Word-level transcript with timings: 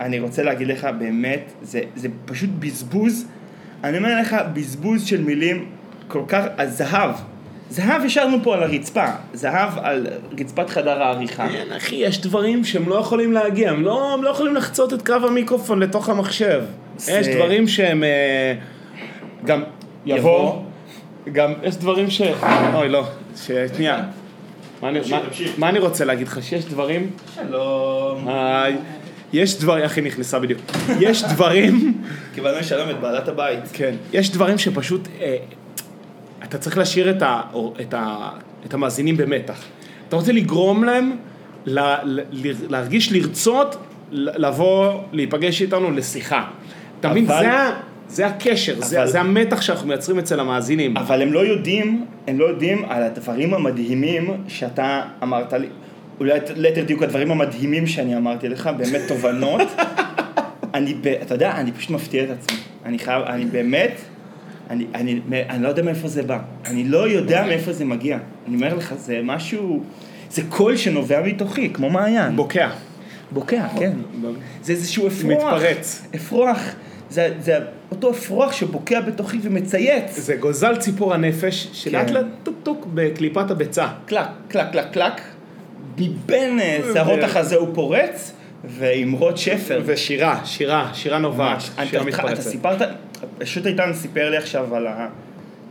אני 0.00 0.20
רוצה 0.20 0.42
להגיד 0.42 0.68
לך, 0.68 0.88
באמת, 0.98 1.52
זה, 1.62 1.80
זה 1.96 2.08
פשוט 2.24 2.50
בזבוז. 2.58 3.26
אני 3.84 3.98
אומר 3.98 4.20
לך, 4.20 4.36
בזבוז 4.52 5.04
של 5.06 5.20
מילים 5.22 5.66
כל 6.08 6.22
כך, 6.28 6.44
הזהב. 6.58 7.10
זהב 7.70 8.02
השארנו 8.04 8.36
פה 8.42 8.54
על 8.54 8.62
הרצפה, 8.62 9.04
זהב 9.32 9.78
על 9.78 10.06
רצפת 10.40 10.70
חדר 10.70 11.02
העריכה. 11.02 11.48
כן, 11.48 11.72
אחי, 11.76 11.94
יש 11.96 12.20
דברים 12.20 12.64
שהם 12.64 12.88
לא 12.88 12.94
יכולים 12.94 13.32
להגיע, 13.32 13.70
הם 13.70 13.82
לא, 13.82 14.14
הם 14.14 14.22
לא 14.22 14.30
יכולים 14.30 14.54
לחצות 14.54 14.92
את 14.92 15.06
קו 15.06 15.12
המיקרופון 15.28 15.80
לתוך 15.80 16.08
המחשב. 16.08 16.62
זה- 16.96 17.12
יש 17.12 17.28
דברים 17.28 17.68
שהם... 17.68 18.04
אה, 18.04 18.54
גם 19.44 19.62
יבוא, 20.06 20.18
יבוא. 20.18 20.62
גם 21.32 21.52
יש 21.62 21.76
דברים 21.76 22.10
ש... 22.10 22.22
אוי, 22.74 22.88
לא. 22.88 23.04
שנייה. 23.76 24.02
מה 25.58 25.68
אני 25.68 25.78
רוצה 25.78 26.04
להגיד 26.04 26.26
לך? 26.26 26.42
שיש 26.42 26.64
דברים... 26.64 27.10
שלום. 27.34 28.28
היי. 28.28 28.76
יש 29.32 29.60
דברים... 29.60 29.84
אחי 29.84 30.00
נכנסה 30.00 30.38
בדיוק. 30.38 30.60
יש 31.00 31.22
דברים... 31.24 32.02
קיבלנו 32.34 32.58
לשלום 32.58 32.90
את 32.90 33.00
בעלת 33.00 33.28
הבית. 33.28 33.60
כן. 33.72 33.94
יש 34.12 34.30
דברים 34.32 34.58
שפשוט... 34.58 35.08
אה, 35.20 35.36
אתה 36.44 36.58
צריך 36.58 36.78
להשאיר 36.78 37.10
את, 37.10 37.22
ה, 37.22 37.40
את, 37.80 37.94
ה, 37.94 38.28
את 38.66 38.74
המאזינים 38.74 39.16
במתח. 39.16 39.62
אתה 40.08 40.16
רוצה 40.16 40.32
לגרום 40.32 40.84
להם 40.84 41.10
ל, 41.66 41.78
ל, 42.04 42.20
ל, 42.32 42.52
להרגיש 42.68 43.12
לרצות 43.12 43.76
ל- 44.10 44.46
לבוא, 44.46 45.00
להיפגש 45.12 45.62
איתנו 45.62 45.90
לשיחה. 45.90 46.44
אתה 47.00 47.08
מבין? 47.08 47.24
אבל- 47.24 47.40
זה, 47.42 47.52
ה- 47.52 47.80
זה 48.08 48.26
הקשר, 48.26 48.74
זה, 48.80 49.02
אבל- 49.02 49.10
זה 49.10 49.20
המתח 49.20 49.60
שאנחנו 49.60 49.88
מייצרים 49.88 50.18
אצל 50.18 50.40
המאזינים. 50.40 50.96
אבל 50.96 51.22
הם 51.22 51.32
לא 51.32 51.40
יודעים, 51.46 52.04
הם 52.28 52.38
לא 52.38 52.44
יודעים 52.44 52.84
על 52.88 53.02
הדברים 53.02 53.54
המדהימים 53.54 54.30
שאתה 54.48 55.02
אמרת 55.22 55.52
לי. 55.52 55.66
אולי 56.20 56.38
ליתר 56.56 56.84
דיוק 56.84 57.02
הדברים 57.02 57.30
המדהימים 57.30 57.86
שאני 57.86 58.16
אמרתי 58.16 58.48
לך, 58.48 58.70
באמת 58.76 59.00
תובנות. 59.08 59.68
אני, 60.74 60.94
אתה 61.22 61.34
יודע, 61.34 61.52
אני 61.56 61.72
פשוט 61.72 61.90
מפתיע 61.90 62.24
את 62.24 62.30
עצמי. 62.30 62.58
אני 62.84 62.98
חייב, 62.98 63.22
אני 63.22 63.44
באמת, 63.44 63.92
אני, 64.70 64.86
אני, 64.94 65.20
אני 65.50 65.62
לא 65.62 65.68
יודע 65.68 65.82
מאיפה 65.82 66.08
זה 66.08 66.22
בא. 66.22 66.38
אני 66.66 66.84
לא 66.84 67.08
יודע 67.08 67.44
מאיפה 67.46 67.72
זה 67.72 67.84
מגיע. 67.84 68.18
אני 68.48 68.56
אומר 68.56 68.74
לך, 68.74 68.94
זה 68.96 69.20
משהו, 69.22 69.82
זה 70.30 70.42
קול 70.48 70.76
שנובע 70.76 71.22
מתוכי, 71.22 71.70
כמו 71.72 71.90
מעיין. 71.90 72.36
בוקע. 72.36 72.70
בוקע, 73.30 73.66
כן. 73.78 73.92
זה 74.62 74.72
איזשהו 74.72 75.06
אפרוח. 75.06 75.44
מתפרץ. 75.44 76.06
אפרוח. 76.14 76.58
זה, 77.10 77.34
זה 77.40 77.58
אותו 77.90 78.10
אפרוח 78.10 78.52
שבוקע 78.52 79.00
בתוכי 79.00 79.38
ומצייץ. 79.42 80.18
זה 80.18 80.36
גוזל 80.36 80.76
ציפור 80.76 81.14
הנפש, 81.14 81.68
שלאט 81.72 82.08
כן. 82.08 82.14
לאט 82.14 82.26
טוק 82.42 82.54
טוק 82.62 82.86
בקליפת 82.94 83.50
הביצה. 83.50 83.88
קלק, 84.06 84.26
קלק, 84.48 84.72
קלק, 84.72 84.92
קלק. 84.92 85.20
מבין 85.98 86.60
אה, 86.60 86.78
שערות 86.94 87.22
החזה 87.22 87.56
הוא 87.56 87.68
פורץ, 87.74 88.32
ואמרות 88.64 89.38
שפר. 89.38 89.82
ושירה, 89.84 90.40
שירה, 90.44 90.90
שירה 90.94 91.18
נובעת. 91.18 91.60
שירה 91.60 91.84
אתה, 91.84 91.96
אתה 91.96 92.04
מתפרצת. 92.04 92.42
סיפרת, 92.42 92.82
פשוט 93.38 93.66
איתן 93.66 93.92
סיפר 93.92 94.30
לי 94.30 94.36
עכשיו 94.36 94.74
על 94.74 94.86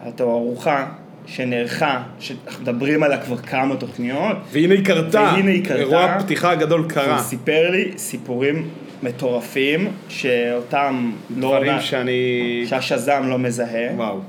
התערוכה 0.02 0.86
שנערכה, 1.26 2.04
שאנחנו 2.20 2.62
מדברים 2.62 3.04
עליה 3.04 3.18
כבר 3.18 3.38
כמה 3.38 3.76
תוכניות. 3.76 4.38
והנה 4.52 4.74
היא 4.74 4.86
קרתה, 4.86 5.32
והנה 5.36 5.52
היא 5.52 5.66
קרתה. 5.66 5.80
אירוע 5.80 6.04
הפתיחה 6.04 6.52
הגדול 6.52 6.86
קרה. 6.90 7.14
הוא 7.14 7.24
סיפר 7.24 7.70
לי 7.72 7.92
סיפורים 7.98 8.70
מטורפים, 9.04 9.92
שאותם 10.10 11.12
לא... 11.38 11.48
דברים 11.48 11.82
שאני... 11.82 12.64
שהשזם 12.70 13.24
לא 13.26 13.40
מזהה. 13.40 13.96
וואו, 13.96 14.20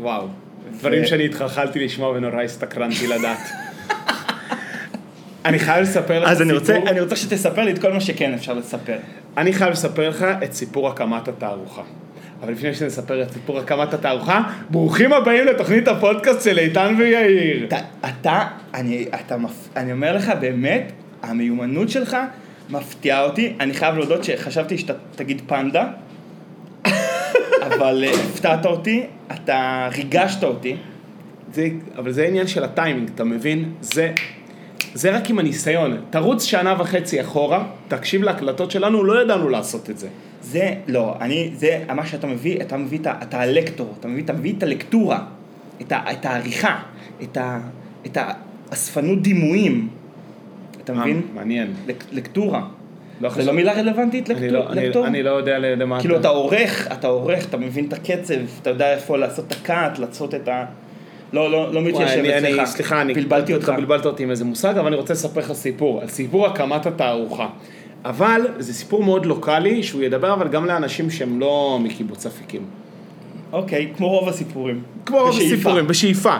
וואו. 0.00 0.26
דברים 0.78 1.06
שאני 1.06 1.24
התחלחלתי 1.24 1.84
לשמוע 1.84 2.10
ונורא 2.10 2.42
הסתקרנתי 2.42 3.06
לדעת. 3.06 3.38
אני 5.48 5.58
חייב 5.58 5.82
לספר 5.82 6.20
לך 6.20 6.30
אז 6.30 6.42
אני 6.42 6.52
רוצה, 6.52 6.74
סיפור, 6.74 6.88
אני 6.88 7.00
רוצה 7.00 7.16
שתספר 7.16 7.64
לי 7.64 7.70
את 7.70 7.78
כל 7.78 7.92
מה 7.92 8.00
שכן 8.00 8.34
אפשר 8.34 8.54
לספר. 8.54 8.96
אני 9.36 9.52
חייב 9.52 9.70
לספר 9.70 10.08
לך 10.08 10.26
את 10.44 10.52
סיפור 10.52 10.88
הקמת 10.88 11.28
התערוכה. 11.28 11.82
אבל 12.42 12.52
לפני 12.52 12.74
שנספר 12.74 13.22
את 13.22 13.32
סיפור 13.32 13.58
הקמת 13.58 13.94
התערוכה, 13.94 14.42
ברוכים 14.70 15.12
הבאים 15.12 15.46
לתוכנית 15.46 15.88
הפודקאסט 15.88 16.44
של 16.44 16.58
איתן 16.58 16.94
ויאיר. 16.98 17.64
אתה, 17.64 17.78
אתה, 18.08 18.46
אני, 18.74 19.06
אתה. 19.14 19.36
אני 19.76 19.92
אומר 19.92 20.16
לך, 20.16 20.32
באמת, 20.40 20.92
המיומנות 21.22 21.88
שלך 21.88 22.16
מפתיעה 22.70 23.24
אותי. 23.24 23.52
אני 23.60 23.74
חייב 23.74 23.94
להודות 23.94 24.24
שחשבתי 24.24 24.78
שאתה 24.78 24.92
תגיד 25.14 25.42
פנדה, 25.46 25.86
אבל 27.66 28.04
אה, 28.06 28.10
הפתעת 28.14 28.66
אותי, 28.66 29.02
אתה 29.32 29.88
ריגשת 29.96 30.44
אותי. 30.44 30.76
זה, 31.52 31.68
אבל 31.96 32.12
זה 32.12 32.26
עניין 32.26 32.46
של 32.46 32.64
הטיימינג, 32.64 33.10
אתה 33.14 33.24
מבין? 33.24 33.72
זה, 33.80 34.12
זה 34.94 35.16
רק 35.16 35.30
עם 35.30 35.38
הניסיון. 35.38 35.96
תרוץ 36.10 36.44
שנה 36.44 36.74
וחצי 36.78 37.20
אחורה, 37.20 37.64
תקשיב 37.88 38.22
להקלטות 38.22 38.70
שלנו, 38.70 39.04
לא 39.04 39.22
ידענו 39.22 39.48
לעשות 39.48 39.90
את 39.90 39.98
זה. 39.98 40.08
זה, 40.42 40.74
לא, 40.88 41.14
אני, 41.20 41.50
זה 41.54 41.84
מה 41.94 42.06
שאתה 42.06 42.26
מביא, 42.26 42.60
אתה 42.60 42.76
מביא 42.76 42.98
את 42.98 43.06
ה- 43.06 43.14
אתה 43.22 43.40
הלקטור, 43.40 43.94
אתה 44.00 44.08
מביא, 44.08 44.24
אתה 44.24 44.32
מביא 44.32 44.54
את 44.58 44.62
הלקטורה, 44.62 45.18
את, 45.80 45.92
ה, 45.92 46.12
את 46.12 46.26
העריכה, 46.26 46.78
את, 47.22 47.36
ה, 47.36 47.60
את 48.06 48.18
האספנות 48.70 49.22
דימויים. 49.22 49.88
אתה 50.84 50.92
מבין? 50.92 51.16
אה, 51.16 51.22
מעניין. 51.34 51.72
לק, 51.86 52.04
לקטורה. 52.12 52.62
לא 53.20 53.30
זה 53.30 53.44
לא 53.44 53.52
מילה 53.52 53.72
רלוונטית 53.72 54.30
אני? 54.30 54.50
לא, 54.50 54.70
אני, 54.72 54.86
לקטור? 54.86 55.06
אני 55.06 55.22
לא 55.22 55.30
יודע 55.30 55.58
למה 55.58 56.00
כאילו 56.00 56.16
אתה 56.20 56.28
עורך, 56.28 56.88
אתה 56.92 57.06
עורך, 57.06 57.48
אתה 57.48 57.56
מבין 57.56 57.84
את 57.84 57.92
הקצב, 57.92 58.34
אתה 58.62 58.70
יודע 58.70 58.92
איפה 58.94 59.16
לעשות 59.18 59.44
את 59.46 59.52
הקאט, 59.52 59.98
לעשות 59.98 60.34
את 60.34 60.48
ה... 60.48 60.64
לא, 61.32 61.50
לא, 61.50 61.72
לא 61.72 61.82
מתיישב 61.82 62.24
אצלך. 62.24 62.68
סליחה, 62.68 63.00
אני 63.00 63.14
בלבלתי 63.14 63.54
אותך. 63.54 63.72
בלבלת 63.76 64.06
אותי 64.06 64.22
עם 64.22 64.30
איזה 64.30 64.44
מושג, 64.44 64.78
אבל 64.78 64.86
אני 64.86 64.96
רוצה 64.96 65.12
לספר 65.12 65.40
לך 65.40 65.52
סיפור, 65.52 66.00
על 66.00 66.08
סיפור 66.08 66.46
הקמת 66.46 66.86
התערוכה. 66.86 67.48
אבל 68.04 68.40
זה 68.58 68.74
סיפור 68.74 69.04
מאוד 69.04 69.26
לוקאלי, 69.26 69.82
שהוא 69.82 70.02
ידבר 70.02 70.32
אבל 70.32 70.48
גם 70.48 70.66
לאנשים 70.66 71.10
שהם 71.10 71.40
לא 71.40 71.78
מקיבוץ 71.82 72.26
אפיקים. 72.26 72.62
אוקיי, 73.52 73.92
כמו 73.96 74.08
רוב 74.08 74.28
הסיפורים. 74.28 74.82
כמו 75.06 75.18
רוב. 75.18 75.28
הסיפורים, 75.28 75.86
בשאיפה. 75.86 76.36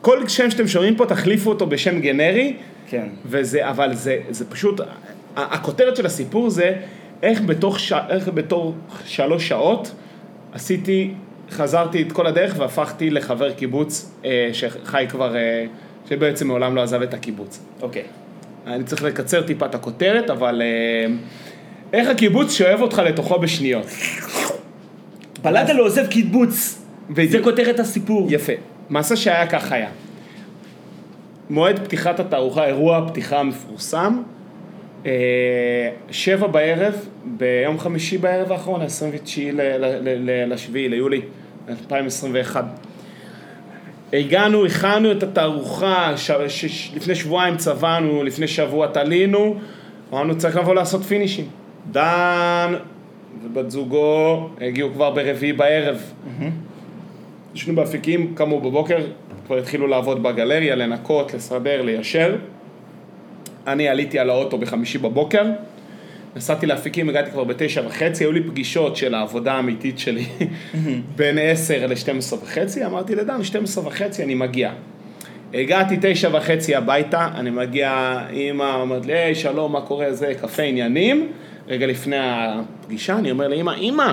כל 0.00 0.28
שם 0.28 0.50
שאתם 0.50 0.68
שומעים 0.68 0.96
פה, 0.96 1.06
תחליפו 1.06 1.50
אותו 1.50 1.66
בשם 1.66 2.00
גנרי, 2.00 2.56
כן. 2.88 3.08
וזה, 3.26 3.68
אבל 3.70 3.94
זה, 3.94 4.18
זה 4.30 4.50
פשוט, 4.50 4.80
הכותרת 5.36 5.96
של 5.96 6.06
הסיפור 6.06 6.50
זה 6.50 6.74
איך 7.22 7.42
בתוך, 7.42 7.80
ש, 7.80 7.92
איך 7.92 8.28
בתור 8.34 8.74
שלוש 9.04 9.48
שעות 9.48 9.92
עשיתי, 10.52 11.14
חזרתי 11.50 12.02
את 12.02 12.12
כל 12.12 12.26
הדרך 12.26 12.54
והפכתי 12.58 13.10
לחבר 13.10 13.52
קיבוץ 13.52 14.10
אה, 14.24 14.50
שחי 14.52 15.06
כבר, 15.08 15.36
אה, 15.36 15.66
שבעצם 16.08 16.48
מעולם 16.48 16.76
לא 16.76 16.82
עזב 16.82 17.02
את 17.02 17.14
הקיבוץ. 17.14 17.60
אוקיי. 17.82 18.02
אני 18.66 18.84
צריך 18.84 19.02
לקצר 19.02 19.42
טיפה 19.42 19.66
את 19.66 19.74
הכותרת, 19.74 20.30
אבל 20.30 20.62
אה, 20.62 21.12
איך 21.92 22.08
הקיבוץ 22.08 22.52
שואב 22.52 22.80
אותך 22.80 22.98
לתוכו 22.98 23.38
בשניות. 23.38 23.86
בלדה 25.42 25.72
לא 25.72 25.84
עוזב 25.84 26.06
קיבוץ. 26.06 26.82
בדיוק. 27.10 27.30
זה 27.30 27.38
כותרת 27.42 27.80
הסיפור. 27.80 28.26
יפה. 28.30 28.52
מעשה 28.88 29.16
שהיה 29.16 29.46
כך 29.46 29.72
היה. 29.72 29.88
מועד 31.50 31.78
פתיחת 31.84 32.20
התערוכה, 32.20 32.66
אירוע 32.66 32.98
הפתיחה 32.98 33.40
המפורסם, 33.40 34.22
אה, 35.06 35.10
שבע 36.10 36.46
בערב, 36.46 36.94
ביום 37.24 37.78
חמישי 37.78 38.18
בערב 38.18 38.52
האחרון, 38.52 38.80
ה-29 38.80 39.38
ל- 39.52 39.60
ל- 39.60 40.30
ל- 40.30 40.52
לשביעי, 40.52 40.88
ליולי 40.88 41.20
2021. 41.68 42.64
הגענו, 44.12 44.66
הכנו 44.66 45.12
את 45.12 45.22
התערוכה, 45.22 46.12
ש- 46.16 46.30
ש- 46.30 46.64
ש- 46.66 46.92
לפני 46.96 47.14
שבועיים 47.14 47.56
צבענו, 47.56 48.22
לפני 48.22 48.48
שבוע 48.48 48.86
תלינו, 48.86 49.54
אמרנו 50.12 50.38
צריך 50.38 50.56
לבוא 50.56 50.74
לעשות 50.74 51.02
פינישים. 51.02 51.44
דן 51.90 52.74
ובת 53.44 53.70
זוגו 53.70 54.48
הגיעו 54.60 54.90
כבר 54.92 55.10
ברביעי 55.10 55.52
בערב. 55.52 56.12
ישנו 57.54 57.74
באפיקים, 57.74 58.34
קמו 58.34 58.60
בבוקר, 58.60 58.98
כבר 59.46 59.58
התחילו 59.58 59.86
לעבוד 59.86 60.22
בגלריה, 60.22 60.74
לנקות, 60.74 61.34
לסדר, 61.34 61.82
ליישר. 61.82 62.36
אני 63.66 63.88
עליתי 63.88 64.18
על 64.18 64.30
האוטו 64.30 64.58
בחמישי 64.58 64.98
בבוקר, 64.98 65.44
נסעתי 66.36 66.66
לאפיקים, 66.66 67.08
הגעתי 67.08 67.30
כבר 67.30 67.44
בתשע 67.44 67.82
וחצי, 67.86 68.24
היו 68.24 68.32
לי 68.32 68.42
פגישות 68.42 68.96
של 68.96 69.14
העבודה 69.14 69.52
האמיתית 69.52 69.98
שלי 69.98 70.24
בין 71.16 71.38
עשר 71.38 71.86
ל-12 71.86 72.34
וחצי, 72.42 72.86
אמרתי 72.86 73.14
לדן, 73.14 73.44
12 73.44 73.86
וחצי 73.86 74.24
אני 74.24 74.34
מגיע. 74.34 74.72
הגעתי 75.54 75.96
תשע 76.00 76.28
וחצי 76.32 76.74
הביתה, 76.74 77.28
אני 77.34 77.50
מגיע, 77.50 78.18
אימא 78.30 78.74
אומרת 78.74 79.06
לי, 79.06 79.12
היי, 79.12 79.34
שלום, 79.34 79.72
מה 79.72 79.80
קורה, 79.80 80.12
זה, 80.12 80.32
קפה 80.40 80.62
עניינים. 80.62 81.32
רגע 81.68 81.86
לפני 81.86 82.16
הפגישה, 82.20 83.18
אני 83.18 83.30
אומר 83.30 83.48
לאימא, 83.48 83.70
אימא, 83.70 84.12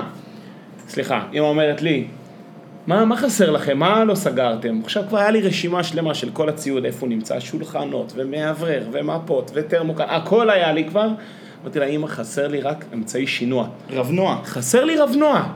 סליחה, 0.88 1.22
אימא 1.32 1.46
אומרת 1.46 1.82
לי, 1.82 2.04
מה, 2.86 3.04
מה 3.04 3.16
חסר 3.16 3.50
לכם? 3.50 3.78
מה 3.78 4.04
לא 4.04 4.14
סגרתם? 4.14 4.80
עכשיו 4.84 5.04
כבר 5.08 5.18
היה 5.18 5.30
לי 5.30 5.40
רשימה 5.40 5.84
שלמה 5.84 6.14
של 6.14 6.30
כל 6.30 6.48
הציוד, 6.48 6.84
איפה 6.84 7.00
הוא 7.00 7.08
נמצא, 7.08 7.40
שולחנות, 7.40 8.12
ומאוורר, 8.16 8.82
ומפות, 8.92 9.50
וטרמוקן, 9.54 10.04
הכל 10.08 10.50
היה 10.50 10.72
לי 10.72 10.84
כבר. 10.84 11.08
אמרתי 11.62 11.78
לה, 11.78 11.86
אמא, 11.86 12.06
חסר 12.06 12.48
לי 12.48 12.60
רק 12.60 12.84
אמצעי 12.94 13.26
שינוע. 13.26 13.68
רבנוע. 13.90 14.40
חסר 14.44 14.84
לי 14.84 14.96
רבנוע. 14.96 15.52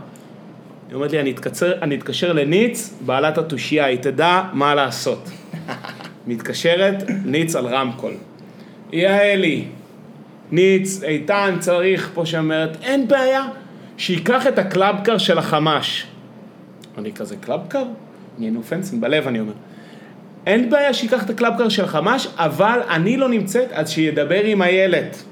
היא 0.88 0.94
אומרת 0.94 1.12
לי, 1.12 1.20
אני 1.20 1.30
אתקצר, 1.30 1.82
אני 1.82 1.94
אתקשר 1.94 2.32
לניץ, 2.32 2.94
בעלת 3.06 3.38
התושייה, 3.38 3.84
היא 3.84 3.98
תדע 3.98 4.42
מה 4.52 4.74
לעשות. 4.74 5.30
מתקשרת, 6.26 7.04
ניץ 7.24 7.56
על 7.56 7.66
רמקול. 7.66 8.14
יעלי, 8.92 9.64
ניץ, 10.50 11.02
איתן 11.02 11.56
צריך 11.60 12.10
פה 12.14 12.26
שאומרת, 12.26 12.76
אין 12.82 13.08
בעיה, 13.08 13.44
שייקח 13.96 14.46
את 14.46 14.58
ה 14.58 14.66
Club 14.66 14.96
Car 14.96 15.18
של 15.18 15.38
החמש. 15.38 16.06
אני 16.98 17.12
כזה, 17.12 17.36
Club 17.36 17.60
Car? 17.60 17.84
נהיינו 18.38 18.62
fancy, 18.62 19.00
בלב 19.00 19.26
אני 19.26 19.40
אומר. 19.40 19.52
אין 20.46 20.70
בעיה 20.70 20.94
שייקח 20.94 21.24
את 21.24 21.30
ה 21.30 21.35
Club 21.35 21.54
Car 21.54 21.68
של 21.68 21.86
חמש, 21.86 22.28
אבל 22.36 22.80
אני 22.90 23.16
לא 23.16 23.28
נמצאת, 23.28 23.72
אז 23.72 23.90
שידבר 23.90 24.44
עם 24.44 24.62
איילת. 24.62 25.22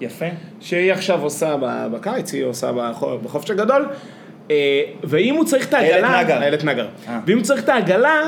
יפה. 0.00 0.26
שהיא 0.60 0.92
עכשיו 0.92 1.22
עושה 1.22 1.56
בקיץ, 1.92 2.32
היא 2.34 2.44
עושה 2.44 2.72
בחו- 2.72 3.18
בחופש 3.24 3.50
הגדול, 3.50 3.88
אה, 4.50 4.82
ואם 5.04 5.34
הוא 5.34 5.44
צריך 5.44 5.68
את 5.68 5.74
העגלה... 5.74 6.14
איילת 6.14 6.24
נגר. 6.26 6.42
איילת 6.42 6.64
נגר. 6.64 6.86
אה. 7.08 7.20
ואם 7.26 7.36
הוא 7.36 7.44
צריך 7.44 7.64
את 7.64 7.68
העגלה, 7.68 8.22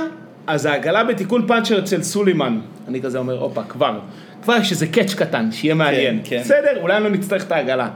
אז 0.47 0.67
העגלה 0.67 1.05
בתיקון 1.05 1.47
פאנצ'ר 1.47 1.79
אצל 1.79 2.03
סולימן. 2.03 2.61
אני 2.89 3.03
כזה 3.03 3.19
אומר, 3.19 3.39
הופה, 3.41 3.63
כבר. 3.63 3.99
כבר 4.43 4.57
יש 4.57 4.71
איזה 4.71 4.87
קאץ' 4.87 5.15
קטן, 5.15 5.53
שיהיה 5.53 5.75
מעניין. 5.75 6.21
כן. 6.25 6.41
בסדר, 6.41 6.81
אולי 6.83 7.01
לא 7.01 7.11
נצטרך 7.11 7.47
את 7.47 7.53
העגלה. 7.53 7.89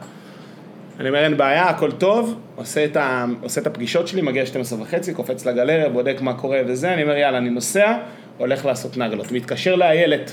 אני 1.01 1.09
אומר, 1.09 1.25
אין 1.25 1.37
בעיה, 1.37 1.65
הכל 1.69 1.91
טוב, 1.93 2.39
עושה 2.57 2.85
את, 2.85 2.97
ה, 2.97 3.25
עושה 3.43 3.61
את 3.61 3.67
הפגישות 3.67 4.09
שלי, 4.09 4.23
מגיע 4.23 4.47
12 4.47 4.83
וחצי, 4.83 5.15
קופץ 5.15 5.47
לגלריה, 5.47 5.89
בודק 5.89 6.17
מה 6.21 6.35
קורה 6.35 6.61
וזה, 6.67 6.95
אני 6.95 7.03
אומר, 7.03 7.17
יאללה, 7.17 7.39
אני 7.39 7.51
נוסע, 7.51 7.93
הולך 8.39 8.67
לעשות 8.67 8.97
נגלות. 8.97 9.33
מתקשר 9.33 9.75
לאיילת. 9.75 10.33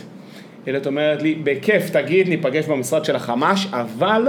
איילת 0.67 0.87
אומרת 0.87 1.21
לי, 1.21 1.35
בכיף, 1.35 1.89
תגיד, 1.89 2.29
ניפגש 2.29 2.65
במשרד 2.65 3.05
של 3.05 3.15
החמש, 3.15 3.67
אבל 3.71 4.27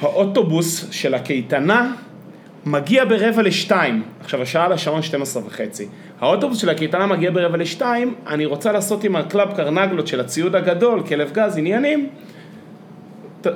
האוטובוס 0.00 0.88
של 0.90 1.14
הקייטנה 1.14 1.92
מגיע 2.66 3.04
ברבע 3.04 3.42
לשתיים. 3.42 4.02
עכשיו, 4.20 4.42
השעה 4.42 4.64
על 4.66 4.72
השעון 4.72 5.02
12 5.02 5.42
וחצי. 5.46 5.86
האוטובוס 6.20 6.58
של 6.58 6.68
הקייטנה 6.70 7.06
מגיע 7.06 7.30
ברבע 7.30 7.56
לשתיים, 7.56 8.14
אני 8.26 8.46
רוצה 8.46 8.72
לעשות 8.72 9.04
עם 9.04 9.16
ה 9.16 9.24
Club 9.24 9.56
Car 9.56 9.75
נגלות 9.75 10.06
של 10.06 10.20
הציוד 10.20 10.56
הגדול, 10.56 11.02
כלב 11.06 11.30
גז, 11.32 11.58
עניינים. 11.58 12.08
ת- 13.40 13.46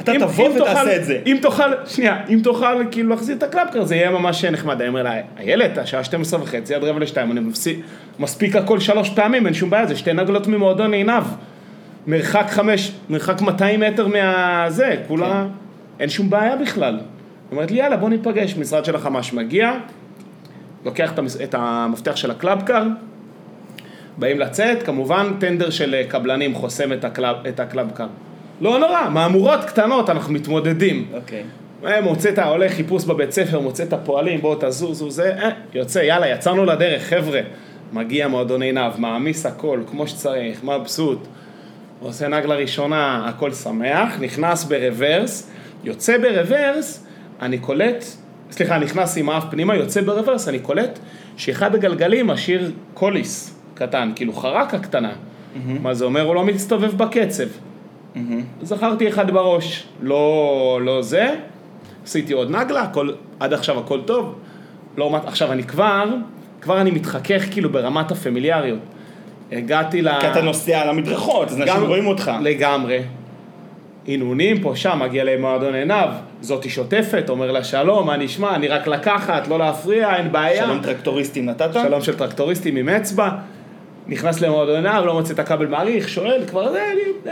אתה 0.00 0.12
אם- 0.12 0.20
תבוא 0.20 0.46
אם 0.46 0.52
ותעשה 0.56 0.74
תוכל- 0.74 0.90
את 0.96 1.04
זה. 1.04 1.18
אם 1.26 1.38
תוכל, 1.42 1.62
שנייה, 1.86 2.16
אם 2.28 2.40
תוכל 2.42 2.84
כאילו 2.90 3.08
להחזיר 3.10 3.36
את 3.36 3.42
ה 3.42 3.47
Club 3.47 3.68
Car 3.68 3.84
זה 3.84 3.96
יהיה 3.96 4.10
ממש 4.10 4.44
נחמד. 4.44 4.80
אני 4.80 4.88
אומר 4.88 5.02
לה, 5.02 5.12
איילת, 5.38 5.78
השעה 5.78 6.04
12 6.04 6.42
וחצי 6.42 6.74
עד 6.74 6.84
רבע 6.84 6.98
לשתיים, 6.98 7.32
אני 7.32 7.40
מפסיק, 7.40 7.78
מספיק 8.18 8.56
הכל 8.56 8.80
שלוש 8.80 9.10
פעמים, 9.10 9.46
אין 9.46 9.54
שום 9.54 9.70
בעיה, 9.70 9.86
זה 9.86 9.96
שתי 9.96 10.12
נגלות 10.12 10.46
ממועדון 10.46 10.92
עינב. 10.94 11.22
מרחק 12.06 12.46
חמש, 12.50 12.92
מרחק 13.10 13.40
200 13.40 13.80
מטר 13.80 14.06
מהזה, 14.08 14.96
כולה, 15.08 15.30
כן. 15.30 15.46
אין 16.00 16.08
שום 16.08 16.30
בעיה 16.30 16.56
בכלל. 16.56 16.94
היא 16.94 17.02
אומרת 17.52 17.70
לי, 17.70 17.78
יאללה, 17.78 17.96
בוא 17.96 18.08
ניפגש, 18.08 18.56
משרד 18.56 18.84
של 18.84 18.94
החמש 18.96 19.32
מגיע, 19.32 19.72
לוקח 20.84 21.12
את 21.42 21.54
המפתח 21.54 22.16
של 22.16 22.30
הקלאבקר, 22.30 22.82
באים 24.18 24.38
לצאת, 24.40 24.82
כמובן 24.82 25.26
טנדר 25.38 25.70
של 25.70 25.94
אה, 25.94 26.04
קבלנים 26.08 26.54
חוסם 26.54 26.92
את 27.48 27.60
הקלאבקר. 27.60 28.06
לא 28.60 28.78
נורא, 28.78 29.08
מהמורות 29.08 29.64
קטנות, 29.64 30.10
אנחנו 30.10 30.32
מתמודדים. 30.32 31.06
אוקיי. 31.14 31.42
אה, 31.86 32.00
מוצא 32.00 32.28
את 32.28 32.38
העולה 32.38 32.68
חיפוש 32.68 33.04
בבית 33.04 33.32
ספר, 33.32 33.60
מוצא 33.60 33.82
את 33.82 33.92
הפועלים, 33.92 34.40
בואו 34.40 34.58
תזוזו, 34.60 35.10
זה, 35.10 35.34
אה, 35.42 35.50
יוצא, 35.74 35.98
יאללה, 35.98 36.28
יצאנו 36.28 36.64
לדרך, 36.64 37.02
חבר'ה. 37.02 37.40
מגיע 37.92 38.28
מועדון 38.28 38.62
עינב, 38.62 38.92
מעמיס 38.98 39.46
הכל, 39.46 39.80
כמו 39.90 40.06
שצריך, 40.06 40.64
מבסוט. 40.64 41.26
עושה 42.00 42.28
נגלה 42.28 42.54
ראשונה, 42.54 43.28
הכל 43.28 43.52
שמח, 43.52 44.20
נכנס 44.20 44.64
ברוורס, 44.64 45.50
יוצא 45.84 46.18
ברוורס, 46.18 47.06
אני 47.42 47.58
קולט, 47.58 48.04
סליחה, 48.50 48.78
נכנס 48.78 49.16
עם 49.16 49.28
האף 49.28 49.44
פנימה, 49.50 49.76
יוצא 49.76 50.00
ברוורס, 50.00 50.48
אני 50.48 50.58
קולט 50.58 50.98
שאחד 51.36 51.74
הגלגלים 51.74 52.26
משאיר 52.26 52.72
קוליס 52.94 53.56
קטן, 53.74 54.12
כאילו 54.16 54.32
חרקה 54.32 54.78
קטנה. 54.78 55.12
מה 55.82 55.94
זה 55.94 56.04
אומר? 56.04 56.20
הוא 56.20 56.34
לא 56.34 56.44
מסתובב 56.44 56.96
בקצב. 56.96 57.44
זכרתי 58.62 59.08
אחד 59.08 59.30
בראש, 59.30 59.86
לא, 60.02 60.80
לא 60.82 61.02
זה, 61.02 61.34
עשיתי 62.04 62.32
עוד 62.32 62.50
נגלה, 62.50 62.82
הכל, 62.82 63.10
עד 63.40 63.52
עכשיו 63.52 63.78
הכל 63.78 64.00
טוב, 64.00 64.34
לא, 64.96 65.16
עכשיו 65.26 65.52
אני 65.52 65.62
כבר, 65.62 66.04
כבר 66.60 66.80
אני 66.80 66.90
מתחכך 66.90 67.42
כאילו 67.50 67.70
ברמת 67.70 68.10
הפמיליאריות. 68.10 68.78
הגעתי 69.52 70.02
ל... 70.02 70.20
כי 70.20 70.30
אתה 70.30 70.42
נוסע 70.42 70.80
על 70.80 70.88
המדרכות, 70.88 71.48
אז 71.48 71.60
אנשים 71.60 71.82
רואים 71.86 72.06
אותך. 72.06 72.30
לגמרי. 72.42 73.02
הנהונים 74.08 74.60
פה, 74.62 74.76
שם, 74.76 74.98
מגיע 75.02 75.24
למועדון 75.24 75.74
עיניו, 75.74 76.08
זאתי 76.40 76.70
שוטפת, 76.70 77.24
אומר 77.28 77.52
לה 77.52 77.64
שלום, 77.64 78.06
מה 78.06 78.16
נשמע, 78.16 78.54
אני 78.54 78.68
רק 78.68 78.86
לקחת, 78.86 79.48
לא 79.48 79.58
להפריע, 79.58 80.16
אין 80.16 80.32
בעיה. 80.32 80.64
שלום 80.64 80.78
טרקטוריסטים 80.82 81.46
נתת? 81.46 81.72
שלום 81.72 82.00
של 82.00 82.16
טרקטוריסטים 82.16 82.76
עם 82.76 82.88
אצבע, 82.88 83.30
נכנס 84.06 84.40
למועדון 84.40 84.74
עיניו, 84.74 85.02
לא 85.06 85.14
מוצא 85.14 85.34
את 85.34 85.38
הכבל 85.38 85.66
מעריך, 85.66 86.08
שואל, 86.08 86.42
כבר 86.46 86.72
זה, 86.72 86.82
אני... 86.92 87.30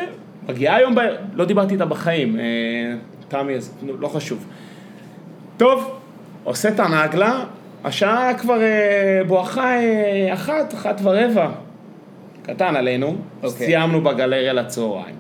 מגיעה 0.49 0.77
היום, 0.77 0.95
ב... 0.95 0.99
לא 1.35 1.45
דיברתי 1.45 1.75
איתה 1.75 1.85
בחיים, 1.85 2.41
אה, 2.41 2.45
תמי, 3.29 3.55
אז 3.55 3.75
לא 3.83 4.09
חשוב. 4.09 4.47
טוב, 5.57 5.99
עושה 6.45 6.69
את 6.69 6.81
הנגלה, 6.81 7.45
השעה 7.85 8.35
כבר 8.39 8.63
אה, 8.63 9.21
בואכה 9.27 9.77
אה, 9.77 10.31
אחת, 10.33 10.75
אחת 10.75 11.01
ורבע. 11.03 11.51
קטן 12.43 12.77
עלינו, 12.77 13.17
אוקיי. 13.43 13.51
סיימנו 13.51 14.01
בגלריה 14.01 14.53
לצהריים. 14.53 15.15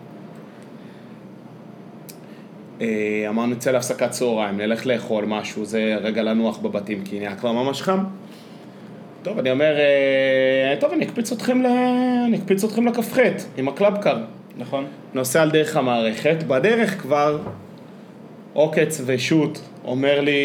אמרנו 3.28 3.54
נצא 3.54 3.70
להפסקת 3.70 4.10
צהריים, 4.10 4.56
נלך 4.56 4.86
לאכול 4.86 5.24
משהו, 5.24 5.64
זה 5.64 5.96
רגע 6.02 6.22
לנוח 6.22 6.58
בבתים, 6.58 7.04
כי 7.04 7.18
נהיה 7.18 7.36
כבר 7.36 7.52
ממש 7.52 7.82
חם. 7.82 8.04
טוב, 9.22 9.38
אני 9.38 9.50
אומר, 9.50 9.74
טוב, 10.80 10.92
אני 10.92 11.04
אקפיץ 11.04 11.32
אתכם, 11.32 11.62
ל... 11.62 11.66
אני 12.26 12.36
אקפיץ 12.36 12.64
אתכם 12.64 12.86
לכ"ח 12.86 13.18
עם 13.56 13.68
ה 13.68 13.74
Club 13.74 13.95
Car. 13.95 14.16
נכון. 14.58 14.86
נוסע 15.14 15.42
על 15.42 15.50
דרך 15.50 15.76
המערכת, 15.76 16.42
בדרך 16.46 17.00
כבר 17.00 17.38
עוקץ 18.52 19.00
ושות' 19.06 19.58
אומר 19.84 20.20
לי, 20.20 20.40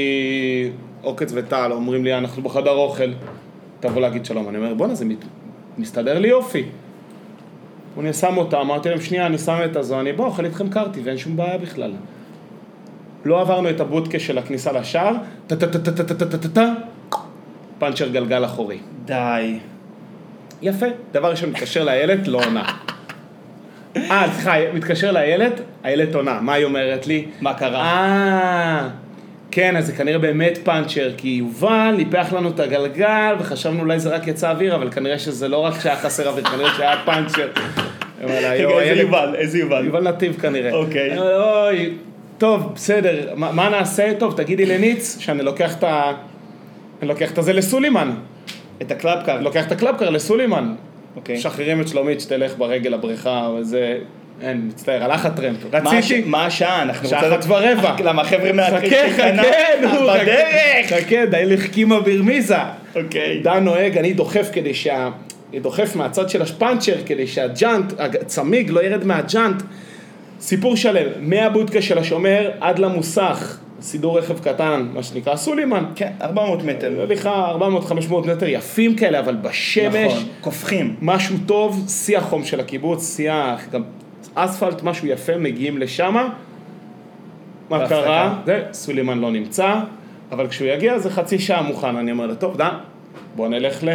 עוקץ 1.02 1.32
וטל 1.36 1.72
אומרים 1.72 2.04
לי, 2.04 2.18
אנחנו 2.18 2.44
בחדר 2.44 2.72
אוכל, 2.72 3.12
תבוא 3.80 4.02
להגיד 4.02 4.26
שלום. 4.26 4.50
אני 4.50 4.58
אומר, 4.58 4.74
בואנה, 4.74 4.96
זה 4.96 5.06
מת... 5.06 5.26
מסתדר 5.78 6.20
לי 6.20 6.28
יופי. 6.28 6.64
אני 8.00 8.14
שם 8.14 8.38
אותה, 8.38 8.62
אמרתי 8.62 8.90
להם, 8.90 9.02
שנייה, 9.02 9.26
אני 9.26 9.38
שם 9.38 9.58
את 9.66 9.76
הזו, 9.76 10.00
אני 10.00 10.14
בוא, 10.14 10.26
אוכל 10.26 10.46
איתכם 10.46 10.70
קרטי, 10.70 11.00
ואין 11.04 11.18
שום 11.18 11.38
בעיה 11.38 11.58
בכלל. 11.58 11.92
לא 13.26 13.42
עברנו 13.42 13.70
את 13.70 13.80
הבודקה 13.80 14.20
של 14.20 14.38
הכניסה 14.38 14.72
לשער, 14.72 15.16
טה-טה-טה-טה-טה-טה-טה, 15.48 16.74
פאנצ'ר 17.80 18.08
גלגל 18.08 18.46
אחורי. 18.46 18.78
די. 19.06 19.60
יפה. 20.62 20.86
דבר 21.12 21.32
ראשון, 21.32 21.50
מתקשר 21.50 21.84
לילד, 21.84 22.28
לא 22.28 22.46
עונה. 22.46 22.93
אה, 23.98 24.26
סליחה, 24.34 24.54
מתקשר 24.74 25.12
לילד, 25.12 25.62
הילד 25.84 26.16
עונה. 26.16 26.40
מה 26.42 26.54
היא 26.54 26.66
אומרת 26.66 27.08
לי? 27.08 27.26
מה 27.42 27.54
קרה? 27.54 27.82
אה, 27.82 28.88
כן, 29.52 29.76
אז 29.76 29.86
זה 29.86 29.94
כנראה 29.94 30.20
באמת 30.20 30.60
פאנצ'ר, 30.64 31.12
כי 31.18 31.28
יובל 31.28 31.94
ניפח 31.98 32.34
לנו 32.34 32.50
את 32.50 32.60
הגלגל, 32.60 33.36
וחשבנו 33.40 33.80
אולי 33.80 34.00
זה 34.00 34.10
רק 34.10 34.28
יצא 34.28 34.50
אוויר, 34.52 34.76
אבל 34.76 34.92
כנראה 34.92 35.20
שזה 35.20 35.48
לא 35.48 35.58
רק 35.58 35.80
שהיה 35.80 35.96
חסר 35.96 36.28
אוויר, 36.30 36.44
כנראה 36.44 36.70
שהיה 36.78 37.02
פאנצ'ר. 37.06 37.48
איזה 38.28 39.02
יובל? 39.02 39.36
איזה 39.36 39.60
יובל? 39.60 39.86
יובל 39.86 40.10
נתיב 40.10 40.38
כנראה. 40.42 40.72
אוקיי. 40.72 41.18
אוי, 41.20 41.94
טוב, 42.38 42.72
בסדר, 42.76 43.36
מה 43.36 43.70
נעשה? 43.70 44.14
טוב, 44.20 44.34
תגידי 44.38 44.66
לניץ 44.66 45.18
שאני 45.20 45.44
לוקח 45.44 45.78
את 45.78 45.84
ה... 45.84 46.12
אני 47.02 47.10
לוקח 47.10 47.32
את 47.32 47.38
הזה 47.38 47.54
לסולימן. 47.54 48.12
את 48.82 48.92
הקלאבקר. 48.92 49.42
לוקח 49.42 49.68
את 49.68 49.72
הקלאבקר 49.72 50.10
לסולימן. 50.10 50.74
אוקיי. 51.16 51.36
משחררים 51.36 51.82
את 51.82 51.88
שלומית 51.88 52.22
שתלך 52.22 52.54
ברגל 52.58 52.90
לבריכה, 52.90 53.50
וזה... 53.60 53.98
אין, 54.42 54.62
מצטער, 54.68 55.04
הלך 55.04 55.26
הטרמפ. 55.26 55.58
רציתי... 55.74 56.24
מה 56.26 56.46
השעה? 56.46 56.82
אנחנו 56.82 57.10
שעה 57.10 57.20
רוצים- 57.20 57.52
אחת 57.52 57.64
ורבע. 57.78 57.96
למה 58.04 58.22
החבר'ה 58.22 58.52
חכה, 58.68 58.72
מהקייטנה 58.72 59.44
חכה, 59.44 59.82
נו, 59.82 59.90
בדרך. 60.08 60.88
חכה, 60.90 61.26
די 61.26 61.46
לחכימה 61.46 62.00
ברמיזה. 62.00 62.56
אוקיי. 62.96 63.40
דן 63.44 63.64
נוהג, 63.64 63.98
אני 63.98 64.14
דוחף 64.14 64.50
כדי 64.54 64.74
שה... 64.74 65.10
דוחף 65.62 65.96
מהצד 65.96 66.30
של 66.30 66.42
השפנצ'ר 66.42 66.96
כדי 67.06 67.28
שהג'אנט, 67.28 67.94
הצמיג 68.00 68.70
לא 68.70 68.84
ירד 68.84 69.04
מהג'אנט. 69.06 69.64
סיפור 70.40 70.76
שלם, 70.76 71.08
מהבודקה 71.20 71.82
של 71.82 71.98
השומר 71.98 72.52
עד 72.62 72.80
למוסך, 72.80 73.58
סידור 73.84 74.18
רכב 74.20 74.40
קטן, 74.40 74.88
מה 74.94 75.04
שנקרא 75.04 75.36
סולימן. 75.36 75.84
כן, 75.96 76.12
400 76.22 76.64
מטר. 76.64 77.02
הליכה 77.02 77.56
400-500 78.10 78.14
מטר 78.28 78.48
יפים 78.48 78.96
כאלה, 78.96 79.20
אבל 79.20 79.36
בשמש, 79.36 80.12
נכון. 80.14 80.24
קופחים. 80.42 80.96
משהו 81.02 81.36
טוב, 81.46 81.86
שיא 81.90 82.18
החום 82.18 82.44
של 82.44 82.60
הקיבוץ, 82.60 83.16
שיא 83.16 83.32
ה- 83.32 83.56
גם 83.72 83.84
אספלט, 84.36 84.84
משהו 84.84 85.08
יפה, 85.08 85.38
מגיעים 85.38 85.78
לשמה. 85.78 86.30
מה. 87.70 87.88
קרה? 87.90 88.40
זה, 88.46 88.64
סולימן 88.74 89.20
לא 89.20 89.32
נמצא, 89.32 89.76
אבל 90.32 90.48
כשהוא 90.48 90.68
יגיע 90.68 91.00
זה 91.00 91.10
חצי 91.10 91.40
שעה 91.40 91.62
מוכן, 91.62 91.96
אני 91.96 92.12
אומר 92.12 92.28
לו, 92.28 92.36
טוב, 92.36 92.58
דן, 92.58 92.74
בוא 93.36 93.48
נלך 93.48 93.84
ל... 93.84 93.90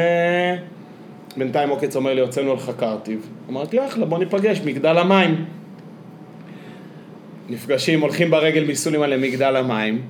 בינתיים 1.37 1.68
עוקץ 1.71 1.97
אומר 1.97 2.14
לי, 2.14 2.21
הוצאנו 2.21 2.54
לך 2.54 2.71
קרטיב. 2.78 3.26
אמרתי, 3.50 3.87
אחלה, 3.87 4.07
בוא 4.07 4.18
ניפגש, 4.18 4.61
מגדל 4.64 4.99
המים. 4.99 5.45
נפגשים, 7.49 8.00
הולכים 8.00 8.31
ברגל 8.31 8.64
מסולימן 8.64 9.11
למגדל 9.11 9.57
המים, 9.57 10.02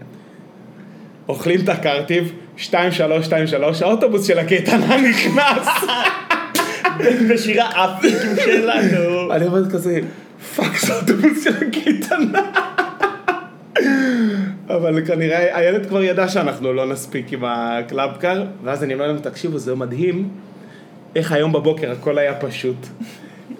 אוכלים 1.29 1.61
את 1.61 1.69
הקרטיב, 1.69 2.33
2, 2.57 2.93
3, 2.93 3.27
2, 3.27 3.47
3, 3.47 3.83
האוטובוס 3.83 4.27
של 4.27 4.39
הקייטנה 4.39 4.97
נכנס. 5.11 5.69
בשירה 7.31 7.71
אפיקים 7.85 8.37
שלנו. 8.45 9.33
אני 9.33 9.47
אומר 9.47 9.71
כזה, 9.71 10.01
fuck, 10.57 10.79
זה 10.79 10.95
אוטובוס 10.95 11.45
של 11.45 11.55
הקייטנה. 11.69 12.43
אבל 14.69 15.07
כנראה 15.07 15.57
הילד 15.59 15.87
כבר 15.87 16.03
ידע 16.03 16.29
שאנחנו 16.29 16.73
לא 16.73 16.87
נספיק 16.87 17.33
עם 17.33 17.45
ה 17.45 17.56
Club 17.56 18.00
Car, 18.00 18.45
ואז 18.65 18.85
אני 18.85 18.95
אומר 18.95 19.07
להם, 19.07 19.19
תקשיבו, 19.19 19.59
זה 19.59 19.75
מדהים 19.75 20.29
איך 21.17 21.33
היום 21.33 21.53
בבוקר 21.53 21.93
הכל 21.93 22.19
היה 22.19 22.35
פשוט. 22.35 22.87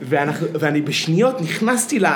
ואנחנו, 0.03 0.47
ואני 0.61 0.81
בשניות 0.81 1.41
נכנסתי 1.41 1.99
ל... 1.99 2.07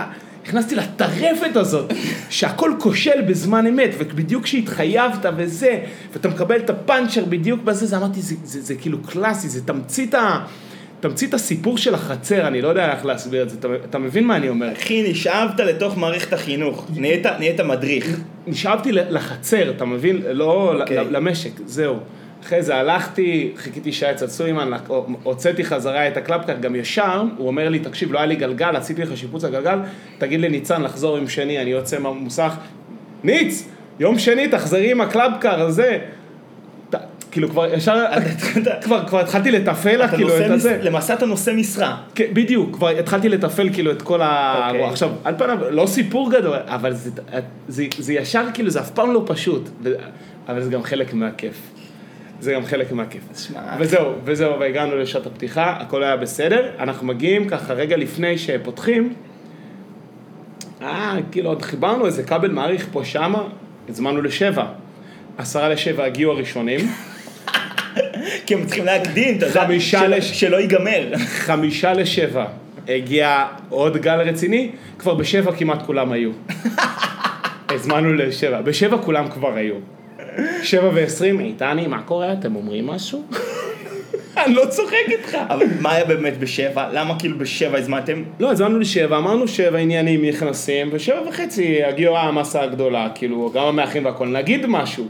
נכנסתי 0.47 0.75
לטרפת 0.75 1.57
הזאת, 1.57 1.93
שהכל 2.31 2.73
כושל 2.79 3.21
בזמן 3.29 3.67
אמת, 3.67 3.91
ובדיוק 3.99 4.45
כשהתחייבת 4.45 5.25
וזה, 5.37 5.79
ואתה 6.13 6.29
מקבל 6.29 6.57
את 6.57 6.71
הפאנצ'ר 6.71 7.25
בדיוק 7.25 7.63
בזה, 7.63 7.87
זה 7.87 7.97
אמרתי, 7.97 8.23
זה, 8.23 8.35
זה, 8.45 8.61
זה 8.63 8.75
כאילו 8.75 8.99
קלאסי, 9.03 9.49
זה 9.49 9.67
תמצית, 9.67 10.15
ה, 10.15 10.45
תמצית 11.01 11.35
הסיפור 11.35 11.79
של 11.79 11.95
החצר, 11.95 12.47
אני 12.47 12.63
לא 12.63 12.69
יודע 12.69 12.93
איך 12.93 13.07
להסביר 13.07 13.43
את 13.43 13.51
זה, 13.51 13.57
אתה, 13.61 13.69
אתה 13.91 13.99
מבין 13.99 14.27
מה 14.27 14.37
אני 14.37 14.49
אומר? 14.49 14.73
אחי, 14.73 15.11
נשאבת 15.11 15.61
לתוך 15.61 15.99
מערכת 15.99 16.33
החינוך, 16.33 16.87
נהיית, 16.97 17.27
נהיית 17.27 17.61
מדריך. 17.61 18.21
נשאבתי 18.47 18.93
לחצר, 18.93 19.71
אתה 19.71 19.85
מבין? 19.85 20.23
לא 20.33 20.75
אוקיי. 20.81 20.97
ל- 21.05 21.17
למשק, 21.17 21.51
זהו. 21.67 21.97
אחרי 22.43 22.63
זה 22.63 22.77
הלכתי, 22.77 23.53
חיכיתי 23.57 23.93
שעה 23.93 24.11
אצל 24.11 24.27
סוימן, 24.27 24.71
הוצאתי 25.23 25.65
חזרה 25.65 26.09
את 26.09 26.17
הקלאפקר, 26.17 26.55
גם 26.61 26.77
ישר, 26.77 27.23
הוא 27.37 27.47
אומר 27.47 27.69
לי, 27.69 27.79
תקשיב, 27.79 28.13
לא 28.13 28.19
היה 28.19 28.27
לי 28.27 28.37
גלגל, 28.37 28.77
עשיתי 28.77 29.03
לך 29.03 29.17
שיפוץ 29.17 29.45
הגלגל, 29.45 29.79
תגיד 30.19 30.41
לניצן 30.41 30.83
לחזור 30.83 31.17
עם 31.17 31.29
שני, 31.29 31.59
אני 31.63 31.71
יוצא 31.71 31.99
מהמוסך, 31.99 32.53
ניץ, 33.25 33.69
יום 33.99 34.19
שני 34.19 34.49
תחזרי 34.49 34.91
עם 34.91 35.01
הקלאפקר 35.01 35.63
הזה. 35.63 35.99
כאילו 37.31 37.49
כבר 37.49 37.75
ישר, 37.75 38.05
כבר, 38.83 39.07
כבר 39.07 39.21
התחלתי 39.21 39.51
לתפעל 39.51 40.05
אתה 40.05 40.17
כאילו 40.17 40.39
את 40.39 40.51
הזה. 40.51 40.79
למעשה 40.83 41.15
אתה 41.15 41.27
נושא 41.27 41.51
משרה. 41.57 41.97
כן, 42.15 42.25
בדיוק, 42.33 42.77
כבר 42.77 42.89
התחלתי 42.89 43.29
לתפעל 43.29 43.73
כאילו 43.73 43.93
את 43.93 44.03
כל 44.03 44.23
ה... 44.23 44.65
אוקיי. 44.67 44.85
עכשיו, 44.85 45.11
על 45.25 45.35
פניו, 45.39 45.59
לא 45.71 45.87
סיפור 45.87 46.31
גדול, 46.31 46.57
אבל 46.67 46.93
זה, 46.93 47.11
זה, 47.69 47.85
זה 47.99 48.13
ישר 48.13 48.45
כאילו, 48.55 48.71
זה 48.71 48.81
אף 48.81 48.91
פעם 48.91 49.13
לא 49.13 49.23
פשוט. 49.27 49.69
אבל 50.49 50.63
זה 50.63 50.71
גם 50.71 50.83
חלק 50.83 51.15
מהכיף. 51.15 51.73
זה 52.43 52.53
גם 52.53 52.65
חלק 52.65 52.93
מהכיף. 52.93 53.23
וזהו, 53.79 54.13
וזהו, 54.25 54.61
והגענו 54.61 54.97
לשעת 54.97 55.27
הפתיחה, 55.27 55.77
הכל 55.81 56.03
היה 56.03 56.17
בסדר, 56.17 56.71
אנחנו 56.79 57.07
מגיעים 57.07 57.49
ככה 57.49 57.73
רגע 57.73 57.97
לפני 57.97 58.39
שפותחים, 58.39 59.13
אה, 60.83 61.17
כאילו 61.33 61.49
עוד 61.49 61.63
חיברנו 61.63 62.07
איזה 62.07 62.23
כבל 62.23 62.51
מעריך 62.51 62.87
פה 62.93 63.05
שמה, 63.05 63.45
הזמנו 63.89 64.23
לשבע. 64.23 64.65
עשרה 65.39 65.69
לשבע 65.69 66.05
הגיעו 66.05 66.33
הראשונים, 66.33 66.81
כי 68.47 68.55
הם 68.55 68.67
צריכים 68.67 68.85
להקדים, 68.85 69.39
אתה 69.39 69.47
יודע, 69.47 70.21
שלא 70.21 70.57
ייגמר. 70.57 71.13
חמישה 71.19 71.93
לשבע 71.93 72.47
הגיע 72.89 73.47
עוד 73.69 73.97
גל 73.97 74.21
רציני, 74.21 74.71
כבר 74.99 75.15
בשבע 75.15 75.53
כמעט 75.53 75.87
כולם 75.87 76.13
היו. 76.13 76.31
הזמנו 77.75 78.15
לשבע, 78.15 78.61
בשבע 78.61 78.99
כולם 78.99 79.29
כבר 79.29 79.55
היו. 79.55 79.75
שבע 80.63 80.91
ועשרים, 80.95 81.41
איתני, 81.41 81.87
מה 81.87 82.03
קורה? 82.03 82.33
אתם 82.33 82.57
אומרים 82.57 82.87
משהו? 82.87 83.23
אני 84.37 84.55
לא 84.55 84.65
צוחק 84.69 85.09
איתך. 85.09 85.39
אבל 85.49 85.67
מה 85.81 85.93
היה 85.93 86.05
באמת 86.05 86.39
בשבע? 86.39 86.89
למה 86.93 87.19
כאילו 87.19 87.39
בשבע 87.39 87.79
הזמנתם? 87.79 88.23
לא, 88.41 88.51
הזמנו 88.51 88.79
לשבע, 88.79 89.19
אמרנו 89.19 89.49
שבע 89.49 89.79
עניינים 89.79 90.25
נכנסים, 90.25 90.89
ושבע 90.93 91.29
וחצי 91.29 91.85
הגיעה 91.85 92.29
המסה 92.29 92.63
הגדולה, 92.63 93.09
כאילו, 93.15 93.51
גם 93.55 93.65
המאחים 93.65 94.05
והכל, 94.05 94.29
נגיד 94.29 94.67
משהו. 94.67 95.07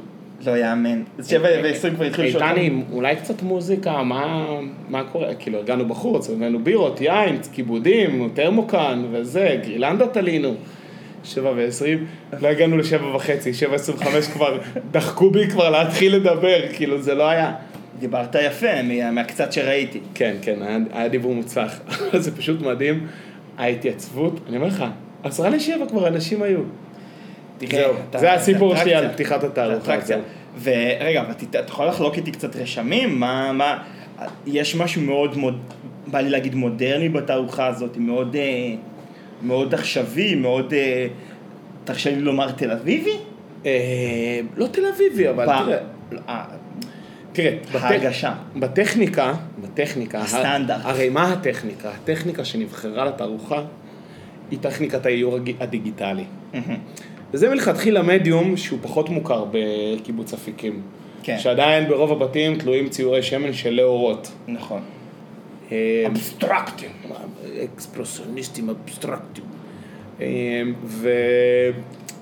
לא 0.46 0.56
יאמן. 0.56 1.02
אז 1.18 1.28
שבע 1.28 1.48
ועשרים 1.62 1.94
כבר 1.94 2.04
התחילו 2.04 2.28
לשאול. 2.28 2.42
איתני, 2.42 2.82
אולי 2.92 3.16
קצת 3.16 3.42
מוזיקה, 3.42 4.02
מה, 4.02 4.46
מה 4.88 5.04
קורה? 5.04 5.34
כאילו, 5.34 5.58
הגענו 5.58 5.86
בחוץ, 5.86 6.30
הבאנו 6.30 6.58
בירות, 6.58 7.00
יין, 7.00 7.38
כיבודים, 7.52 8.28
תרמוקן 8.34 9.04
וזה, 9.12 9.58
גרילנדה 9.62 10.06
תלינו. 10.06 10.54
שבע 11.24 11.52
ועשרים, 11.56 12.06
לא 12.40 12.48
הגענו 12.48 12.76
לשבע 12.76 13.16
וחצי, 13.16 13.54
שבע 13.54 13.74
עשרים 13.74 13.98
וחמש 13.98 14.26
כבר, 14.28 14.58
דחקו 14.90 15.30
בי 15.30 15.48
כבר 15.50 15.70
להתחיל 15.70 16.16
לדבר, 16.16 16.60
כאילו, 16.72 17.02
זה 17.02 17.14
לא 17.14 17.28
היה... 17.28 17.52
דיברת 17.98 18.34
יפה 18.46 18.82
מה- 18.82 19.10
מהקצת 19.10 19.52
שראיתי. 19.52 20.00
כן, 20.14 20.34
כן, 20.42 20.62
היה, 20.62 20.78
היה 20.92 21.08
דיבור 21.08 21.34
מוצלח, 21.34 21.80
זה 22.24 22.36
פשוט 22.36 22.60
מדהים, 22.62 23.06
ההתייצבות, 23.58 24.40
אני 24.48 24.56
אומר 24.56 24.66
לך, 24.68 24.84
עשרה 25.24 25.50
לשבע 25.50 25.86
כבר 25.88 26.08
אנשים 26.08 26.42
היו. 26.42 26.60
תראה, 27.58 27.82
זהו, 27.82 27.94
אתה- 28.10 28.18
זה 28.18 28.32
הסיפור 28.32 28.76
שלי. 28.76 28.94
על 28.94 29.08
פתיחת 29.08 29.44
התערוכה. 29.44 29.94
ורגע, 30.62 31.24
אתה 31.50 31.58
יכול 31.68 31.86
לחלוק 31.86 32.16
איתי 32.16 32.30
קצת 32.32 32.56
רשמים? 32.56 33.20
מה, 33.20 33.52
מה, 33.52 33.78
יש 34.46 34.76
משהו 34.76 35.02
מאוד, 35.02 35.38
מאוד, 35.38 35.58
בא 36.06 36.20
לי 36.20 36.30
להגיד 36.30 36.54
מודרני 36.54 37.08
בתערוכה 37.08 37.66
הזאת, 37.66 37.96
מאוד, 37.96 38.36
אה, 38.36 38.40
מאוד 39.42 39.74
עכשווי, 39.74 40.34
מאוד, 40.34 40.72
אה, 40.74 41.06
תרשה 41.84 42.10
לי 42.10 42.20
לומר 42.20 42.50
תל 42.50 42.70
אביבי? 42.70 43.16
אה, 43.66 43.70
לא 44.56 44.66
תל 44.66 44.82
אביבי, 44.86 45.28
אבל 45.30 45.46
פעם- 45.46 45.64
תראה, 45.66 45.78
אה, 46.28 46.44
תראה, 47.32 47.56
בטכ- 47.72 47.76
ההרגשה. 47.78 48.34
בטכניקה, 48.56 49.34
בטכניקה, 49.62 50.18
הסטנדרט. 50.20 50.80
הרי 50.84 51.08
מה 51.08 51.32
הטכניקה? 51.32 51.90
הטכניקה 51.90 52.44
שנבחרה 52.44 53.04
לתערוכה 53.04 53.62
היא 54.50 54.58
טכניקת 54.58 55.06
האיור 55.06 55.38
הדיגיטלי. 55.60 56.24
וזה 57.32 57.48
מלכתחילה 57.50 58.02
מדיום 58.02 58.56
שהוא 58.56 58.78
פחות 58.82 59.08
מוכר 59.08 59.44
בקיבוץ 59.52 60.32
אפיקים. 60.34 60.82
כן. 61.22 61.38
שעדיין 61.38 61.88
ברוב 61.88 62.12
הבתים 62.12 62.58
תלויים 62.58 62.88
ציורי 62.88 63.22
שמן 63.22 63.52
של 63.52 63.70
לאורות. 63.70 64.32
נכון. 64.48 64.80
אה, 65.72 66.06
אבסטרקטים. 66.06 66.90
אקספרסיוניסטים 67.64 68.70
אבסטרקטים. 68.70 69.44
אה, 70.20 70.62
ו... 70.84 71.10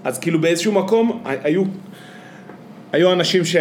אז 0.05 0.19
כאילו 0.19 0.41
באיזשהו 0.41 0.73
מקום 0.73 1.23
היו, 1.25 1.63
היו 2.93 3.13
אנשים 3.13 3.45
ש... 3.45 3.57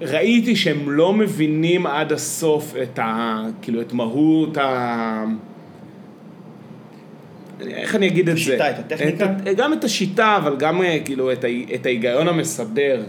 ראיתי 0.00 0.56
שהם 0.56 0.90
לא 0.90 1.12
מבינים 1.12 1.86
עד 1.86 2.12
הסוף 2.12 2.74
את 2.82 2.98
ה... 2.98 3.42
כאילו 3.62 3.80
את 3.80 3.92
מהות 3.92 4.56
ה... 4.56 5.24
איך 7.60 7.94
אני 7.94 8.06
אגיד 8.06 8.28
את 8.28 8.38
זה? 8.38 8.70
את 8.70 8.78
הטכניקה? 8.78 9.24
את, 9.24 9.56
גם 9.56 9.72
את 9.72 9.84
השיטה, 9.84 10.36
אבל 10.36 10.56
גם 10.56 10.82
אה, 10.82 10.98
כאילו 11.04 11.32
את, 11.32 11.44
ה... 11.44 11.48
את 11.74 11.86
ההיגיון 11.86 12.28
המסדר. 12.28 13.02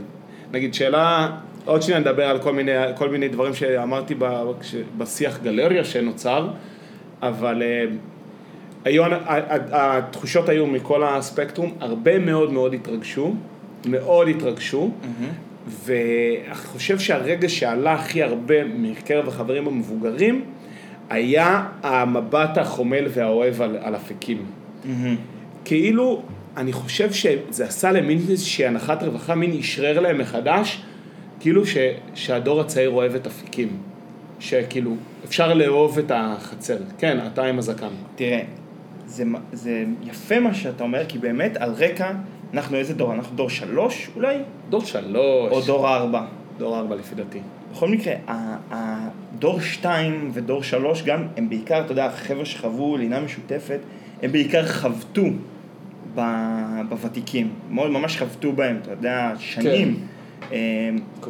נגיד 0.53 0.74
שאלה, 0.74 1.38
עוד 1.67 1.81
שניה 1.81 2.00
נדבר 2.00 2.24
על 2.24 2.39
כל 2.39 2.53
מיני, 2.53 2.71
כל 2.95 3.09
מיני 3.09 3.27
דברים 3.27 3.53
שאמרתי 3.53 4.15
ב... 4.15 4.25
כש- 4.62 4.75
בשיח 4.97 5.39
גלריה 5.43 5.83
שנוצר, 5.83 6.47
אבל 7.21 7.63
אה, 7.63 7.86
היו, 8.86 9.03
התחושות 9.71 10.50
היו 10.50 10.67
מכל 10.67 11.03
הספקטרום, 11.03 11.74
הרבה 11.79 12.19
מאוד 12.19 12.51
מאוד 12.53 12.74
התרגשו, 12.74 13.33
מאוד 13.86 14.27
התרגשו, 14.27 14.91
ואני 15.86 16.55
חושב 16.55 17.00
שהרגע 17.00 17.50
שעלה 17.50 17.93
הכי 17.93 18.24
הרבה 18.24 18.63
מקרב 18.63 19.27
החברים 19.27 19.67
המבוגרים, 19.67 20.45
היה 21.09 21.65
המבט 21.83 22.57
החומל 22.57 23.05
והאוהב 23.09 23.62
על, 23.62 23.77
על 23.81 23.95
אפיקים. 23.95 24.45
מהמם. 24.86 25.15
כאילו, 25.65 26.21
אני 26.57 26.74
חושב 26.74 27.12
שזה 27.12 27.65
עשה 27.65 27.91
להם 27.91 28.07
מין 28.07 28.19
איזושהי 28.29 28.65
הנחת 28.65 29.03
רווחה, 29.03 29.36
מין 29.36 29.57
אשרר 29.59 30.00
להם 30.00 30.17
מחדש, 30.17 30.81
כאילו 31.39 31.65
ש, 31.65 31.77
שהדור 32.13 32.62
הצעיר 32.62 32.89
אוהב 32.89 33.15
את 33.15 33.27
אפיקים. 33.27 33.77
שכאילו, 34.39 34.96
אפשר 35.25 35.53
לאהוב 35.53 36.00
את 36.00 36.12
החצר. 36.15 36.77
כן, 36.98 37.17
אתה 37.27 37.44
עם 37.44 37.60
הזקן. 37.60 37.89
תראה, 38.15 38.41
זה, 39.06 39.24
זה 39.53 39.84
יפה 40.03 40.39
מה 40.39 40.53
שאתה 40.53 40.84
אומר, 40.84 41.06
כי 41.08 41.17
באמת 41.17 41.58
על 41.58 41.72
רקע, 41.72 42.12
אנחנו 42.53 42.77
איזה 42.77 42.94
דור? 42.94 43.13
אנחנו 43.13 43.36
דור 43.36 43.50
שלוש 43.50 44.10
אולי? 44.15 44.38
דור 44.70 44.82
שלוש. 44.82 45.51
או 45.51 45.62
דור 45.62 45.96
ארבע? 45.96 46.25
דור 46.58 46.77
ארבע 46.77 46.96
לפי 46.96 47.15
דעתי. 47.15 47.39
בכל 47.72 47.89
מקרה, 47.89 48.13
הדור 48.72 49.62
שתיים 49.62 50.32
ודור 50.34 50.63
שלוש 50.63 51.03
גם, 51.03 51.27
הם 51.38 51.50
בעיקר, 51.50 51.82
אתה 51.82 51.91
יודע, 51.91 52.06
החבר'ה 52.06 52.46
שחוו 52.46 52.98
לינה 52.98 53.20
משותפת, 53.20 53.79
הם 54.22 54.32
בעיקר 54.32 54.65
חבטו 54.65 55.24
בוותיקים, 56.89 57.50
מאוד 57.70 57.91
ממש 57.91 58.17
חבטו 58.17 58.51
בהם, 58.51 58.79
אתה 58.82 58.91
יודע, 58.91 59.34
שנים. 59.39 59.88
ונחבטו, 59.88 60.16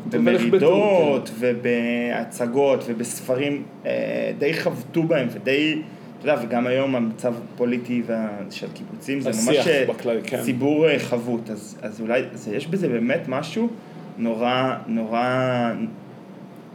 במרידות 0.09 1.31
ובהצגות 1.39 2.83
ובספרים, 2.87 3.63
אה, 3.85 4.31
די 4.39 4.53
חבטו 4.53 5.03
בהם 5.03 5.27
ודי, 5.31 5.81
אתה 6.19 6.29
יודע, 6.29 6.41
וגם 6.43 6.67
היום 6.67 6.95
המצב 6.95 7.33
הפוליטי 7.53 8.01
וה- 8.05 8.27
של 8.51 8.67
קיבוצים 8.73 9.21
זה 9.21 9.29
ממש 9.29 9.67
אה, 9.67 9.85
בכלל, 9.87 10.19
כן. 10.23 10.41
ציבור 10.43 10.87
אה, 10.87 10.99
חבוט, 10.99 11.49
אז, 11.49 11.77
אז 11.81 12.01
אולי, 12.01 12.21
זה, 12.33 12.55
יש 12.55 12.67
בזה 12.67 12.87
באמת 12.87 13.21
משהו 13.27 13.69
נורא, 14.17 14.75
נורא 14.87 15.71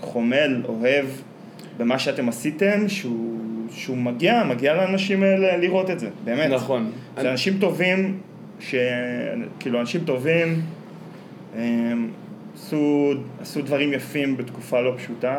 חומל, 0.01 0.63
אוהב, 0.69 1.07
במה 1.79 1.99
שאתם 1.99 2.29
עשיתם, 2.29 2.89
שהוא, 2.89 3.39
שהוא 3.71 3.97
מגיע, 3.97 4.45
מגיע 4.45 4.75
לאנשים 4.75 5.23
האלה 5.23 5.57
לראות 5.57 5.91
את 5.91 5.99
זה, 6.01 6.09
באמת. 6.25 6.51
נכון. 6.51 6.91
זה 7.21 7.31
אנשים 7.31 7.59
טובים, 7.59 8.19
ש... 8.61 8.75
כאילו 9.61 9.81
אנשים 9.81 10.01
טובים, 10.05 10.61
עשו, 12.67 13.13
עשו 13.41 13.63
דברים 13.63 13.93
יפים 13.93 14.37
בתקופה 14.37 14.81
לא 14.81 14.95
פשוטה. 14.97 15.39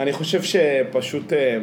אני 0.00 0.12
חושב 0.12 0.42
שפשוט, 0.42 1.32
אה, 1.32 1.58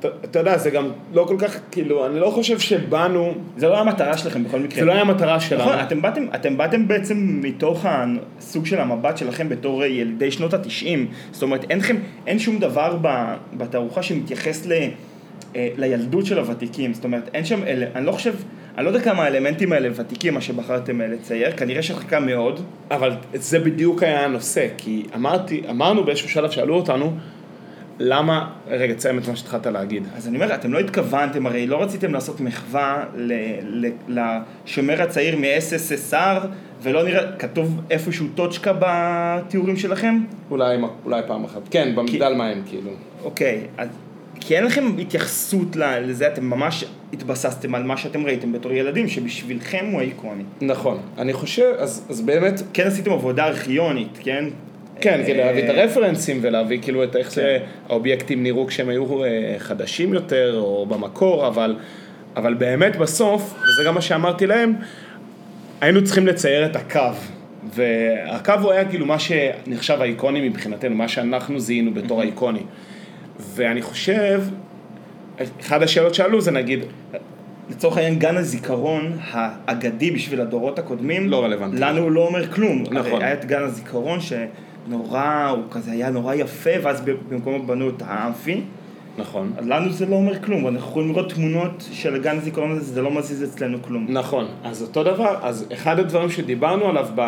אתה- 0.00 0.08
אתה 0.24 0.38
יודע, 0.38 0.58
זה 0.58 0.70
גם 0.70 0.88
לא 1.12 1.24
כל 1.28 1.36
כך, 1.38 1.58
כאילו, 1.70 2.06
אני 2.06 2.20
לא 2.20 2.30
חושב 2.30 2.58
שבאנו, 2.58 3.32
זה 3.56 3.68
לא 3.68 3.80
המטרה 3.80 4.18
שלכם 4.18 4.44
בכל 4.44 4.58
מקרה. 4.60 4.78
זה 4.78 4.84
לא 4.84 4.92
היה 4.92 5.00
המטרה 5.00 5.40
שלנו. 5.40 5.62
נכון, 5.62 5.78
אתם 5.82 6.02
באתם, 6.02 6.24
אתם 6.34 6.56
באתם 6.56 6.88
בעצם 6.88 7.40
מתוך 7.42 7.86
הסוג 7.88 8.66
של 8.66 8.80
המבט 8.80 9.16
שלכם 9.16 9.48
בתור 9.48 9.84
ילידי 9.84 10.30
שנות 10.30 10.54
התשעים. 10.54 11.06
זאת 11.32 11.42
אומרת, 11.42 11.64
אין 11.70 11.78
לכם, 11.78 11.96
אין 12.26 12.38
שום 12.38 12.58
דבר 12.58 12.98
בתערוכה 13.56 14.02
שמתייחס 14.02 14.66
ל, 14.66 14.72
אה, 15.56 15.68
לילדות 15.76 16.26
של 16.26 16.38
הוותיקים. 16.38 16.94
זאת 16.94 17.04
אומרת, 17.04 17.30
אין 17.34 17.44
שם, 17.44 17.64
אלה, 17.64 17.86
אני 17.94 18.06
לא 18.06 18.12
חושב, 18.12 18.34
אני 18.76 18.84
לא 18.84 18.90
יודע 18.90 19.00
כמה 19.00 19.22
האלמנטים 19.22 19.72
האלה 19.72 19.88
ותיקים, 19.94 20.34
מה 20.34 20.40
שבחרתם 20.40 21.00
אה, 21.00 21.06
לצייר, 21.06 21.56
כנראה 21.56 21.82
שחלקם 21.82 22.26
מאוד. 22.26 22.60
אבל 22.90 23.12
זה 23.34 23.58
בדיוק 23.58 24.02
היה 24.02 24.24
הנושא, 24.24 24.66
כי 24.76 25.02
אמרתי, 25.14 25.62
אמרנו 25.70 26.04
באיזשהו 26.04 26.28
שלב, 26.28 26.50
שאלו 26.50 26.74
אותנו, 26.74 27.12
למה, 27.98 28.50
רגע, 28.68 28.94
תסיים 28.94 29.18
את 29.18 29.28
מה 29.28 29.36
שהתחלת 29.36 29.66
להגיד. 29.66 30.06
אז 30.16 30.28
אני 30.28 30.36
אומר, 30.36 30.54
אתם 30.54 30.72
לא 30.72 30.78
התכוונתם, 30.78 31.46
הרי 31.46 31.66
לא 31.66 31.82
רציתם 31.82 32.12
לעשות 32.12 32.40
מחווה 32.40 33.04
ל, 33.16 33.32
ל, 33.62 33.88
לשומר 34.08 35.02
הצעיר 35.02 35.36
מ-SSSR, 35.36 36.46
ולא 36.82 37.04
נראה, 37.04 37.32
כתוב 37.38 37.80
איפשהו 37.90 38.26
טוצ'קה 38.34 38.72
בתיאורים 38.78 39.76
שלכם? 39.76 40.18
אולי, 40.50 40.76
אולי 41.04 41.22
פעם 41.26 41.44
אחת. 41.44 41.62
כן, 41.70 41.92
במגדל 41.94 42.34
מים, 42.34 42.62
כאילו. 42.66 42.90
אוקיי, 43.24 43.60
אז 43.78 43.88
כי 44.46 44.56
אין 44.56 44.64
לכם 44.64 44.84
התייחסות 44.98 45.76
לזה, 45.76 46.26
אתם 46.26 46.44
ממש 46.44 46.84
התבססתם 47.12 47.74
על 47.74 47.82
מה 47.82 47.96
שאתם 47.96 48.26
ראיתם 48.26 48.52
בתור 48.52 48.72
ילדים, 48.72 49.08
שבשבילכם 49.08 49.86
הוא 49.92 50.00
איקוני. 50.00 50.42
נכון. 50.60 50.98
אני 51.18 51.32
חושב, 51.32 51.72
אז, 51.78 52.06
אז 52.10 52.20
באמת, 52.20 52.62
כן 52.72 52.86
עשיתם 52.86 53.12
עבודה 53.12 53.46
ארכיונית, 53.46 54.18
כן? 54.22 54.44
כן, 55.00 55.20
אה, 55.20 55.24
כדי 55.24 55.34
להביא 55.34 55.64
את 55.64 55.68
הרפרנסים 55.68 56.38
ולהביא 56.42 56.78
כאילו 56.82 57.04
את 57.04 57.16
איך 57.16 57.34
כן. 57.34 57.58
שהאובייקטים 57.88 58.42
נראו 58.42 58.66
כשהם 58.66 58.88
היו 58.88 59.24
אה, 59.24 59.54
חדשים 59.58 60.14
יותר 60.14 60.56
או 60.58 60.86
במקור, 60.86 61.46
אבל, 61.46 61.76
אבל 62.36 62.54
באמת 62.54 62.96
בסוף, 62.96 63.54
וזה 63.54 63.82
גם 63.86 63.94
מה 63.94 64.00
שאמרתי 64.00 64.46
להם, 64.46 64.74
היינו 65.80 66.04
צריכים 66.04 66.26
לצייר 66.26 66.66
את 66.66 66.76
הקו. 66.76 67.00
והקו 67.74 68.52
הוא 68.62 68.72
היה 68.72 68.84
כאילו 68.84 69.06
מה 69.06 69.18
שנחשב 69.18 70.00
האיקוני 70.00 70.48
מבחינתנו, 70.48 70.94
מה 70.94 71.08
שאנחנו 71.08 71.60
זיהינו 71.60 71.94
בתור 71.94 72.20
האיקוני. 72.20 72.62
ואני 73.40 73.82
חושב, 73.82 74.42
אחת 75.60 75.82
השאלות 75.82 76.14
שעלו 76.14 76.40
זה 76.40 76.50
נגיד, 76.50 76.80
לצורך 77.70 77.96
העניין, 77.96 78.18
גן 78.18 78.36
הזיכרון 78.36 79.18
האגדי 79.30 80.10
בשביל 80.10 80.40
הדורות 80.40 80.78
הקודמים, 80.78 81.28
לא 81.28 81.44
רלוונטי. 81.44 81.76
לנו 81.76 82.00
הוא 82.00 82.10
לא 82.10 82.26
אומר 82.26 82.52
כלום. 82.52 82.84
נכון. 82.90 83.22
היה 83.22 83.32
את 83.32 83.44
גן 83.44 83.62
הזיכרון 83.62 84.18
שנורא, 84.20 85.48
הוא 85.48 85.64
כזה 85.70 85.92
היה 85.92 86.10
נורא 86.10 86.34
יפה, 86.34 86.70
ואז 86.82 87.00
במקומו 87.30 87.66
בנו 87.66 87.88
את 87.88 88.02
האמפי. 88.06 88.60
נכון, 89.18 89.52
לנו 89.62 89.92
זה 89.92 90.06
לא 90.06 90.16
אומר 90.16 90.42
כלום, 90.42 90.68
אנחנו 90.68 90.88
יכולים 90.88 91.08
לראות 91.08 91.32
תמונות 91.32 91.88
של 91.92 92.22
גן 92.22 92.36
הזיכרון 92.36 92.70
הזה, 92.70 92.94
זה 92.94 93.02
לא 93.02 93.10
מזיז 93.10 93.44
אצלנו 93.44 93.82
כלום. 93.82 94.06
נכון, 94.08 94.46
אז 94.64 94.82
אותו 94.82 95.04
דבר, 95.04 95.36
אז 95.42 95.66
אחד 95.72 95.98
הדברים 95.98 96.30
שדיברנו 96.30 96.88
עליו 96.88 97.06
ב, 97.14 97.22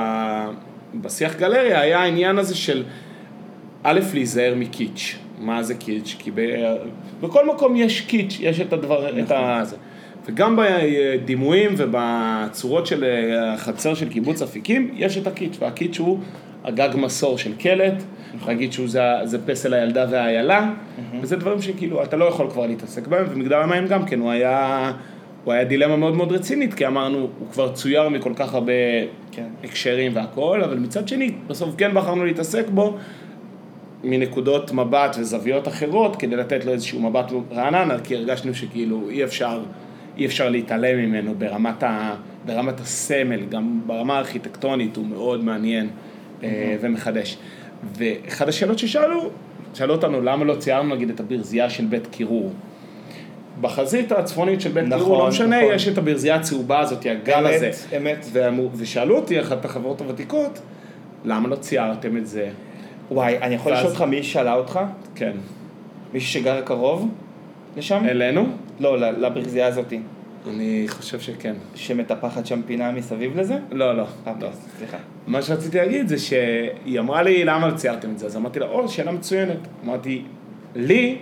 בשיח 0.94 1.36
גלריה 1.36 1.80
היה 1.80 1.98
העניין 1.98 2.38
הזה 2.38 2.54
של 2.54 2.84
א', 3.82 4.00
להיזהר 4.14 4.54
מקיץ'. 4.56 5.18
מה 5.38 5.62
זה 5.62 5.74
קיץ'? 5.74 6.16
כי 6.18 6.30
ב, 6.34 6.40
בכל 7.20 7.48
מקום 7.54 7.76
יש 7.76 8.00
קיץ', 8.00 8.36
יש 8.40 8.60
את 8.60 8.72
הדבר, 8.72 9.06
נכון. 9.06 9.20
את 9.20 9.30
ה... 9.30 9.60
זה. 9.64 9.76
וגם 10.26 10.58
בדימויים 10.58 11.74
ובצורות 11.76 12.86
של 12.86 13.04
החצר 13.42 13.94
של 13.94 14.08
קיבוץ 14.08 14.42
אפיקים, 14.42 14.90
יש 14.94 15.18
את 15.18 15.26
הקיץ', 15.26 15.56
והקיץ' 15.60 15.98
הוא 15.98 16.18
הגג 16.64 16.88
מסור 16.94 17.38
של 17.38 17.52
קלט, 17.58 18.02
להגיד 18.46 18.72
שהוא 18.72 18.88
זה, 18.88 19.02
זה 19.24 19.46
פסל 19.46 19.74
הילדה 19.74 20.06
והאיילה, 20.10 20.70
וזה 21.20 21.36
דברים 21.36 21.62
שכאילו 21.62 22.02
אתה 22.02 22.16
לא 22.16 22.24
יכול 22.24 22.50
כבר 22.50 22.66
להתעסק 22.66 23.06
בהם, 23.06 23.26
ומגדל 23.30 23.56
המים 23.56 23.86
גם 23.86 24.04
כן, 24.04 24.20
הוא 24.20 24.30
היה, 24.30 24.92
הוא 25.44 25.52
היה 25.52 25.64
דילמה 25.64 25.96
מאוד 25.96 26.16
מאוד 26.16 26.32
רצינית, 26.32 26.74
כי 26.74 26.86
אמרנו, 26.86 27.18
הוא 27.18 27.48
כבר 27.52 27.72
צויר 27.72 28.08
מכל 28.08 28.32
כך 28.36 28.54
הרבה 28.54 28.72
כן. 29.32 29.46
הקשרים 29.64 30.16
והכל, 30.16 30.62
אבל 30.62 30.78
מצד 30.78 31.08
שני, 31.08 31.32
בסוף 31.46 31.74
כן 31.78 31.94
בחרנו 31.94 32.24
להתעסק 32.24 32.68
בו 32.68 32.96
מנקודות 34.04 34.72
מבט 34.72 35.16
וזוויות 35.20 35.68
אחרות, 35.68 36.16
כדי 36.16 36.36
לתת 36.36 36.64
לו 36.64 36.72
איזשהו 36.72 37.00
מבט 37.00 37.32
רענן, 37.52 37.96
כי 38.04 38.16
הרגשנו 38.16 38.54
שכאילו 38.54 39.10
אי 39.10 39.24
אפשר, 39.24 39.62
אי 40.18 40.26
אפשר 40.26 40.48
להתעלם 40.48 40.98
ממנו 40.98 41.34
ברמת, 41.38 41.82
ה, 41.82 42.14
ברמת 42.46 42.80
הסמל, 42.80 43.40
גם 43.48 43.80
ברמה 43.86 44.14
הארכיטקטונית 44.16 44.96
הוא 44.96 45.06
מאוד 45.06 45.44
מעניין 45.44 45.88
אה, 46.42 46.76
ומחדש. 46.80 47.36
ואחת 47.98 48.48
השאלות 48.48 48.78
ששאלו, 48.78 49.30
שאלו 49.74 49.94
אותנו 49.94 50.20
למה 50.20 50.44
לא 50.44 50.54
ציירנו 50.54 50.94
נגיד 50.94 51.10
את 51.10 51.20
הברזייה 51.20 51.70
של 51.70 51.84
בית 51.84 52.06
קירור. 52.06 52.52
בחזית 53.60 54.12
הצפונית 54.12 54.60
של 54.60 54.70
בית 54.70 54.84
נכון, 54.84 54.98
קירור, 54.98 55.18
לא 55.22 55.28
משנה, 55.28 55.60
נכון. 55.62 55.74
יש 55.74 55.88
את 55.88 55.98
הברזייה 55.98 56.34
הצהובה 56.34 56.80
הזאת, 56.80 57.06
הגל 57.06 57.46
אמת, 57.46 57.54
הזה. 57.54 57.70
אמת. 57.96 58.26
ואמרו- 58.32 58.70
ושאלו 58.76 59.16
אותי, 59.16 59.40
אחת 59.40 59.64
החברות 59.64 60.00
הוותיקות, 60.00 60.58
למה 61.24 61.48
לא 61.48 61.56
ציירתם 61.56 62.16
את 62.16 62.26
זה? 62.26 62.48
וואי, 63.10 63.38
אני 63.38 63.54
יכול 63.54 63.72
ואז- 63.72 63.78
לשאול 63.80 63.92
אותך 63.92 64.02
מי 64.02 64.22
שאלה 64.22 64.54
אותך? 64.54 64.80
כן. 65.14 65.32
מישהו 66.14 66.30
שגר 66.30 66.60
קרוב 66.60 67.08
לשם? 67.76 68.04
אלינו? 68.08 68.46
לא, 68.80 68.98
לברזייה 68.98 69.66
הזאתי. 69.66 70.00
אני 70.50 70.84
חושב 70.88 71.20
שכן. 71.20 71.54
שמטפחת 71.74 72.46
שם 72.46 72.60
פינה 72.66 72.92
מסביב 72.92 73.40
לזה? 73.40 73.58
לא, 73.72 73.96
לא. 73.96 74.04
אה, 74.26 74.32
לא. 74.40 74.48
סליחה. 74.78 74.96
מה 75.26 75.42
שרציתי 75.42 75.76
להגיד 75.78 76.08
זה 76.08 76.18
שהיא 76.18 77.00
אמרה 77.00 77.22
לי, 77.22 77.44
למה 77.44 77.68
לא 77.68 77.74
ציירתם 77.74 78.10
את 78.10 78.18
זה? 78.18 78.26
אז 78.26 78.36
אמרתי 78.36 78.58
לה, 78.58 78.66
או, 78.66 78.88
שאלה 78.88 79.12
מצוינת. 79.12 79.56
אמרתי, 79.84 80.22
לי, 80.74 81.16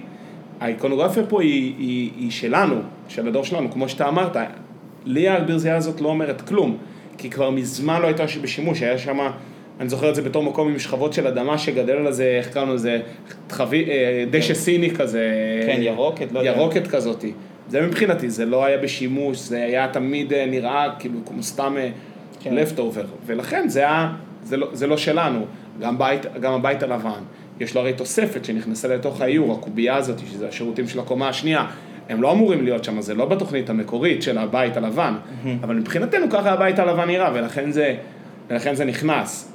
האיקונוגרפיה 0.61 1.23
פה 1.29 1.43
היא, 1.43 1.75
היא, 1.79 2.11
היא 2.17 2.31
שלנו, 2.31 2.77
של 3.09 3.29
הדור 3.29 3.45
שלנו, 3.45 3.71
כמו 3.71 3.89
שאתה 3.89 4.09
אמרת. 4.09 4.37
לי 5.05 5.29
הברזייה 5.29 5.77
הזאת 5.77 6.01
לא 6.01 6.09
אומרת 6.09 6.41
כלום, 6.41 6.77
כי 7.19 7.31
כבר 7.31 7.51
מזמן 7.51 8.03
לא 8.03 8.07
הייתה 8.07 8.25
בשימוש, 8.43 8.83
היה 8.83 8.99
שם, 8.99 9.19
אני 9.81 9.89
זוכר 9.89 10.11
את 10.11 10.15
זה 10.15 10.23
בתור 10.23 10.43
מקום 10.43 10.69
עם 10.69 10.79
שכבות 10.79 11.13
של 11.13 11.27
אדמה 11.27 11.59
שגדל 11.59 11.97
על 11.97 12.13
זה, 12.13 12.25
איך 12.25 12.49
קראנו 12.49 12.75
לזה, 12.75 13.01
חבי, 13.51 13.85
אה, 13.85 14.25
דשא 14.31 14.55
סיני 14.55 14.91
כזה. 14.91 15.31
כן, 15.67 15.83
ירוקת, 15.83 16.33
לא 16.33 16.39
יודע. 16.39 16.51
ירוקת 16.51 16.87
כזאתי. 16.87 17.33
זה 17.69 17.87
מבחינתי, 17.87 18.31
זה 18.31 18.45
לא 18.45 18.65
היה 18.65 18.79
בשימוש, 18.79 19.39
זה 19.39 19.65
היה 19.65 19.89
תמיד 19.89 20.33
אה, 20.33 20.47
נראה 20.47 20.89
כאילו 20.99 21.19
כמו 21.27 21.43
סתם 21.43 21.77
כן. 22.41 22.55
לפטאובר, 22.55 23.05
ולכן 23.27 23.69
זה 23.69 23.81
היה, 23.81 24.13
זה 24.43 24.57
לא, 24.57 24.69
זה 24.73 24.87
לא 24.87 24.97
שלנו, 24.97 25.45
גם, 25.81 25.99
בית, 25.99 26.27
גם 26.41 26.53
הבית 26.53 26.83
הלבן, 26.83 27.21
יש 27.61 27.75
לו 27.75 27.81
הרי 27.81 27.93
תוספת 27.93 28.45
שנכנסה 28.45 28.89
לתוך 28.89 29.21
האיור, 29.21 29.53
הקובייה 29.53 29.97
הזאת, 29.97 30.19
שזה 30.19 30.49
השירותים 30.49 30.89
של 30.89 31.01
הקומה 31.01 31.29
השנייה, 31.29 31.67
הם 32.09 32.23
לא 32.23 32.33
אמורים 32.33 32.65
להיות 32.65 32.85
שם, 32.85 33.01
זה 33.01 33.15
לא 33.15 33.25
בתוכנית 33.25 33.71
המקורית 33.71 34.23
של 34.23 34.39
הבית 34.39 34.77
הלבן, 34.77 35.15
אבל 35.63 35.75
מבחינתנו 35.75 36.27
ככה 36.31 36.53
הבית 36.53 36.79
הלבן 36.79 37.07
נראה, 37.07 37.31
ולכן 37.35 37.71
זה, 37.71 37.95
ולכן 38.49 38.75
זה 38.75 38.85
נכנס. 38.85 39.53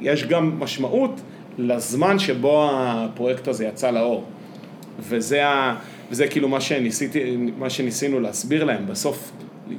יש 0.00 0.24
גם 0.24 0.60
משמעות 0.60 1.20
לזמן 1.58 2.18
שבו 2.18 2.70
הפרויקט 2.72 3.48
הזה 3.48 3.64
יצא 3.64 3.90
לאור. 3.90 4.24
וזה, 5.00 5.46
ה, 5.46 5.76
וזה 6.10 6.26
כאילו 6.26 6.48
מה, 6.48 6.60
שניסיתי, 6.60 7.36
מה 7.58 7.70
שניסינו 7.70 8.20
להסביר 8.20 8.64
להם. 8.64 8.86
בסוף 8.86 9.32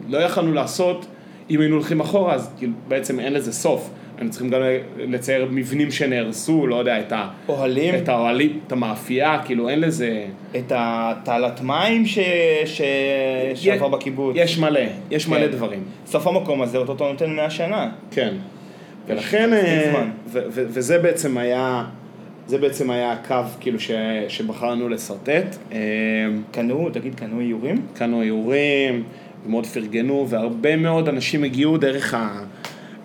לא 0.08 0.18
יכלנו 0.18 0.54
לעשות, 0.54 1.06
אם 1.50 1.60
היינו 1.60 1.76
הולכים 1.76 2.00
אחורה, 2.00 2.34
אז 2.34 2.50
כאילו 2.58 2.74
בעצם 2.88 3.20
אין 3.20 3.34
לזה 3.34 3.54
סוף. 3.54 3.90
היינו 4.18 4.32
צריכים 4.32 4.50
גם 4.50 4.62
לצייר 4.98 5.48
מבנים 5.52 5.92
שנהרסו, 5.92 6.68
לא 6.68 6.76
יודע, 6.76 7.00
את, 7.00 7.12
ה, 7.12 7.28
אוהלים, 7.50 7.96
את 7.96 8.10
האוהלים, 8.10 8.60
את 8.68 8.72
המאפייה, 8.72 9.40
כאילו 9.46 9.70
אין 9.70 9.80
לזה... 9.80 10.26
את 10.56 10.72
התעלת 10.76 11.62
מים 11.62 12.06
ש... 12.06 12.20
ש... 12.66 12.82
שעבר 13.56 13.88
בקיבוץ. 13.88 14.36
יש 14.40 14.60
מלא, 14.60 14.80
יש 15.12 15.28
מלא 15.28 15.46
כן. 15.46 15.52
דברים. 15.52 15.84
סוף 16.06 16.28
המקום 16.28 16.62
הזה 16.62 16.78
אותו 16.78 17.12
נותן 17.12 17.36
100 17.36 17.50
שנה. 17.50 17.90
כן. 18.12 18.34
ולכן, 19.08 19.54
אה, 19.54 20.04
וזה 20.48 21.00
בעצם 21.00 21.38
היה, 21.38 21.84
זה 22.48 22.58
בעצם 22.58 22.90
היה 22.92 23.12
הקו 23.12 23.36
כאילו 23.60 23.80
ש- 23.80 23.92
שבחרנו 24.28 24.90
לשרטט. 24.90 25.56
אה, 25.72 25.78
קנו, 26.52 26.90
תגיד, 26.94 27.16
קנו 27.16 27.40
איורים? 27.40 27.82
קנו 27.94 28.22
איורים, 28.22 29.04
ומאוד 29.46 29.66
פרגנו, 29.66 30.26
והרבה 30.30 30.76
מאוד 30.76 31.10
אנשים 31.10 31.44
הגיעו 31.44 31.78
דרך 31.78 32.14
ה... 32.14 32.44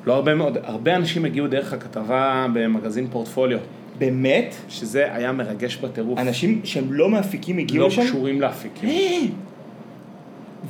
לא 0.06 0.14
הרבה 0.14 0.34
מאוד, 0.34 0.58
הרבה 0.62 0.96
אנשים 0.96 1.24
הגיעו 1.24 1.46
דרך 1.46 1.72
הכתבה 1.72 2.46
במגזין 2.52 3.06
פורטפוליו, 3.10 3.58
באמת? 3.98 4.54
שזה 4.68 5.14
היה 5.14 5.32
מרגש 5.32 5.76
בטירוף. 5.76 6.18
אנשים 6.18 6.60
שהם 6.64 6.92
לא 6.92 7.10
מאפיקים 7.10 7.58
הגיעו 7.58 7.82
לא 7.82 7.88
לשם? 7.88 8.02
קשורים 8.02 8.40
להפיקים. 8.40 9.30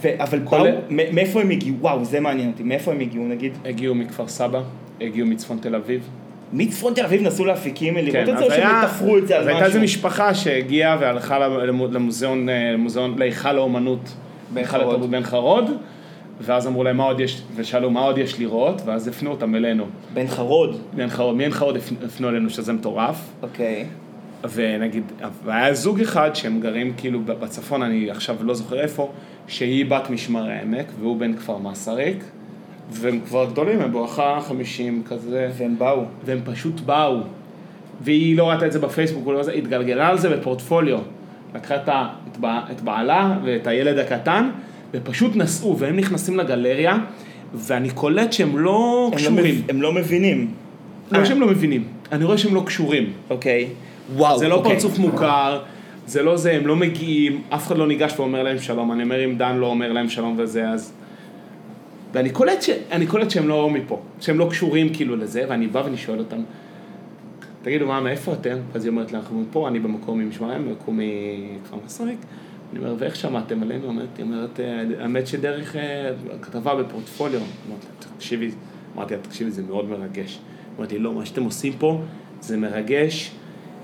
ו- 0.03 0.09
אבל 0.23 0.39
באו, 0.39 0.65
מאיפה 0.91 1.41
הם 1.41 1.51
הגיעו? 1.51 1.77
וואו, 1.81 2.05
זה 2.05 2.21
מעניין 2.21 2.49
אותי. 2.51 2.63
מאיפה 2.63 2.93
הם 2.93 3.01
הגיעו 3.01 3.25
נגיד? 3.29 3.53
הגיעו 3.65 3.95
מכפר 3.95 4.29
סבא, 4.29 4.63
הגיעו 5.01 5.27
מצפון 5.27 5.59
תל 5.61 5.75
אביב. 5.75 6.09
מצפון 6.53 6.95
תל 6.95 7.05
אביב 7.05 7.23
נסעו 7.23 7.45
להפיקים 7.45 7.97
לראות 7.97 8.29
את 8.29 8.39
זה, 8.39 8.45
או 8.45 8.51
שהם 8.51 8.87
תפרו 8.87 9.19
את 9.19 9.29
זה 9.29 9.37
על 9.37 9.41
משהו? 9.43 9.55
הייתה 9.55 9.67
איזו 9.67 9.81
משפחה 9.81 10.35
שהגיעה 10.35 10.97
והלכה 11.01 11.39
למו- 11.49 11.87
למוזיאון, 11.87 12.49
אה, 12.49 12.73
למוזיאון, 12.73 13.19
להיכל 13.19 13.57
האומנות, 13.59 14.01
בן 14.55 14.65
חרוד. 14.65 15.11
בן 15.11 15.23
חרוד, 15.23 15.71
ואז 16.41 16.67
אמרו 16.67 16.85
להם 16.85 16.97
מה 16.97 17.05
עוד 17.05 17.21
יש, 17.21 17.43
ושאלו 17.57 17.91
מה 17.91 18.01
עוד 18.01 18.19
יש 18.19 18.39
לראות, 18.41 18.83
ואז 18.85 19.09
הפנו 19.09 19.31
אותם 19.31 19.55
אלינו. 19.55 19.85
בן 20.15 20.27
חרוד. 20.27 20.77
בן 20.95 21.09
חרוד, 21.09 21.37
מעין 21.37 21.51
חרוד 21.51 21.77
הפ- 21.77 22.05
הפנו 22.07 22.29
אלינו 22.29 22.51
שזה 22.51 22.73
מטורף, 22.73 23.17
אוקיי. 23.43 23.87
ונגיד, 24.55 25.03
והיה 25.45 25.75
זוג 25.75 26.01
אחד 26.01 26.31
שהם 26.35 26.61
גרים 26.61 26.93
כאילו 26.97 27.21
בצפון, 27.25 27.83
אני 27.83 28.11
עכשיו 28.11 28.37
לא 28.41 28.55
זוכר 28.55 28.81
איפה, 28.81 29.11
שהיא 29.47 29.87
בת 29.87 30.11
משמר 30.11 30.51
העמק 30.51 30.87
והוא 31.01 31.17
בן 31.17 31.37
כפר 31.37 31.59
מסריק, 31.59 32.25
והם 32.91 33.21
כבר 33.27 33.47
גדולים, 33.51 33.81
הם 33.81 33.93
בואכה 33.93 34.39
חמישים 34.41 35.03
כזה. 35.07 35.51
והם 35.59 35.79
באו. 35.79 36.05
והם 36.25 36.41
פשוט 36.45 36.81
באו. 36.81 37.21
והיא 38.01 38.37
לא 38.37 38.51
ראתה 38.51 38.67
את 38.67 38.73
זה 38.73 38.79
בפייסבוק, 38.79 39.29
לא 39.29 39.43
זה, 39.43 39.53
התגלגלה 39.53 40.09
על 40.09 40.19
זה 40.19 40.37
בפורטפוליו. 40.37 40.99
לקחה 41.55 41.77
את, 41.77 41.89
את 42.71 42.81
בעלה 42.81 43.39
ואת 43.45 43.67
הילד 43.67 43.99
הקטן, 43.99 44.51
ופשוט 44.95 45.37
נסעו, 45.37 45.79
והם 45.79 45.97
נכנסים 45.97 46.37
לגלריה, 46.37 46.99
ואני 47.55 47.91
קולט 47.91 48.33
שהם 48.33 48.59
לא 48.59 49.05
הם 49.07 49.13
לא 49.13 49.17
קשורים. 49.17 49.55
מב- 49.55 49.71
הם 49.71 49.83
לא 49.83 49.93
מבינים. 49.93 50.51
לא 51.13 51.25
שהם 51.25 51.41
לא 51.41 51.47
מבינים, 51.47 51.85
אני 52.13 52.25
רואה 52.25 52.39
שהם 52.39 52.55
לא 52.55 52.63
קשורים. 52.67 53.13
אוקיי. 53.31 53.69
וואו. 54.17 54.39
זה 54.39 54.49
לא 54.49 54.55
אוקיי. 54.55 54.73
פרצוף 54.75 54.99
מוכר, 54.99 55.61
זה 56.07 56.23
לא 56.23 56.37
זה, 56.37 56.53
הם 56.53 56.67
לא 56.67 56.77
מגיעים, 56.77 57.43
אף 57.51 57.67
אחד 57.67 57.79
לא 57.79 57.87
ניגש 57.87 58.15
ואומר 58.19 58.43
להם 58.43 58.59
שלום, 58.59 58.93
אני 58.93 59.03
אומר 59.03 59.25
אם 59.25 59.39
דן 59.39 59.57
לא 59.57 59.67
אומר 59.67 59.93
להם 59.93 60.09
שלום 60.09 60.35
וזה, 60.39 60.69
אז... 60.69 60.93
ואני 62.13 62.31
קולט, 62.31 62.63
ש... 62.63 62.71
קולט 63.09 63.31
שהם 63.31 63.49
לא 63.49 63.71
מפה, 63.71 64.01
שהם 64.21 64.39
לא 64.39 64.47
קשורים 64.51 64.89
כאילו 64.95 65.17
לזה, 65.17 65.45
ואני 65.49 65.67
בא 65.67 65.79
ואני 65.85 65.97
שואל 65.97 66.19
אותם, 66.19 66.41
תגידו 67.63 67.87
מה, 67.87 68.01
מאיפה 68.01 68.33
אתם? 68.33 68.57
אז 68.75 68.85
היא 68.85 68.91
אומרת 68.91 69.13
לי, 69.13 69.19
אנחנו 69.19 69.41
מפה, 69.41 69.69
אני 69.69 69.79
במקום 69.79 70.21
עם 70.21 70.33
שמריים, 70.33 70.69
במקום 70.69 71.01
מכפר 71.63 71.77
מסריק. 71.87 72.19
אני 72.73 72.79
אומר, 72.79 72.95
ואיך 72.99 73.17
שמעתם 73.17 73.63
עלינו? 73.63 73.87
אומרת, 73.87 74.17
היא 74.17 74.25
אומרת, 74.25 74.61
"אה, 74.61 74.83
האמת 75.01 75.27
שדרך 75.27 75.77
אה, 75.77 76.11
כתבה 76.43 76.75
בפורטפוליו. 76.75 77.41
אמרתי 77.41 77.87
תקשיבי, 78.17 78.51
אמרתי 78.97 79.15
לה, 79.15 79.21
תקשיבי, 79.21 79.51
זה 79.51 79.63
מאוד 79.63 79.89
מרגש. 79.89 80.39
אמרתי 80.79 80.99
לא, 80.99 81.13
מה 81.13 81.27
שאתם 81.27 81.45
עושים 81.45 81.73
פה 81.79 82.01
זה 82.41 82.57
מרגש, 82.57 83.31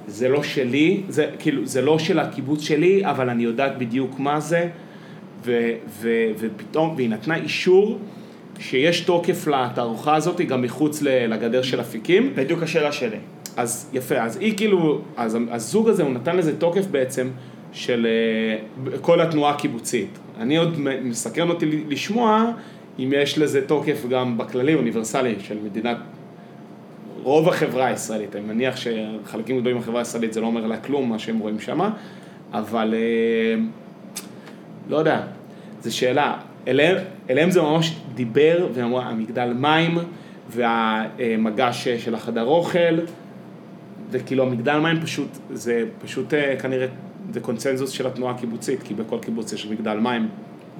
זה 0.06 0.28
לא 0.28 0.42
שלי, 0.42 1.02
זה 1.08 1.30
כאילו, 1.38 1.66
זה 1.66 1.82
לא 1.82 1.98
של 1.98 2.18
הקיבוץ 2.18 2.60
שלי, 2.60 3.06
אבל 3.06 3.30
אני 3.30 3.42
יודעת 3.42 3.78
בדיוק 3.78 4.18
מה 4.18 4.40
זה, 4.40 4.68
ו, 5.44 5.70
ו, 5.88 6.08
ופתאום, 6.38 6.94
והיא 6.96 7.10
נתנה 7.10 7.36
אישור 7.36 7.98
שיש 8.58 9.00
תוקף 9.00 9.46
לתערוכה 9.46 10.14
הזאת 10.14 10.40
גם 10.40 10.62
מחוץ 10.62 11.02
לגדר 11.02 11.62
של 11.62 11.80
אפיקים. 11.80 12.32
בדיוק 12.34 12.62
השאלה 12.62 12.92
שלי. 12.92 13.18
אז 13.56 13.90
יפה, 13.92 14.22
אז 14.22 14.36
היא 14.36 14.56
כאילו, 14.56 15.00
אז 15.16 15.38
הזוג 15.50 15.88
הזה, 15.88 16.02
הוא 16.02 16.12
נתן 16.12 16.36
לזה 16.36 16.58
תוקף 16.58 16.86
בעצם 16.86 17.28
של 17.74 18.06
אה, 18.06 18.98
כל 19.00 19.20
התנועה 19.20 19.54
הקיבוצית. 19.54 20.18
אני 20.38 20.56
עוד 20.56 20.78
מסקרן 20.80 21.48
אותי 21.48 21.84
לשמוע 21.88 22.52
אם 22.98 23.12
יש 23.16 23.38
לזה 23.38 23.66
תוקף 23.66 24.06
גם 24.10 24.38
בכללי, 24.38 24.74
אוניברסלי, 24.74 25.34
של 25.40 25.58
מדינת, 25.64 25.96
רוב 27.22 27.48
החברה 27.48 27.86
הישראלית. 27.86 28.36
אני 28.36 28.44
מניח 28.44 28.76
שחלקים 28.76 29.60
גדולים 29.60 29.76
מהחברה 29.76 29.98
הישראלית 29.98 30.32
זה 30.32 30.40
לא 30.40 30.46
אומר 30.46 30.66
לה 30.66 30.76
כלום, 30.76 31.10
מה 31.10 31.18
שהם 31.18 31.38
רואים 31.38 31.60
שמה, 31.60 31.90
אבל 32.52 32.94
אה, 32.94 33.62
לא 34.88 34.96
יודע, 34.96 35.22
זו 35.82 35.96
שאלה. 35.96 36.36
אליהם, 36.68 36.96
אליהם 37.30 37.50
זה 37.50 37.62
ממש 37.62 37.96
דיבר, 38.14 38.68
ואמרו, 38.74 39.00
המגדל 39.00 39.52
מים 39.52 39.98
והמגש 40.50 41.88
של 41.88 42.14
החדר 42.14 42.44
אוכל, 42.44 42.98
וכאילו 44.10 44.42
המגדל 44.44 44.78
מים 44.78 45.00
פשוט, 45.00 45.28
זה 45.50 45.84
פשוט 46.02 46.34
אה, 46.34 46.56
כנראה, 46.56 46.86
זה 47.32 47.40
קונצנזוס 47.40 47.90
של 47.90 48.06
התנועה 48.06 48.34
הקיבוצית, 48.34 48.82
כי 48.82 48.94
בכל 48.94 49.18
קיבוץ 49.18 49.52
יש 49.52 49.66
מגדל 49.66 49.96
מים, 49.96 50.28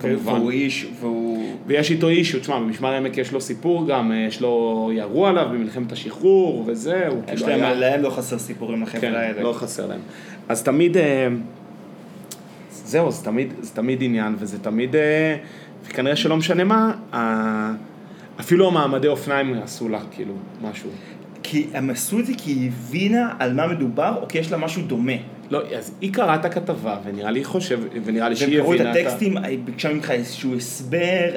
כמובן. 0.01 0.33
והוא 0.33 0.51
איש, 0.51 0.87
והוא... 1.01 1.55
ויש 1.67 1.91
איתו 1.91 2.09
אישו, 2.09 2.41
תשמע, 2.41 2.59
במשמר 2.59 2.89
העמק 2.93 3.19
יש 3.19 3.33
לו 3.33 3.41
סיפור 3.41 3.87
גם, 3.87 4.13
אה, 4.13 4.17
יש 4.17 4.41
לו, 4.41 4.91
ירו 4.95 5.27
עליו 5.27 5.47
במלחמת 5.53 5.93
השחרור 5.93 6.65
וזה, 6.67 7.09
הוא 7.09 7.23
כאילו 7.27 7.47
להם, 7.47 7.61
היה... 7.61 7.75
להם 7.75 8.03
לא 8.03 8.11
חסר 8.11 8.39
סיפורים 8.39 8.83
לחבר'ה 8.83 9.01
כן, 9.01 9.15
האלה. 9.15 9.43
לא 9.43 9.53
חסר 9.53 9.87
להם. 9.87 10.01
אז 10.49 10.63
תמיד, 10.63 10.97
אה, 10.97 11.29
זהו, 12.71 13.11
זה 13.11 13.25
תמיד, 13.25 13.53
זה 13.61 13.75
תמיד 13.75 14.03
עניין, 14.03 14.35
וזה 14.39 14.59
תמיד, 14.59 14.97
אה, 14.97 15.37
וכנראה 15.87 16.17
שלא 16.17 16.37
משנה 16.37 16.65
מה, 16.65 16.93
אפילו 18.41 18.69
המעמדי 18.69 19.09
אופניים 19.09 19.55
עשו 19.63 19.89
לה, 19.89 20.01
כאילו, 20.11 20.35
משהו. 20.63 20.91
כי 21.55 21.67
הם 21.75 21.91
עשו 21.91 22.21
את 22.21 22.27
זה 22.27 22.33
כי 22.37 22.51
היא 22.51 22.69
הבינה 22.69 23.33
על 23.39 23.53
מה 23.53 23.67
מדובר, 23.67 24.15
או 24.23 24.29
כי 24.29 24.39
יש 24.39 24.53
לה 24.53 24.59
משהו 24.59 24.83
דומה. 24.83 25.13
לא, 25.51 25.61
אז 25.77 25.95
היא 26.01 26.13
קראה 26.13 26.35
את 26.35 26.45
הכתבה, 26.45 26.97
ונראה 27.05 27.31
לי 27.31 27.45
חושב, 27.45 27.81
ונראה 28.05 28.29
לי 28.29 28.35
והם 28.35 28.51
שהיא 28.51 28.59
קראו 28.59 28.75
את 28.75 28.81
הבינה 28.81 28.93
את 28.93 28.97
ה... 28.97 29.01
הטקסטים, 29.01 29.37
היא 29.37 29.59
ביקשה 29.65 29.93
ממך 29.93 30.11
איזשהו 30.11 30.57
הסבר, 30.57 31.31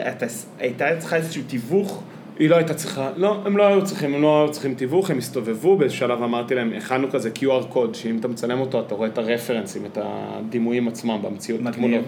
הייתה 0.59 0.97
צריכה 0.99 1.15
איזשהו 1.15 1.43
תיווך. 1.47 2.03
היא 2.39 2.49
לא 2.49 2.55
הייתה 2.55 2.73
צריכה, 2.73 3.09
לא, 3.15 3.41
הם 3.45 3.57
לא 3.57 3.67
היו 3.67 3.85
צריכים, 3.85 4.13
הם 4.13 4.21
לא 4.21 4.43
היו 4.43 4.51
צריכים 4.51 4.73
תיווך, 4.73 5.09
הם 5.09 5.17
הסתובבו, 5.17 5.77
באיזשהו 5.77 5.99
שלב 5.99 6.23
אמרתי 6.23 6.55
להם, 6.55 6.73
הכנו 6.77 7.11
כזה 7.11 7.29
QR 7.35 7.65
קוד, 7.69 7.95
שאם 7.95 8.17
אתה 8.17 8.27
מצלם 8.27 8.59
אותו, 8.59 8.79
אתה 8.79 8.95
רואה 8.95 9.07
את 9.07 9.17
הרפרנסים, 9.17 9.85
את 9.85 9.97
הדימויים 10.01 10.87
עצמם 10.87 11.19
במציאות, 11.21 11.61
מגניב. 11.61 11.75
תמונות. 11.75 12.05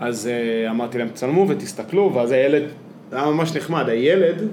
אז 0.00 0.26
אה, 0.26 0.70
אמרתי 0.70 0.98
להם, 0.98 1.08
תצלמו 1.08 1.48
ותסתכלו, 1.48 2.14
ואז 2.14 2.32
הילד, 2.32 2.62
זה 3.10 3.16
היה 3.16 3.26
ממש 3.26 3.56
נחמד, 3.56 3.88
הילד, 3.88 4.48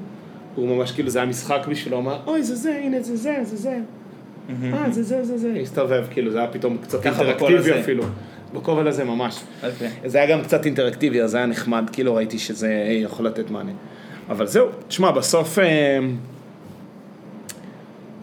הוא 0.55 0.75
ממש 0.77 0.91
כאילו, 0.91 1.09
זה 1.09 1.19
היה 1.19 1.27
משחק 1.27 1.67
בשבילו, 1.69 1.97
הוא 1.97 2.03
אמר, 2.03 2.19
אוי, 2.27 2.43
זה 2.43 2.55
זה, 2.55 2.81
הנה, 2.83 3.01
זה 3.01 3.15
זה, 3.17 3.37
זה 3.43 3.57
זה. 3.57 3.79
אה, 4.63 4.91
זה 4.91 5.03
זה, 5.03 5.23
זה 5.23 5.37
זה, 5.37 5.53
הסתובב, 5.61 6.05
כאילו, 6.11 6.31
זה 6.31 6.37
היה 6.39 6.47
פתאום 6.47 6.77
קצת 6.77 7.05
אינטראקטיבי. 7.05 7.79
אפילו. 7.79 8.03
בכובע 8.53 8.89
הזה 8.89 9.03
ממש. 9.03 9.43
אוקיי. 9.63 9.89
זה 10.05 10.17
היה 10.17 10.31
גם 10.31 10.43
קצת 10.43 10.65
אינטראקטיבי, 10.65 11.21
אז 11.21 11.31
זה 11.31 11.37
היה 11.37 11.45
נחמד, 11.45 11.89
כאילו 11.93 12.15
ראיתי 12.15 12.39
שזה 12.39 12.69
יכול 12.89 13.25
לתת 13.25 13.51
מענה. 13.51 13.71
אבל 14.29 14.47
זהו, 14.47 14.67
תשמע, 14.87 15.11
בסוף, 15.11 15.59
אה, 15.59 15.99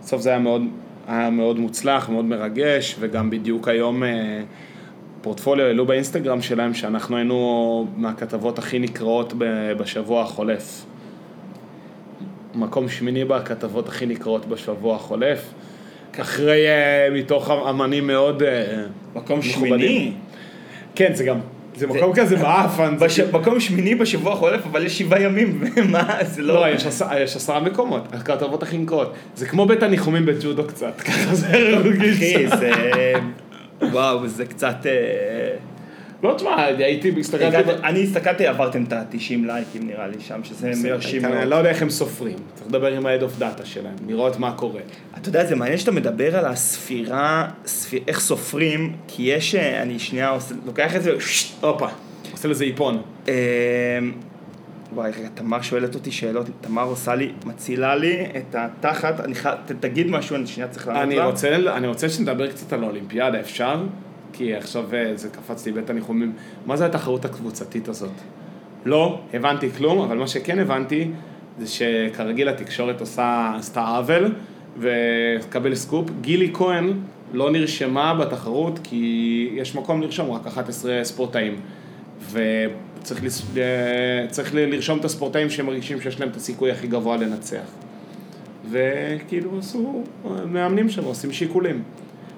בסוף 0.03 0.23
זה 0.23 0.31
היה 0.31 0.39
מאוד, 0.39 0.63
היה 1.09 1.31
מאוד 1.31 1.59
מוצלח, 1.59 2.09
מאוד 2.09 2.25
מרגש, 2.25 2.97
וגם 3.01 3.31
בדיוק 3.31 3.69
היום 3.69 4.03
אה, 4.03 4.43
פורטפוליו 5.23 5.67
העלו 5.67 5.87
באינסטגרם 5.87 6.43
שלהם 6.43 6.75
שאנחנו 6.75 7.17
היינו 7.17 7.87
מהכתבות 7.97 8.59
הכי 8.59 8.79
נקראות 8.79 9.33
בשבוע 9.79 10.23
החולף. 10.23 10.85
מקום 12.61 12.89
שמיני 12.89 13.25
בכתבות 13.25 13.89
הכי 13.89 14.07
נקראות 14.07 14.47
בשבוע 14.47 14.97
החולף. 14.97 15.41
אחרי, 16.21 16.67
אה, 16.67 17.09
מתוך 17.13 17.51
אמנים 17.51 18.07
מאוד 18.07 18.43
אה, 18.43 18.65
מקום. 19.15 19.43
שמיני. 19.43 20.13
כן, 20.95 21.15
זה 21.15 21.25
גם, 21.25 21.39
זה 21.77 21.87
מקום 21.87 22.13
כזה 22.15 22.37
מעפן. 22.37 22.99
זה 22.99 23.05
בש... 23.05 23.21
מקום 23.21 23.61
שמיני 23.61 23.95
בשבוע 23.95 24.33
החולף, 24.33 24.67
אבל 24.67 24.87
יש 24.87 24.99
שבעה 24.99 25.23
ימים, 25.23 25.61
ומה, 25.77 26.19
זה 26.23 26.43
לא... 26.43 26.55
לא, 26.55 26.69
יש 26.69 26.87
עש- 26.87 27.03
יש 27.21 27.37
עשרה 27.37 27.61
מקומות, 27.61 28.03
הכתבות 28.13 28.63
הכי 28.63 28.79
נקראות. 28.79 29.13
זה 29.35 29.47
כמו 29.47 29.67
בית 29.67 29.83
הניחומים 29.83 30.27
בג'ודו 30.27 30.65
קצת, 30.67 31.01
ככה 31.07 31.35
זה 31.35 31.47
הרגיש. 31.53 32.17
אחי, 32.35 32.49
זה... 32.49 32.71
וואו, 33.83 34.29
זה 34.29 34.47
קצת... 34.47 34.87
לא, 36.23 36.35
תשמע, 36.37 36.65
הייתי, 36.65 37.13
הסתכלתי... 37.21 37.71
אני 37.85 38.03
הסתכלתי, 38.03 38.47
עברתם 38.47 38.85
את 38.85 38.93
ה-90 38.93 39.47
לייקים 39.47 39.87
נראה 39.87 40.07
לי 40.09 40.21
שם, 40.21 40.45
שזה 40.45 40.73
מרשים 40.85 41.25
אני 41.25 41.35
מאוד. 41.35 41.49
לא 41.49 41.57
יודע 41.57 41.71
איך 41.71 41.83
הם 41.83 41.91
סופרים, 41.91 42.39
צריך 42.55 42.67
לדבר 42.69 42.93
עם 42.97 43.07
ה-head 43.07 43.23
of 43.23 43.41
data 43.43 43.65
שלהם, 43.65 43.95
לראות 44.09 44.39
מה 44.39 44.53
קורה. 44.53 44.81
אתה 45.19 45.29
יודע, 45.29 45.45
זה 45.45 45.57
מעניין 45.57 45.79
שאתה 45.79 45.93
מדבר 45.93 46.37
על 46.37 46.45
הספירה, 46.45 47.49
ספיר, 47.67 48.01
איך 48.09 48.21
סופרים, 48.21 48.97
כי 49.09 49.23
יש, 49.23 49.55
אה, 49.55 49.83
אני 49.83 49.99
שנייה 49.99 50.37
לוקח 50.67 50.97
את 50.97 51.03
זה, 51.03 51.13
הופה, 51.61 51.89
עושה 52.33 52.49
לזה 52.49 52.65
איפון. 52.65 53.03
אה, 53.29 53.35
וואי, 54.95 55.11
רגע, 55.11 55.29
תמר 55.35 55.63
שואלת 55.63 55.95
אותי 55.95 56.13
שאלות, 56.13 56.47
תמר 56.61 56.85
עושה 56.85 57.15
לי, 57.15 57.33
מצילה 57.47 57.95
לי 57.95 58.27
את 58.37 58.55
התחת, 58.55 59.21
אני 59.21 59.35
חייב, 59.35 59.59
תגיד 59.81 60.07
משהו, 60.07 60.37
אני 60.37 60.47
שנייה 60.47 60.69
צריך 60.69 60.89
לענות 60.89 61.45
אני 61.45 61.63
לה. 61.63 61.77
אני 61.77 61.87
רוצה 61.87 62.09
שנדבר 62.09 62.51
קצת 62.51 62.73
על 62.73 62.85
האולימפיאדה, 62.85 63.41
אפשר? 63.41 63.77
כי 64.33 64.55
עכשיו 64.55 64.85
אה, 64.95 65.13
זה 65.15 65.29
קפץ 65.29 65.67
לי 65.67 65.73
בית 65.73 65.91
הניחומים. 65.91 66.33
מה 66.67 66.77
זה 66.77 66.87
התחרות 66.87 67.25
הקבוצתית 67.25 67.89
הזאת? 67.89 68.11
לא, 68.85 69.21
הבנתי 69.35 69.71
כלום, 69.71 69.99
אבל 69.99 70.19
מה 70.19 70.27
שכן 70.29 70.59
הבנתי, 70.59 71.11
זה 71.59 71.67
שכרגיל 71.67 72.49
התקשורת 72.49 73.01
עושה, 73.01 73.53
עשתה 73.59 73.81
עוול, 73.81 74.35
וקבל 74.79 75.75
סקופ, 75.75 76.11
גילי 76.21 76.51
כהן 76.55 76.93
לא 77.33 77.51
נרשמה 77.51 78.15
בתחרות 78.15 78.79
כי 78.83 79.51
יש 79.55 79.75
מקום 79.75 80.03
לרשום 80.03 80.31
רק 80.31 80.47
11 80.47 81.05
ספורטאים. 81.05 81.57
וצריך 82.33 83.25
לס... 83.25 83.43
אה, 83.57 84.27
צריך 84.29 84.55
לרשום 84.55 84.99
את 84.99 85.05
הספורטאים 85.05 85.51
שמרגישים 85.51 86.01
שיש 86.01 86.21
להם 86.21 86.29
את 86.29 86.37
הסיכוי 86.37 86.71
הכי 86.71 86.87
גבוה 86.87 87.17
לנצח. 87.17 87.67
וכאילו 88.71 89.59
עשו, 89.59 90.05
מאמנים 90.47 90.89
שם 90.89 91.05
עושים 91.05 91.33
שיקולים. 91.33 91.83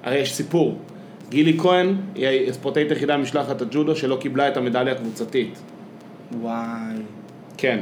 הרי 0.03 0.17
יש 0.17 0.33
סיפור, 0.33 0.77
גילי 1.33 1.57
כהן 1.59 1.95
היא 2.15 2.49
הספורטאית 2.49 2.91
היחידה 2.91 3.17
ממשלחת 3.17 3.61
הג'ודו 3.61 3.95
שלא 3.95 4.17
קיבלה 4.21 4.47
את 4.47 4.57
המדליה 4.57 4.93
הקבוצתית. 4.93 5.59
וואי. 6.41 6.55
כן. 7.57 7.79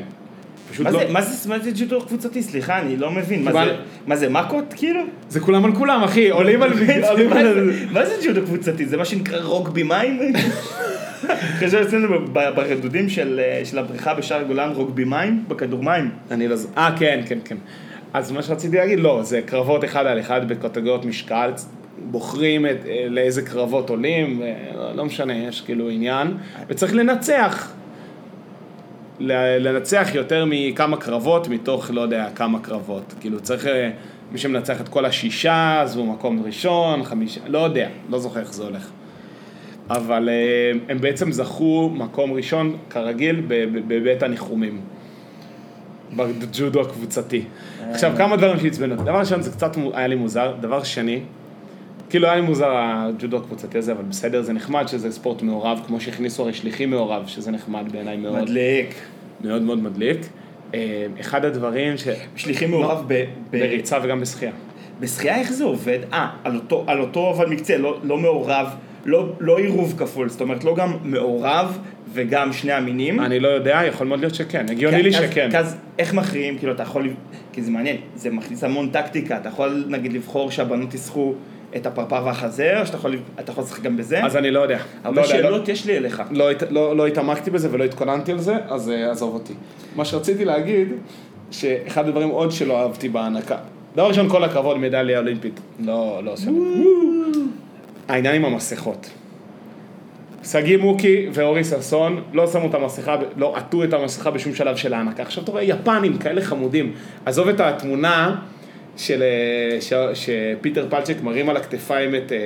פשוט 0.72 0.86
מה 0.86 0.92
לא... 0.92 1.00
זה, 1.00 1.12
מה 1.14 1.22
זה, 1.22 1.50
מה 1.50 1.60
זה 1.60 1.72
ג'ודו 1.76 2.02
קבוצתי? 2.06 2.44
סליחה, 2.44 2.80
אני 2.80 2.98
לא 2.98 3.12
מבין. 3.12 3.44
מה 3.44 3.52
זה, 3.66 3.76
מה 4.08 4.16
זה, 4.16 4.30
מכות 4.30 4.74
כאילו? 4.76 5.02
זה 5.30 5.40
כולם 5.40 5.66
על 5.66 5.76
כולם, 5.76 6.04
אחי, 6.04 6.30
עולים 6.30 6.62
על... 6.64 6.70
עולים 7.12 7.30
מה 7.30 7.40
על... 7.40 7.54
זה- 7.72 7.86
מה 7.92 8.06
זה 8.06 8.16
ג'ודו 8.26 8.42
קבוצתי? 8.46 8.86
זה 8.86 8.98
מה 8.98 9.06
שנקרא 9.06 9.42
רוגבי 9.44 9.84
מים? 9.84 10.20
אחרי 11.56 11.70
שעשינו 11.70 12.08
ב- 12.34 12.50
ברדודים 12.56 13.10
של 13.10 13.40
אה, 13.44 13.66
של 13.66 13.80
הבריכה 13.80 14.14
בשער 14.14 14.44
גולן 14.44 14.70
רוגבי 14.70 15.04
מים, 15.04 15.44
בכדור 15.48 15.84
מים. 15.84 16.10
אני 16.32 16.48
לא... 16.48 16.56
ז- 16.56 16.68
אה, 16.78 16.90
כן, 17.00 17.22
כן, 17.26 17.38
כן. 17.46 17.58
אז 18.14 18.32
מה 18.32 18.42
שרציתי 18.44 18.78
להגיד, 18.78 19.00
לא, 19.00 19.24
זה 19.24 19.42
קרבות 19.46 19.84
אחד 19.84 20.06
על 20.06 20.20
אחד 20.20 20.48
בקטגוריות 20.48 21.06
משקל, 21.06 21.52
בוחרים 22.04 22.66
את, 22.66 22.86
אה, 22.86 23.06
לאיזה 23.10 23.42
קרבות 23.42 23.90
עולים, 23.90 24.42
אה, 24.42 24.94
לא- 24.96 25.06
משנה, 25.06 25.38
יש 25.38 25.62
כאילו 25.62 25.90
עניין, 25.90 26.28
וצריך 26.68 26.96
לנצח. 26.96 27.72
לנצח 29.60 30.10
יותר 30.14 30.46
מכמה 30.48 30.98
קרבות 30.98 31.48
מתוך 31.48 31.92
לא 31.94 32.02
יודע 32.02 32.28
כמה 32.36 32.60
קרבות. 32.60 33.14
כאילו 33.20 33.40
צריך, 33.40 33.68
אה, 33.68 33.90
מי 34.32 34.38
שמנצח 34.38 34.82
את 34.82 34.88
כל 34.88 35.06
השישה, 35.06 35.82
אז 35.82 35.96
הוא 35.96 36.08
מקום 36.08 36.44
ראשון, 36.46 37.04
חמישה, 37.04 37.42
לא 37.48 37.60
יודע, 37.60 37.90
לא 38.10 38.20
זוכר 38.20 38.40
איך 38.40 38.54
זה 38.54 38.64
הולך. 38.64 38.90
אבל 39.90 40.30
הם 40.90 41.02
בעצם 41.02 41.32
זכו 41.32 41.92
מקום 41.94 42.34
ראשון, 42.34 42.78
כרגיל, 42.90 43.42
בבית 43.88 44.24
הניחומים. 44.24 44.82
בג'ודו 46.16 46.82
הקבוצתי. 46.82 47.44
עכשיו, 47.92 48.12
כמה 48.18 48.38
דברים 48.38 48.60
שעצבנו. 48.60 48.96
דבר 48.96 49.20
ראשון, 49.20 49.42
זה 49.42 49.52
קצת 49.52 49.78
היה 49.94 50.08
לי 50.08 50.16
מוזר. 50.16 50.54
דבר 50.62 50.84
שני, 50.84 51.20
כאילו 52.12 52.28
היה 52.28 52.36
לי 52.36 52.42
מוזר 52.42 52.72
הג'ודו 52.76 53.38
הקבוצתי 53.38 53.78
הזה, 53.78 53.92
אבל 53.92 54.04
בסדר, 54.04 54.42
זה 54.42 54.54
נחמד 54.54 54.88
שזה 54.88 55.12
ספורט 55.12 55.42
מעורב, 55.42 55.82
כמו 55.88 56.02
שהכניסו 56.02 56.44
הרי 56.44 56.54
שליחים 56.54 56.90
מעורב, 56.90 57.24
שזה 57.28 57.52
נחמד 57.52 57.92
בעיניי 57.92 58.18
מאוד. 58.18 58.42
מדליק. 58.42 58.96
מאוד 59.44 59.62
מאוד 59.62 59.84
מדליק. 59.84 60.18
אה, 60.74 61.06
אחד 61.20 61.46
הדברים 61.46 61.98
ש... 61.98 62.08
שליחים 62.36 62.72
מעורב 62.72 63.04
ב... 63.08 63.24
בריצה 63.52 63.98
וגם 64.04 64.22
בשחייה. 64.22 64.52
בשחייה 65.00 65.36
איך 65.40 65.52
זה 65.54 65.64
עובד? 65.64 66.00
אה, 66.14 66.30
על 66.44 66.56
אותו, 66.56 66.84
על 66.88 67.00
אותו 67.02 67.32
אבל 67.32 67.50
מקצה, 67.50 67.78
לא, 67.78 68.00
לא 68.04 68.18
מעורב, 68.18 68.68
לא, 69.06 69.34
לא 69.40 69.58
עירוב 69.58 69.94
כפול, 69.98 70.30
זאת 70.30 70.42
אומרת 70.42 70.64
לא 70.64 70.76
גם 70.76 70.98
מעורב 71.04 71.80
וגם 72.14 72.54
שני 72.54 72.72
המינים. 72.72 73.20
אני 73.20 73.40
לא 73.40 73.48
יודע, 73.48 73.82
יכול 73.88 74.08
מאוד 74.08 74.20
להיות 74.20 74.36
שכן, 74.36 74.66
הגיוני 74.70 75.04
לי 75.04 75.12
כי 75.12 75.18
אז- 75.18 75.24
שכן. 75.24 75.50
אז 75.56 75.78
איך 76.00 76.14
מכריעים, 76.14 76.58
כאילו 76.58 76.72
אתה 76.74 76.84
יכול, 76.84 77.10
כי 77.54 77.62
זה 77.62 77.72
מעניין, 77.72 77.98
זה 78.16 78.30
מכניס 78.30 78.64
המון 78.64 78.90
טקטיקה, 78.90 79.38
אתה 79.38 79.50
יכול 79.50 79.86
נגיד 79.88 80.14
לבחור 80.14 80.52
שהבנות 80.52 80.94
יסחו 80.94 81.34
את 81.76 81.86
הפרפר 81.86 82.22
והחזה, 82.26 82.80
או 82.80 82.86
שאתה 82.86 82.98
יכול, 82.98 83.16
אתה 83.40 83.52
יכול 83.52 83.64
לשחק 83.64 83.82
גם 83.82 83.98
בזה? 83.98 84.24
אז 84.26 84.38
אני 84.38 84.52
לא 84.52 84.60
יודע. 84.60 84.78
הרבה 85.04 85.22
לא 85.22 85.28
יודע, 85.28 85.38
לא- 85.38 85.44
שאלות 85.44 85.68
יש 85.68 85.86
לי 85.86 85.98
אליך. 85.98 86.24
לא, 86.32 86.52
הת- 86.52 86.72
לא, 86.72 86.98
לא 86.98 87.08
התעמקתי 87.08 87.52
בזה 87.52 87.68
ולא 87.72 87.84
התכוננתי 87.84 88.32
על 88.32 88.40
זה, 88.40 88.56
אז 88.70 88.90
אה, 88.90 89.12
עזוב 89.12 89.34
אותי. 89.34 89.54
מה 89.96 90.06
שרציתי 90.06 90.46
להגיד, 90.46 90.88
שאחד 91.52 92.08
הדברים 92.08 92.30
עוד 92.30 92.52
שלא 92.52 92.82
אהבתי 92.82 93.10
בהענקה, 93.10 93.58
דבר 93.94 94.08
ראשון, 94.08 94.30
כל 94.30 94.44
הכבוד, 94.44 94.78
מדליה 94.78 95.20
אולימפית. 95.20 95.60
לא, 95.80 96.22
לא 96.24 96.32
עושה 96.34 96.52
העניין 98.08 98.36
עם 98.36 98.46
המסכות. 98.46 99.10
שגיא 100.44 100.78
מוקי 100.78 101.28
ואורי 101.34 101.64
ששון 101.64 102.22
לא 102.34 102.48
שמו 102.48 102.70
את 102.70 102.74
המסכה, 102.74 103.16
לא 103.38 103.54
עטו 103.58 103.84
את 103.84 103.94
המסכה 103.94 104.32
בשום 104.32 104.56
שלב 104.56 104.76
של 104.76 104.94
ההענקה. 104.94 105.24
עכשיו 105.24 105.44
אתה 105.44 105.52
רואה 105.52 105.64
יפנים 105.64 106.18
כאלה 106.18 106.42
חמודים. 106.42 106.94
עזוב 107.26 107.48
את 107.48 107.60
התמונה 107.60 108.36
של, 109.02 109.24
אה, 109.24 109.82
ש, 109.82 109.94
שפיטר 110.14 110.88
פלצ'ק 110.90 111.16
מרים 111.24 111.50
על 111.50 111.58
הכתפיים 111.58 112.16
את 112.16 112.32
אה, 112.32 112.38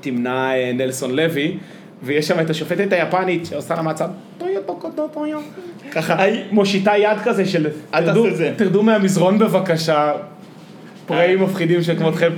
תמנה 0.00 0.54
אה, 0.54 0.72
נלסון 0.74 1.16
לוי, 1.16 1.56
ויש 2.02 2.28
שם 2.28 2.40
את 2.40 2.50
השופטת 2.50 2.92
היפנית 2.92 3.46
שעושה 3.46 3.74
לה 3.74 3.82
מהצד, 3.82 4.08
טויו 4.38 4.60
טוקו 4.66 4.88
טויו. 5.12 5.38
ככה. 5.92 6.16
מושיטה 6.50 6.96
יד 6.96 7.18
כזה 7.24 7.46
של, 7.46 7.66
"תרדו- 7.90 8.24
תעשה 8.24 8.36
זה." 8.36 8.52
תרדו 8.56 8.82
מהמזרון 8.82 9.38
בבקשה, 9.38 10.12
פראים 11.06 11.42
מפחידים 11.42 11.82
של 11.82 11.96
כמותכם, 11.98 12.30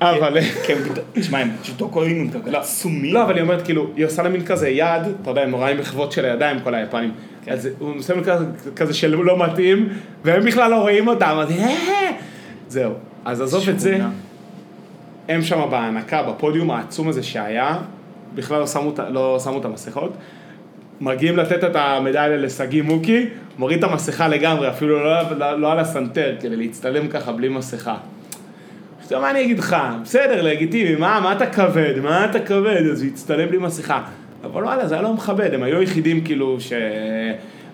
אבל... 0.00 0.40
כן, 0.66 0.78
תשמע, 1.12 1.38
הם 1.38 1.50
פשוט 1.62 1.80
לא 1.80 1.88
קוראים 1.92 2.30
אותם, 2.36 2.54
עצומים. 2.54 3.14
לא, 3.14 3.22
אבל 3.22 3.34
היא 3.34 3.42
אומרת, 3.42 3.62
כאילו, 3.62 3.86
היא 3.96 4.06
עושה 4.06 4.22
לה 4.22 4.28
מין 4.28 4.44
כזה 4.44 4.68
יד, 4.68 5.02
אתה 5.22 5.30
יודע, 5.30 5.42
הם 5.42 5.50
נורא 5.50 5.68
עם 5.68 5.78
מחוות 5.78 6.12
של 6.12 6.24
הידיים, 6.24 6.60
כל 6.64 6.74
היפנים. 6.74 7.10
אז 7.46 7.68
הוא 7.78 7.94
עושה 7.96 8.14
מין 8.14 8.24
כזה, 8.76 8.94
של 8.94 9.16
לא 9.16 9.38
מתאים, 9.38 9.88
והם 10.24 10.44
בכלל 10.44 10.70
לא 10.70 10.76
רואים 10.76 11.08
אותם, 11.08 11.36
אז 11.40 11.50
"אה." 11.50 12.10
זהו. 12.68 12.92
אז 13.24 13.40
עזוב 13.40 13.68
את 13.68 13.80
זה. 13.80 13.98
הם 15.28 15.42
שם 15.42 15.60
בהענקה, 15.70 16.22
בפודיום 16.22 16.70
העצום 16.70 17.08
הזה 17.08 17.22
שהיה, 17.22 17.78
בכלל 18.34 18.60
לא 18.60 18.66
שמו, 18.66 18.92
לא 19.08 19.38
שמו 19.44 19.60
את 19.60 19.64
המסכות. 19.64 20.12
מגיעים 21.00 21.36
לתת 21.36 21.64
את 21.64 21.76
המדליה 21.76 22.36
לשגיא 22.36 22.82
מוקי, 22.82 23.26
מוריד 23.58 23.84
את 23.84 23.90
המסכה 23.90 24.28
לגמרי, 24.28 24.68
אפילו 24.68 25.04
לא, 25.04 25.30
לא, 25.38 25.60
לא 25.60 25.72
על 25.72 25.78
הסנטר, 25.78 26.34
כדי 26.40 26.56
להצטלם 26.56 27.08
ככה 27.08 27.32
בלי 27.32 27.48
מסכה. 27.48 27.96
עכשיו 29.02 29.20
מה 29.20 29.30
אני 29.30 29.42
אגיד 29.42 29.58
לך, 29.58 29.76
בסדר, 30.02 30.42
לגיטימי, 30.42 30.94
מה, 30.96 31.20
מה 31.22 31.32
אתה 31.32 31.46
כבד, 31.46 31.94
מה 32.02 32.24
אתה 32.24 32.40
כבד, 32.40 32.82
אז 32.92 33.02
הוא 33.02 33.08
יצטלם 33.08 33.48
בלי 33.48 33.58
מסכה. 33.58 34.02
אבל 34.44 34.64
וואלה, 34.64 34.86
זה 34.88 34.94
היה 34.94 35.02
לא 35.02 35.12
מכבד, 35.14 35.54
הם 35.54 35.62
היו 35.62 35.78
היחידים 35.78 36.24
כאילו 36.24 36.60
ש... 36.60 36.72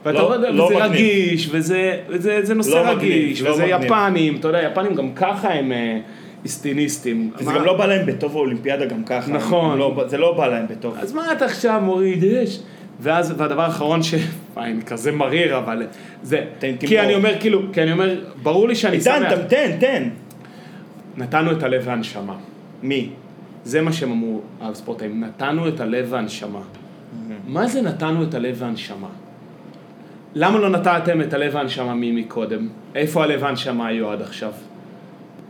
ואתה 0.05 0.19
לא- 0.19 0.27
רואה, 0.27 0.37
לא 0.51 0.63
וזה 0.65 0.75
מגניב. 0.75 0.91
רגיש, 0.93 1.49
וזה, 1.53 1.97
וזה 2.09 2.39
זה 2.43 2.55
נושא 2.55 2.71
לא 2.77 2.83
מגניב, 2.97 3.13
רגיש, 3.13 3.43
לא 3.43 3.51
וזה 3.51 3.67
מגניב. 3.67 3.85
יפנים, 3.85 4.37
אתה 4.37 4.49
יודע, 4.49 4.63
יפנים 4.63 4.95
גם 4.95 5.13
ככה 5.15 5.49
הם 5.55 5.73
אה, 5.73 5.99
איסטיניסטים. 6.45 7.31
וזה 7.39 7.51
מה- 7.51 7.59
גם 7.59 7.65
לא 7.65 7.77
בא 7.77 7.87
להם 7.87 8.07
בטוב 8.07 8.37
האולימפיאדה 8.37 8.85
גם 8.87 9.05
ככה. 9.05 9.33
נכון. 9.33 9.79
לא- 9.79 10.05
זה 10.07 10.19
לא 10.19 10.33
בא 10.37 10.47
להם 10.47 10.67
בטוב. 10.71 10.97
אז 11.01 11.13
מה 11.13 11.33
אתה 11.33 11.45
עכשיו 11.45 11.81
מוריד 11.85 12.25
אש? 12.25 12.59
ואז, 13.01 13.35
והדבר 13.37 13.63
האחרון 13.63 14.03
ש... 14.03 14.15
פיין, 14.55 14.83
כזה 14.83 15.13
מריר, 15.13 15.59
אבל 15.59 15.83
זה... 16.23 16.45
תן 16.59 16.75
כי 16.81 16.87
תמרור. 16.87 17.05
אני 17.05 17.15
אומר, 17.15 17.35
כאילו, 17.41 17.63
כי 17.73 17.83
אני 17.83 17.93
אומר, 17.93 18.15
ברור 18.43 18.69
לי 18.69 18.75
שאני 18.75 19.01
שמח. 19.01 19.33
תן, 19.33 19.43
תן, 19.49 19.77
תן. 19.81 20.09
נתנו 21.17 21.53
את 21.53 21.63
הלב 21.63 21.83
והנשמה. 21.85 22.35
מי? 22.83 23.09
זה 23.65 23.81
מה 23.81 23.93
שהם 23.93 24.11
אמרו, 24.11 24.41
הספורטאים, 24.61 25.21
נתנו 25.21 25.69
את 25.69 25.81
הלב 25.81 26.07
והנשמה. 26.11 26.61
מה 27.47 27.67
זה 27.67 27.83
נתנו 27.83 28.23
את 28.23 28.35
הלב 28.35 28.57
והנשמה? 28.59 29.09
למה 30.35 30.59
לא 30.59 30.71
נתתם 30.71 31.21
את 31.21 31.35
הלב 31.35 31.55
והנשמה 31.55 31.95
מי 31.95 32.13
מקודם? 32.13 32.69
איפה 32.95 33.23
הלב 33.23 33.43
והנשמה 33.43 33.87
היו 33.87 34.11
עד 34.11 34.23
עכשיו? 34.23 34.53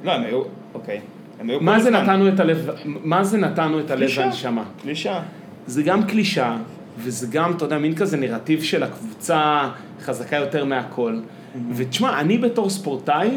לא, 0.04 0.12
הם 0.12 0.22
היו, 0.22 0.42
אוקיי. 0.74 1.00
הם 1.40 1.50
היו 1.50 1.60
מה 1.60 1.80
זה. 1.80 1.90
נתנו 1.90 2.28
את 2.28 2.40
הלב, 2.40 2.68
מה 2.84 3.24
זה 3.24 3.38
נתנו 3.38 3.80
את 3.80 3.90
הלב. 3.90 4.10
והנשמה? 4.16 4.64
קלישה. 4.82 5.20
זה 5.66 5.82
גם 5.82 6.02
קלישאה, 6.02 6.56
וזה 6.98 7.26
גם, 7.30 7.52
אתה 7.52 7.64
יודע, 7.64 7.78
מין 7.78 7.94
כזה 7.94 8.16
נרטיב 8.16 8.62
של 8.62 8.82
הקבוצה 8.82 9.68
חזקה 10.00 10.36
יותר 10.36 10.64
מהכל. 10.64 11.20
ותשמע, 11.74 12.20
אני 12.20 12.38
בתור 12.38 12.70
ספורטאי, 12.70 13.30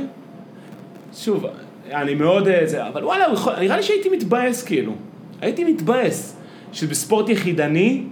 שוב, 1.13 1.45
אני 1.91 2.15
מאוד, 2.15 2.47
אה, 2.47 2.61
זה, 2.65 2.87
אבל 2.87 3.05
וואלה, 3.05 3.25
נראה 3.59 3.77
לי 3.77 3.83
שהייתי 3.83 4.09
מתבאס 4.09 4.63
כאילו. 4.63 4.93
הייתי 5.41 5.63
מתבאס 5.63 6.37
שבספורט 6.73 7.29
יחידני, 7.29 8.03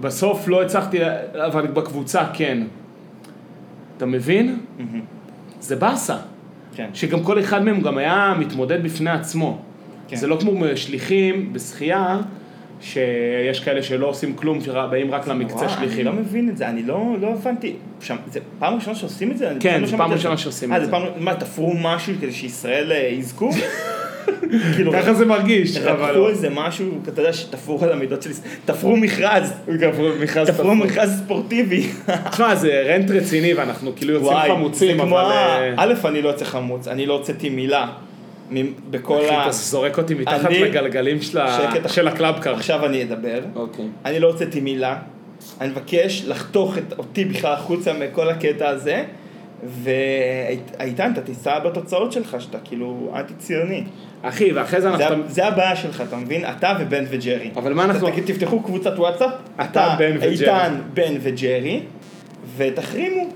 בסוף 0.00 0.48
לא 0.48 0.62
הצלחתי, 0.62 0.98
אבל 1.46 1.66
בקבוצה 1.66 2.24
כן. 2.32 2.62
אתה 3.96 4.06
מבין? 4.06 4.58
זה 5.60 5.76
באסה. 5.76 6.16
כן. 6.74 6.90
שגם 6.94 7.22
כל 7.22 7.40
אחד 7.40 7.64
מהם 7.64 7.80
גם 7.80 7.98
היה 7.98 8.34
מתמודד 8.38 8.82
בפני 8.82 9.10
עצמו. 9.10 9.58
כן. 10.08 10.16
זה 10.16 10.26
לא 10.26 10.36
כמו 10.40 10.64
שליחים 10.74 11.52
בשחייה, 11.52 12.20
שיש 12.80 13.60
כאלה 13.60 13.82
שלא 13.82 14.06
עושים 14.06 14.36
כלום, 14.36 14.60
שבאים 14.60 15.10
רק 15.10 15.28
למקצה 15.28 15.54
וואי, 15.54 15.66
אני 15.66 15.74
שליחים. 15.74 16.06
לא 16.06 16.12
מבין 16.12 16.48
את 16.48 16.56
זה, 16.56 16.68
אני 16.68 16.82
לא, 16.82 17.16
לא 17.20 17.32
הבנתי. 17.32 17.74
שם, 18.00 18.16
זה 18.32 18.40
פעם 18.58 18.74
ראשונה 18.74 18.96
שעושים 18.96 19.30
את 19.30 19.38
זה? 19.38 19.52
כן, 19.60 19.86
זה 19.86 19.96
פעם 19.96 20.12
ראשונה 20.12 20.36
שעושים 20.36 20.72
אה, 20.72 20.76
את 20.76 20.80
זה 20.80 20.86
זה. 20.86 20.92
פעם, 20.92 21.02
מה, 21.16 21.34
תפרו 21.34 21.74
משהו 21.76 22.14
כדי 22.20 22.32
שישראל 22.32 22.92
אה, 22.92 22.96
יזכו? 22.96 23.50
כאילו, 24.74 24.92
ככה 24.92 25.14
זה 25.14 25.24
מרגיש, 25.24 25.76
אבל 25.76 25.92
לקחו 25.92 26.18
לא. 26.18 26.30
איזה 26.30 26.48
משהו, 26.50 26.86
אתה 27.08 27.20
יודע, 27.20 27.32
שתפרו 27.32 27.84
על 27.84 27.92
המידות 27.92 28.22
של 28.22 28.30
ישראל, 28.30 28.48
תפרו 28.64 28.96
מכרז, 28.96 29.52
תפרו 30.46 30.74
מכרז 30.74 31.22
ספורטיבי. 31.24 31.86
תשמע, 32.30 32.54
זה 32.54 32.82
רנט 32.86 33.10
רציני 33.10 33.54
ואנחנו 33.54 33.92
כאילו 33.96 34.12
יוצאים 34.12 34.38
חמוצים, 34.48 35.00
אבל... 35.00 35.24
אה, 35.24 35.74
א', 35.76 35.94
אני 36.04 36.22
לא 36.22 36.28
יוצא 36.28 36.44
חמוץ, 36.44 36.88
אני 36.88 37.06
לא 37.06 37.14
הוצאתי 37.14 37.48
מילה 37.48 37.86
בכל 38.90 39.24
ה... 39.30 39.42
אתה 39.42 39.52
זורק 39.52 39.98
אותי 39.98 40.14
מתחת 40.14 40.44
אני- 40.46 40.60
לגלגלים 40.60 41.22
של 41.22 41.38
שקט. 41.48 41.88
של 41.88 42.08
ה 42.08 42.13
Club 42.13 42.34
Car. 42.34 42.54
עכשיו 42.54 42.86
אני 42.86 43.02
אדבר. 43.02 43.40
אוקיי. 43.54 43.84
אני 44.04 44.20
לא 44.20 44.26
הוצאתי 44.28 44.60
מילה, 44.60 44.96
אני 45.60 45.68
מבקש 45.70 46.24
לחתוך 46.26 46.78
את 46.78 46.98
אותי 46.98 47.24
בכלל 47.24 47.52
החוצה 47.52 47.92
מכל 47.92 48.28
הקטע 48.28 48.68
הזה, 48.68 49.04
ואיתן, 49.82 51.12
אתה 51.12 51.20
תישא 51.20 51.58
בתוצאות 51.58 52.12
שלך, 52.12 52.36
שאתה 52.38 52.58
כאילו 52.64 53.12
אנטי 53.16 53.34
ציוני. 53.38 53.84
אחי, 54.22 54.52
ואחרי 54.52 54.80
זה 54.80 54.88
אנחנו... 54.88 55.22
זה 55.28 55.46
הבעיה 55.46 55.76
שלך, 55.76 56.02
אתה 56.08 56.16
מבין? 56.16 56.44
אתה 56.44 56.76
ובן 56.80 57.04
וג'רי. 57.08 57.50
אבל 57.56 57.72
מה 57.72 57.84
אנחנו- 57.84 58.08
אתה, 58.08 58.20
תפתחו 58.26 58.60
קבוצת 58.62 58.98
וואטסאפ, 58.98 59.30
אתה, 59.60 59.94
בן 59.98 60.16
וג'רי. 60.16 60.28
איתן, 60.32 60.74
בן 60.94 61.14
וג'רי, 61.20 61.80
ותחרימו. 62.56 63.28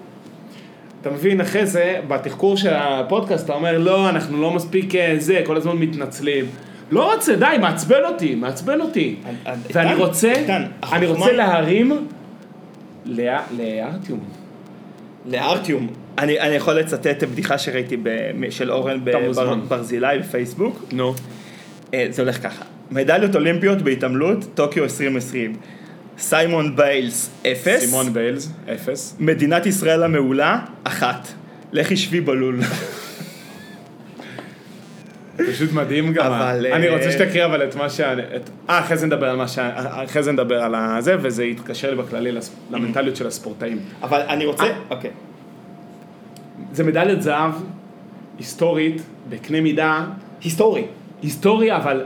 אתה 1.01 1.11
מבין, 1.11 1.41
אחרי 1.41 1.67
זה, 1.67 2.01
בתחקור 2.09 2.57
של 2.57 2.73
הפודקאסט, 2.73 3.45
אתה 3.45 3.53
אומר, 3.53 3.79
לא, 3.79 4.09
אנחנו 4.09 4.43
לא 4.43 4.51
מספיק 4.51 4.95
אה, 4.95 5.15
זה, 5.19 5.43
כל 5.45 5.57
הזמן 5.57 5.77
מתנצלים. 5.77 6.45
לא 6.91 7.15
רוצה, 7.15 7.37
די, 7.37 7.47
מעצבן 7.61 8.05
אותי, 8.05 8.35
מעצבן 8.35 8.81
אותי. 8.81 9.17
אה, 9.27 9.55
ואני 9.75 9.91
איתן, 9.91 10.01
רוצה, 10.01 10.33
אני 10.93 11.07
רוצה 11.07 11.33
להרים 11.33 12.07
לארטיום. 13.07 14.21
לארטיום. 15.27 15.89
אני, 16.19 16.41
אני 16.41 16.55
יכול 16.55 16.75
לצטט 16.75 17.25
בדיחה 17.25 17.59
שראיתי 17.59 17.97
ב, 17.97 18.09
של 18.51 18.73
אורן 18.73 19.01
ברזילי 19.69 20.19
בפייסבוק. 20.19 20.85
נו. 20.93 21.15
אה, 21.95 22.07
זה 22.11 22.23
הולך 22.23 22.43
ככה. 22.43 22.65
מדליות 22.91 23.35
אולימפיות 23.35 23.83
בהתעמלות, 23.83 24.45
טוקיו 24.55 24.85
2020. 24.85 25.57
סיימון 26.21 26.77
ביילס, 26.77 27.31
אפס. 27.53 27.81
סימון 27.85 28.13
ביילס, 28.13 28.53
אפס. 28.75 29.17
מדינת 29.21 29.67
ישראל 29.67 30.03
המעולה, 30.03 30.59
אחת. 30.85 31.29
לכי 31.73 31.97
שבי 31.97 32.21
בלול. 32.21 32.61
פשוט 35.37 35.73
מדהים 35.73 36.13
גם. 36.13 36.27
אבל, 36.33 36.67
אני 36.73 36.89
אה, 36.89 36.97
רוצה 36.97 37.13
שתקריא 37.13 37.45
אבל 37.45 37.65
את 37.69 37.75
מה 37.77 37.91
ש... 37.91 38.01
את- 38.01 38.51
אה, 38.71 38.79
אחרי 38.81 38.97
זה 38.97 39.07
נדבר 39.07 39.27
על 39.31 39.37
מה 39.37 39.49
ש... 39.49 39.59
אחרי 39.59 40.23
זה 40.23 40.33
נדבר 40.33 40.63
על 40.63 40.75
הזה, 40.75 41.17
וזה 41.23 41.45
יתקשר 41.45 41.91
לי 41.91 41.97
בכללי 41.97 42.33
לס- 42.33 42.51
למנטליות 42.71 43.17
של 43.17 43.27
הספורטאים. 43.27 43.79
אבל 44.03 44.21
אני 44.29 44.47
רוצה, 44.47 44.63
אה. 44.65 44.73
אוקיי. 44.91 45.11
זה 46.73 46.85
מדליית 46.85 47.23
זהב 47.23 47.53
היסטורית, 48.39 49.03
בקנה 49.29 49.61
מידה, 49.61 50.05
היסטורי. 50.43 50.85
היסטוריה, 51.23 51.77
אבל... 51.77 52.05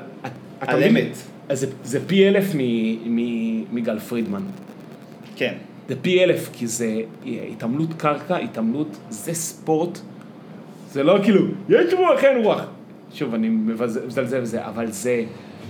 על? 0.61 0.83
אמת. 0.85 1.17
אז 1.49 1.61
זה, 1.61 1.67
זה 1.85 1.99
פי 2.07 2.29
אלף 2.29 2.45
מ- 2.55 3.17
מ- 3.17 3.65
מגל 3.77 3.99
פרידמן. 3.99 4.43
כן. 5.37 5.55
זה 5.89 5.95
פי 6.03 6.25
אלף, 6.25 6.51
כי 6.53 6.67
זה 6.67 6.97
התעמלות 7.53 7.89
קרקע, 7.97 8.37
התעמלות, 8.37 8.89
זה 9.11 9.35
ספורט. 9.35 9.99
זה 10.93 11.03
לא 11.03 11.19
כאילו, 11.23 11.41
יש 11.69 11.95
רוח, 11.95 12.25
אין 12.25 12.45
רוח. 12.45 12.61
שוב, 13.15 13.35
אני 13.35 13.49
מזלזל 13.49 14.41
בזה, 14.41 14.67
אבל 14.67 14.91
זה... 14.91 15.25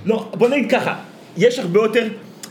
לא, 0.06 0.28
בוא 0.38 0.48
נגיד 0.48 0.70
ככה, 0.70 0.94
יש 1.36 1.58
הרבה 1.58 1.80
יותר, 1.80 2.08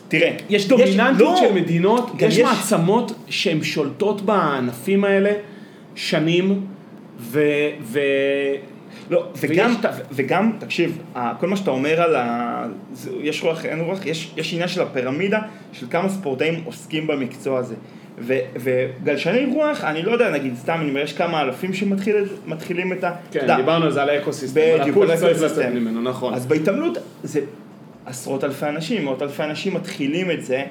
תראה. 0.07 0.35
יש 0.49 0.67
דומיננטיות 0.67 1.19
לא, 1.19 1.35
של 1.47 1.53
מדינות, 1.53 2.11
יש 2.19 2.37
יש- 2.37 2.45
מעצמות 2.45 3.11
שהן 3.29 3.63
שולטות 3.63 4.21
בענפים 4.21 5.03
האלה 5.03 5.31
שנים, 5.95 6.65
ו... 7.19 7.41
ו... 7.81 7.99
לא, 9.09 9.27
וגם, 9.41 9.75
ויש- 9.83 10.01
וגם, 10.11 10.51
תקשיב, 10.59 10.97
כל 11.39 11.47
מה 11.47 11.55
שאתה 11.55 11.71
אומר 11.71 12.01
על 12.01 12.15
ה... 12.15 12.65
יש 13.21 13.43
רוח, 13.43 13.65
אין 13.65 13.79
רוח, 13.79 14.05
יש, 14.05 14.33
יש 14.37 14.53
עניין 14.53 14.67
של 14.67 14.81
הפירמידה, 14.81 15.39
של 15.71 15.85
כמה 15.89 16.09
ספורטאים 16.09 16.61
עוסקים 16.65 17.07
במקצוע 17.07 17.59
הזה. 17.59 17.75
ו, 18.19 18.33
וגלשני 18.55 19.45
רוח, 19.53 19.83
אני 19.83 20.01
לא 20.01 20.11
יודע, 20.11 20.31
נגיד, 20.31 20.55
סתם, 20.55 20.77
אני 20.81 20.89
אומר, 20.89 21.01
יש 21.01 21.13
כמה 21.13 21.41
אלפים 21.41 21.73
שמתחילים 21.73 22.93
את 22.93 23.03
ה... 23.03 23.11
כן, 23.31 23.39
יודע, 23.39 23.55
דיברנו 23.57 23.85
על 23.85 23.91
זה, 23.91 24.01
על 24.01 24.09
האקוסיסטם, 24.09 24.61
על 24.81 24.89
הפול 24.89 25.15
צריך. 25.15 25.41
לצאת 25.41 25.73
ממנו, 25.73 26.01
נכון. 26.01 26.33
אז 26.33 26.45
בהתעמלות 26.45 26.97
זה 27.23 27.39
עשרות 28.05 28.43
אלפי 28.43 28.65
אנשים, 28.65 29.05
מאות 29.05 29.21
אלפי 29.21 29.43
אנשים 29.43 29.73
מתחילים 29.73 30.31
את 30.31 30.45
זה, 30.45 30.63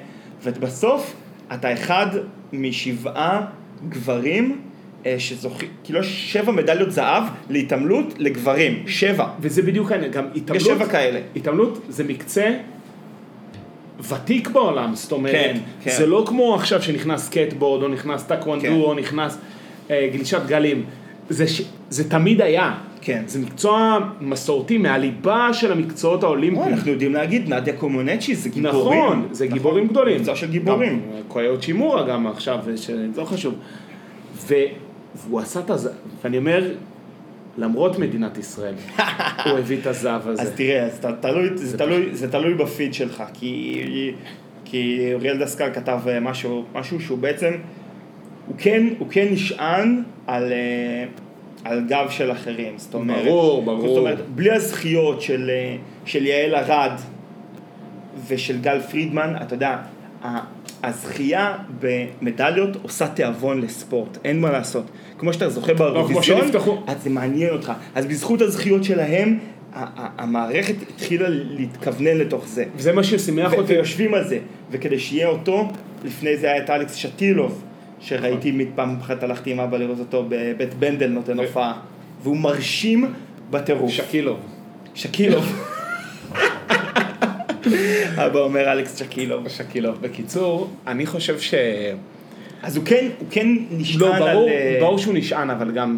ובסוף 0.43 1.15
אתה 1.53 1.73
אחד 1.73 2.07
משבעה 2.53 3.45
גברים 3.89 4.61
שזוכים, 5.17 5.69
כאילו 5.83 5.99
יש 5.99 6.33
שבע 6.33 6.51
מדליות 6.51 6.91
זהב 6.91 7.23
להתעמלות 7.49 8.13
לגברים, 8.17 8.83
שבע. 8.87 9.27
וזה 9.39 9.61
בדיוק 9.61 9.91
העניין, 9.91 10.11
גם 10.11 10.25
התעמלות... 10.35 10.61
יש 10.67 10.67
שבע 10.67 10.85
כאלה. 10.85 11.19
התעמלות 11.35 11.81
זה 11.89 12.03
מקצוע 12.03 12.51
ותיק 14.09 14.49
בעולם, 14.49 14.95
זאת 14.95 15.11
אומרת, 15.11 15.33
כן, 15.33 15.57
כן. 15.83 15.91
זה 15.91 16.05
לא 16.05 16.23
כמו 16.27 16.55
עכשיו 16.55 16.81
שנכנס 16.81 17.21
סקייטבורד, 17.25 17.83
או 17.83 17.87
נכנס 17.87 18.23
טקוונדו, 18.23 18.65
כן. 18.65 18.73
או 18.73 18.93
נכנס 18.93 19.37
אה, 19.91 20.09
גלישת 20.13 20.41
גלים. 20.47 20.85
זה, 21.29 21.47
ש... 21.47 21.61
זה 21.89 22.09
תמיד 22.09 22.41
היה. 22.41 22.73
כן. 23.01 23.23
זה 23.25 23.39
מקצוע 23.39 23.99
מסורתי, 24.21 24.77
מהליבה 24.77 25.49
של 25.53 25.71
המקצועות 25.71 26.23
האולימפיים. 26.23 26.73
אנחנו 26.73 26.91
יודעים 26.91 27.13
להגיד, 27.13 27.53
נדיה 27.53 27.73
קומנצ'י 27.73 28.35
זה 28.35 28.49
גיבורים. 28.49 28.99
נכון, 28.99 29.27
זה 29.31 29.47
גיבורים 29.47 29.87
גדולים. 29.87 30.17
מקצוע 30.17 30.35
של 30.35 30.51
גיבורים. 30.51 31.01
אה, 31.13 31.19
קוהיי 31.27 31.61
אוצ'ימורה 31.61 32.03
גם 32.03 32.27
עכשיו, 32.27 32.59
ש- 32.75 32.89
לא 33.17 33.23
חשוב. 33.25 33.53
ו... 34.47 34.53
והוא 35.15 35.39
עשה 35.39 35.59
את 35.59 35.69
הזהב, 35.69 35.93
ואני 36.23 36.37
אומר, 36.37 36.71
למרות 37.57 37.99
מדינת 37.99 38.37
ישראל, 38.37 38.73
הוא 39.45 39.57
הביא 39.59 39.77
את 39.81 39.87
הזהב 39.87 40.27
הזה. 40.27 40.41
אז 40.41 40.51
תראה, 40.55 40.83
אז 40.85 40.99
ת- 40.99 41.05
תלוי, 41.21 41.49
זה, 41.57 41.77
תלוי, 41.77 42.09
זה 42.15 42.31
תלוי 42.31 42.53
בפיד 42.53 42.93
שלך, 42.93 43.23
כי, 43.33 44.13
כי 44.65 45.09
אוריאל 45.13 45.37
דסקל 45.43 45.73
כתב 45.73 45.99
אה, 46.07 46.19
משהו, 46.19 46.63
משהו 46.73 47.01
שהוא 47.01 47.17
בעצם, 47.17 47.51
הוא 48.47 48.55
כן, 48.57 48.83
הוא 48.99 49.07
כן 49.11 49.27
נשען 49.31 50.03
על, 50.27 50.51
אה, 50.51 51.05
על 51.63 51.85
גב 51.87 52.07
של 52.09 52.31
אחרים, 52.31 52.73
זאת 52.77 52.93
אומרת, 52.93 53.25
ברור, 53.25 53.63
ברור. 53.65 53.87
זאת 53.87 53.97
אומרת, 53.97 54.29
בלי 54.35 54.51
הזכיות 54.51 55.21
של, 55.21 55.49
אה, 55.53 55.75
של 56.05 56.25
יעל 56.25 56.55
ארד 56.55 56.91
ושל 58.27 58.57
גל 58.61 58.79
פרידמן, 58.79 59.33
אתה 59.41 59.55
יודע, 59.55 59.77
הזכייה 60.83 61.57
במדליות 61.79 62.69
עושה 62.81 63.07
תיאבון 63.07 63.61
לספורט, 63.61 64.17
אין 64.23 64.41
מה 64.41 64.51
לעשות. 64.51 64.85
כמו 65.17 65.33
שאתה 65.33 65.49
זוכה 65.49 65.73
באירוויזיון, 65.73 66.23
שנפתחו. 66.23 66.83
אז 66.87 67.03
זה 67.03 67.09
מעניין 67.09 67.49
אותך. 67.49 67.71
אז 67.95 68.05
בזכות 68.05 68.41
הזכיות 68.41 68.83
שלהם, 68.83 69.39
המערכת 70.17 70.75
התחילה 70.89 71.29
להתכוונן 71.29 72.17
לתוך 72.17 72.47
זה. 72.47 72.65
וזה 72.75 72.93
מה 72.93 73.03
ששימח 73.03 73.53
אותי. 73.53 73.73
ויושבים 73.73 74.13
על 74.13 74.27
זה. 74.27 74.39
וכדי 74.71 74.99
שיהיה 74.99 75.27
אותו, 75.27 75.67
לפני 76.03 76.37
זה 76.37 76.51
היה 76.51 76.63
את 76.63 76.69
אלכס 76.69 76.95
שטילוב, 76.95 77.63
שראיתי 77.99 78.51
נכון. 78.51 78.61
מפעם 78.61 78.97
אחת 79.01 79.23
הלכתי 79.23 79.51
עם 79.51 79.59
אבא 79.59 79.77
לראות 79.77 79.99
אותו 79.99 80.25
בבית 80.29 80.73
בנדל 80.73 81.07
נותן 81.07 81.39
הופעה. 81.39 81.73
והוא 82.23 82.37
מרשים 82.37 83.13
בטירוף. 83.49 83.91
שקילוב. 83.91 84.39
שקילוב. 84.95 85.69
אבא 88.25 88.39
אומר 88.39 88.71
אלכס 88.71 88.99
שקילוב. 88.99 89.49
שקילוב. 89.49 90.01
בקיצור, 90.01 90.69
אני 90.87 91.05
חושב 91.05 91.39
ש... 91.39 91.53
אז 92.63 92.77
הוא 92.77 92.85
כן, 92.85 93.07
הוא 93.19 93.27
כן 93.31 93.47
נשען 93.71 93.99
לא, 94.01 94.15
על... 94.15 94.33
ברור, 94.33 94.49
אה, 94.49 94.77
ברור 94.79 94.97
שהוא 94.97 95.13
נשען, 95.13 95.49
אבל 95.49 95.71
גם, 95.71 95.97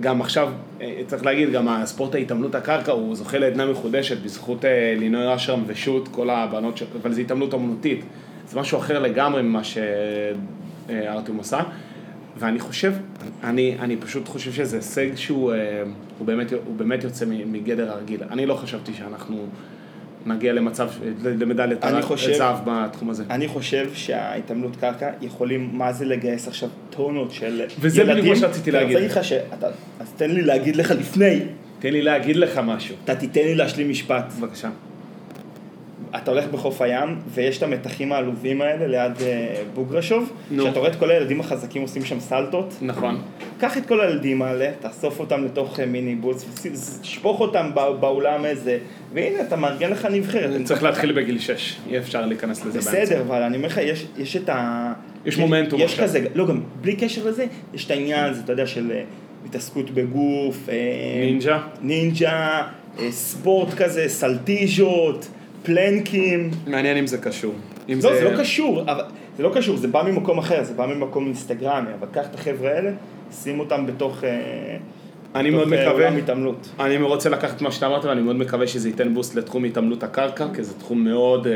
גם 0.00 0.20
עכשיו, 0.20 0.52
אה, 0.80 1.00
צריך 1.06 1.24
להגיד, 1.24 1.52
גם 1.52 1.68
הספורט 1.68 2.14
ההתעמלות 2.14 2.54
הקרקע, 2.54 2.92
הוא 2.92 3.14
זוכה 3.14 3.38
לעדנה 3.38 3.66
מחודשת 3.66 4.22
בזכות 4.22 4.64
אה, 4.64 4.94
לינוי 4.98 5.34
אשרם 5.34 5.62
ושות', 5.66 6.08
כל 6.08 6.30
הבנות, 6.30 6.76
ש... 6.76 6.82
אבל 7.02 7.12
זו 7.12 7.20
התעמלות 7.20 7.54
אמנותית. 7.54 8.04
זה 8.48 8.60
משהו 8.60 8.78
אחר 8.78 8.98
לגמרי 8.98 9.42
ממה 9.42 9.62
שארטיום 9.64 11.38
עושה. 11.38 11.60
ואני 12.38 12.60
חושב, 12.60 12.92
אני, 13.44 13.76
אני 13.80 13.96
פשוט 13.96 14.28
חושב 14.28 14.52
שזה 14.52 14.76
הישג 14.76 15.08
שהוא 15.16 15.52
הוא 16.18 16.26
באמת, 16.26 16.52
הוא 16.52 16.76
באמת 16.76 17.04
יוצא 17.04 17.24
מגדר 17.28 17.90
הרגיל. 17.90 18.20
אני 18.30 18.46
לא 18.46 18.54
חשבתי 18.54 18.94
שאנחנו 18.94 19.46
נגיע 20.26 20.52
למצב, 20.52 20.90
למדליית 21.24 21.84
אני 21.84 22.02
זהב 22.36 22.56
בתחום 22.64 23.10
הזה. 23.10 23.24
אני 23.30 23.48
חושב 23.48 23.88
שההתעמלות 23.94 24.76
קרקע 24.76 25.10
יכולים, 25.20 25.70
מה 25.72 25.92
זה 25.92 26.04
לגייס 26.04 26.48
עכשיו 26.48 26.68
טונות 26.90 27.30
של 27.30 27.62
וזה 27.80 28.02
בדיוק 28.02 28.16
ילדים. 28.16 28.32
מה 28.32 28.38
שרציתי 28.38 28.70
אני 28.70 28.78
להגיד. 28.78 28.96
רוצה 28.96 29.00
להגיד 29.06 29.16
לך 29.16 29.24
שאתה, 29.24 29.66
אז 30.00 30.12
תן 30.16 30.30
לי 30.30 30.42
להגיד 30.42 30.76
לך 30.76 30.90
לפני, 30.90 31.40
תן 31.78 31.92
לי 31.92 32.02
להגיד 32.02 32.36
לך 32.36 32.60
משהו. 32.64 32.96
אתה 33.04 33.14
תיתן 33.14 33.40
לי 33.40 33.54
להשלים 33.54 33.90
משפט. 33.90 34.32
בבקשה. 34.40 34.68
אתה 36.16 36.30
הולך 36.30 36.44
בחוף 36.50 36.82
הים, 36.82 37.18
ויש 37.28 37.58
את 37.58 37.62
המתחים 37.62 38.12
העלובים 38.12 38.62
האלה 38.62 38.86
ליד 38.86 39.22
אה, 39.22 39.54
בוגרשוב, 39.74 40.32
נו. 40.50 40.62
שאתה 40.64 40.78
רואה 40.78 40.90
את 40.90 40.96
כל 40.96 41.10
הילדים 41.10 41.40
החזקים 41.40 41.82
עושים 41.82 42.04
שם 42.04 42.20
סלטות, 42.20 42.74
נכון. 42.82 43.20
קח 43.58 43.76
את 43.78 43.86
כל 43.86 44.00
הילדים 44.00 44.42
האלה, 44.42 44.70
תאסוף 44.80 45.20
אותם 45.20 45.44
לתוך 45.44 45.80
אה, 45.80 45.86
מיני 45.86 46.14
בוץ, 46.14 46.44
ושפוך 47.02 47.40
אותם 47.40 47.70
בא- 47.74 47.90
באולם 47.90 48.44
איזה, 48.44 48.78
והנה 49.14 49.40
אתה 49.42 49.56
מארגן 49.56 49.90
לך 49.90 50.08
נבחרת. 50.10 50.64
צריך 50.64 50.82
להתחיל 50.82 51.12
בגיל 51.12 51.38
6, 51.38 51.76
אי 51.90 51.98
אפשר 51.98 52.26
להיכנס 52.26 52.64
לזה 52.64 52.78
באמצע. 52.80 53.02
בסדר, 53.04 53.20
אבל 53.20 53.42
אני 53.42 53.56
אומר 53.56 53.66
לך, 53.68 53.80
יש, 53.82 54.06
יש 54.18 54.36
את 54.36 54.48
ה... 54.48 54.92
יש 55.26 55.38
מומנטום 55.38 55.80
יש 55.80 55.90
עכשיו. 55.92 56.04
כזה, 56.04 56.24
לא, 56.34 56.46
גם 56.46 56.60
בלי 56.80 56.96
קשר 56.96 57.26
לזה, 57.28 57.44
יש 57.74 57.86
את 57.86 57.90
העניין 57.90 58.24
הזה, 58.24 58.40
אתה 58.44 58.52
יודע, 58.52 58.66
של 58.66 58.90
אה, 58.94 59.02
התעסקות 59.46 59.90
בגוף, 59.90 60.68
נינג'ה? 61.26 61.58
נינג'ה, 61.82 62.62
ספורט 63.10 63.74
כזה, 63.74 64.04
סלטיז'ות, 64.08 65.28
פלנקים. 65.62 66.50
מעניין 66.66 66.96
אם 66.96 67.06
זה 67.06 67.18
קשור. 67.18 67.54
אם 67.88 67.98
לא, 68.02 68.14
זה 68.14 68.24
לא 68.24 68.38
קשור, 68.40 68.82
אבל 68.82 69.04
זה 69.36 69.42
לא 69.42 69.50
קשור, 69.54 69.76
זה 69.76 69.88
בא 69.88 70.02
ממקום 70.02 70.38
אחר, 70.38 70.64
זה 70.64 70.74
בא 70.74 70.86
ממקום 70.86 71.26
אינסטגרמי, 71.26 71.88
אבל 72.00 72.08
קח 72.12 72.26
את 72.30 72.34
החבר'ה 72.34 72.70
האלה, 72.70 72.90
שים 73.32 73.60
אותם 73.60 73.86
בתוך... 73.86 74.24
אה, 74.24 74.76
אני 75.34 75.50
בתוך, 75.50 75.68
מאוד 75.68 75.72
אה, 75.72 75.88
מקווה. 75.88 76.08
התעמלות. 76.08 76.68
אני 76.80 76.96
רוצה 76.96 77.30
לקחת 77.30 77.56
את 77.56 77.62
מה 77.62 77.72
שאתה 77.72 77.86
אמרת 77.86 78.04
ואני 78.04 78.20
מאוד 78.20 78.36
מקווה 78.36 78.66
שזה 78.66 78.88
ייתן 78.88 79.14
בוסט 79.14 79.34
לתחום 79.34 79.64
התעמלות 79.64 80.02
הקרקע, 80.02 80.46
כי 80.54 80.62
זה 80.62 80.74
תחום 80.78 81.04
מאוד, 81.04 81.46
אה, 81.46 81.52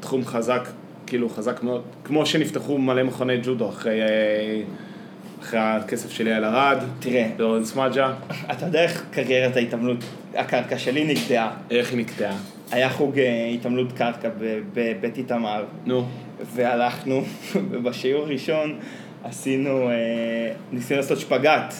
תחום 0.00 0.24
חזק, 0.24 0.68
כאילו 1.06 1.28
חזק 1.28 1.62
מאוד, 1.62 1.82
כמו 2.04 2.26
שנפתחו 2.26 2.78
מלא 2.78 3.02
מכוני 3.02 3.38
ג'ודו 3.42 3.68
אחרי, 3.68 4.02
אה, 4.02 4.62
אחרי 5.46 5.60
הכסף 5.60 6.10
של 6.10 6.26
יעל 6.26 6.44
ארד, 6.44 6.78
תראה, 6.98 7.28
דורון 7.36 7.64
סמג'ה, 7.64 8.12
אתה 8.52 8.66
יודע 8.66 8.82
איך 8.82 9.04
קריירת 9.10 9.56
ההתעמלות, 9.56 10.04
הקרקע 10.34 10.78
שלי 10.78 11.04
נגדעה. 11.04 11.50
איך 11.70 11.90
היא 11.90 11.98
נקטעה. 11.98 12.36
היה 12.70 12.90
חוג 12.90 13.18
אה, 13.18 13.46
התעמלות 13.54 13.92
קרקע 13.92 14.28
בבית 14.74 15.18
איתמר, 15.18 15.64
נו, 15.84 16.06
והלכנו, 16.54 17.22
ובשיעור 17.70 18.24
הראשון 18.24 18.78
עשינו, 19.24 19.90
אה, 19.90 19.94
ניסינו 20.72 21.00
לעשות 21.00 21.18
שפגאט, 21.18 21.74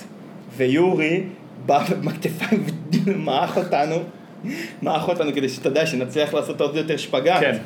ויורי 0.57 1.23
בא 1.67 1.85
בכתפיים 2.05 2.65
ומעך 3.05 3.57
אותנו, 3.65 3.97
מעך 4.83 5.09
אותנו 5.09 5.33
כדי 5.35 5.49
שאתה 5.49 5.69
יודע, 5.69 5.87
שנצליח 5.87 6.35
לעשות 6.35 6.61
עוד 6.61 6.77
יותר 6.77 6.97
שפגאט. 6.97 7.41
כן. 7.41 7.57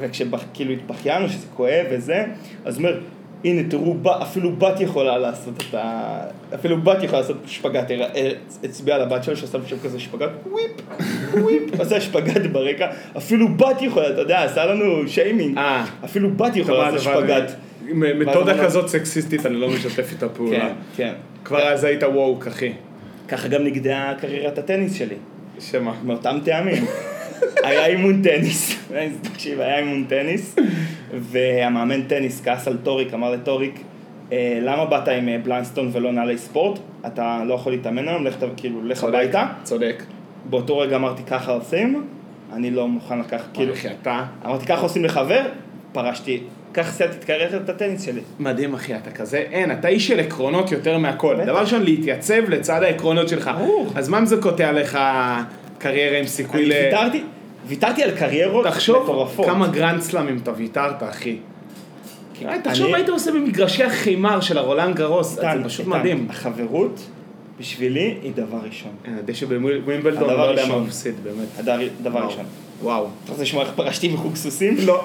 וכשכאילו 0.00 0.72
התבכיינו 0.72 1.28
שזה 1.28 1.46
כואב 1.56 1.86
וזה, 1.90 2.24
אז 2.64 2.78
הוא 2.78 2.86
אומר, 2.86 3.00
הנה 3.44 3.62
תראו, 3.68 3.96
אפילו 4.22 4.56
בת 4.56 4.80
יכולה 4.80 5.18
לעשות 5.18 5.54
את 5.68 5.74
ה... 5.74 6.20
אפילו 6.54 6.82
בת 6.82 7.02
יכולה 7.02 7.20
לעשות 7.20 7.36
שפגאט, 7.46 7.90
אה, 7.90 8.30
הצביע 8.64 8.94
על 8.94 9.02
הבת 9.02 9.24
שלו 9.24 9.36
שעשה 9.36 9.58
שם 9.66 9.76
כזה 9.84 10.00
שפגאט, 10.00 10.30
וויפ, 10.50 10.70
וויפ, 11.32 11.80
עשה 11.80 12.00
שפגאט 12.00 12.42
ברקע, 12.52 12.86
אפילו 13.16 13.48
בת 13.48 13.82
יכולה, 13.82 14.10
אתה 14.10 14.20
יודע, 14.20 14.42
עשה 14.42 14.66
לנו 14.66 15.08
שיימינג, 15.08 15.58
אה. 15.58 15.84
אפילו 16.04 16.30
בת 16.30 16.56
יכולה 16.56 16.90
לעשות 16.90 17.00
שפגאט. 17.14 17.50
מ- 17.82 18.18
מתודה 18.18 18.64
כזאת 18.64 18.88
סקסיסטית 18.88 19.46
אני 19.46 19.56
לא 19.56 19.68
משתף 19.68 20.12
איתה 20.12 20.28
פעולה. 20.28 20.58
כן, 20.58 20.72
כן. 20.96 21.12
כבר 21.44 21.62
אז 21.68 21.84
היית 21.84 22.02
woke 22.02 22.46
אחי. 22.46 22.72
ככה 23.28 23.48
גם 23.48 23.64
נגדעה 23.64 24.14
קריירת 24.20 24.58
הטניס 24.58 24.94
שלי, 24.94 25.14
שמה? 25.60 25.92
מאותם 26.04 26.38
טעמים. 26.44 26.84
היה 27.64 27.86
אימון 27.86 28.22
טניס, 28.22 28.76
תקשיב, 29.32 29.60
היה 29.60 29.78
אימון 29.78 30.04
טניס, 30.08 30.56
והמאמן 31.20 32.02
טניס 32.02 32.42
כעס 32.44 32.68
על 32.68 32.76
טוריק, 32.82 33.14
אמר 33.14 33.30
לטוריק, 33.30 33.80
"אה, 34.32 34.58
למה 34.62 34.84
באת 34.84 35.08
עם 35.08 35.28
אה, 35.28 35.38
Blundstone 35.44 35.90
ולא 35.92 36.12
נעלי 36.12 36.38
ספורט? 36.38 36.78
אתה 37.06 37.42
לא 37.46 37.54
יכול 37.54 37.72
להתאמן 37.72 38.08
היום, 38.08 38.26
לך, 38.26 38.36
כאילו, 38.56 38.84
לך 38.84 39.00
צודק, 39.00 39.14
הביתה. 39.14 39.46
צודק. 39.62 40.02
באותו 40.50 40.78
רגע 40.78 40.96
אמרתי, 40.96 41.22
ככה 41.22 41.52
עושים, 41.52 42.04
אני 42.52 42.70
לא 42.70 42.88
מוכן 42.88 43.18
לקחת, 43.18 43.48
כאילו, 43.54 43.72
אחי, 43.72 43.88
אתה... 44.02 44.24
אמרתי, 44.46 44.66
ככה 44.66 44.82
עושים 44.82 45.04
לחבר, 45.04 45.42
פרשתי, 45.92 46.42
ככה 46.74 46.92
סיימתי 46.92 47.16
את 47.16 47.24
קריירת 47.24 47.68
הטניס 47.68 48.02
שלי. 48.02 48.20
מדהים 48.38 48.74
אחי, 48.74 48.96
אתה 48.96 49.10
כזה, 49.10 49.38
אין, 49.38 49.72
אתה 49.72 49.88
איש 49.88 50.08
של 50.08 50.20
עקרונות 50.20 50.72
יותר 50.72 50.98
מהכל. 50.98 51.36
דבר 51.46 51.60
ראשון, 51.60 51.82
להתייצב 51.82 52.48
לצד 52.48 52.82
העקרונות 52.82 53.28
שלך. 53.28 53.50
ברור. 53.58 53.92
אז 53.94 54.08
מה 54.08 54.18
אם 54.18 54.26
זה 54.26 54.36
קוטע 54.36 54.72
לך 54.72 54.98
קריירה 55.78 56.18
עם 56.18 56.26
סיכוי 56.26 56.60
אני 56.60 56.68
ל... 56.68 56.72
ויתרתי, 56.72 57.22
ויתרתי 57.66 58.02
על 58.02 58.10
קריירות 58.10 58.66
תחשוב 58.66 59.02
מטורפות. 59.02 59.46
כמה 59.46 59.68
גרנד 59.68 60.00
סלאמים 60.00 60.38
אתה 60.42 60.52
ויתרת, 60.56 61.02
אחי. 61.02 61.36
תחשוב 62.62 62.90
מה 62.90 62.96
היית 62.96 63.08
עושה 63.08 63.32
במגרשי 63.32 63.84
החימר 63.84 64.40
של 64.40 64.58
הרולנד 64.58 64.96
גרוס, 64.96 65.34
זה 65.34 65.46
פשוט 65.64 65.86
מדהים. 65.86 66.26
החברות 66.30 67.00
בשבילי 67.60 68.14
היא 68.22 68.32
דבר 68.34 68.58
ראשון. 68.66 68.90
אה, 69.06 69.12
דשא 69.24 69.46
בווימבלדון, 69.46 70.30
הדבר 70.30 70.46
לא 70.46 70.50
יודע 70.50 70.66
מה 70.66 70.78
מפסיד, 70.78 71.14
באמת. 71.24 71.48
דבר. 72.02 72.20
ראשון. 72.20 72.44
וואו. 72.82 73.06
אתה 73.24 73.32
רוצה 73.32 73.42
לשמוע 73.42 73.64
איך 73.64 73.72
פרשתי 73.74 74.08
מחוג 74.08 74.36
סוסים? 74.36 74.76
לא. 74.86 75.02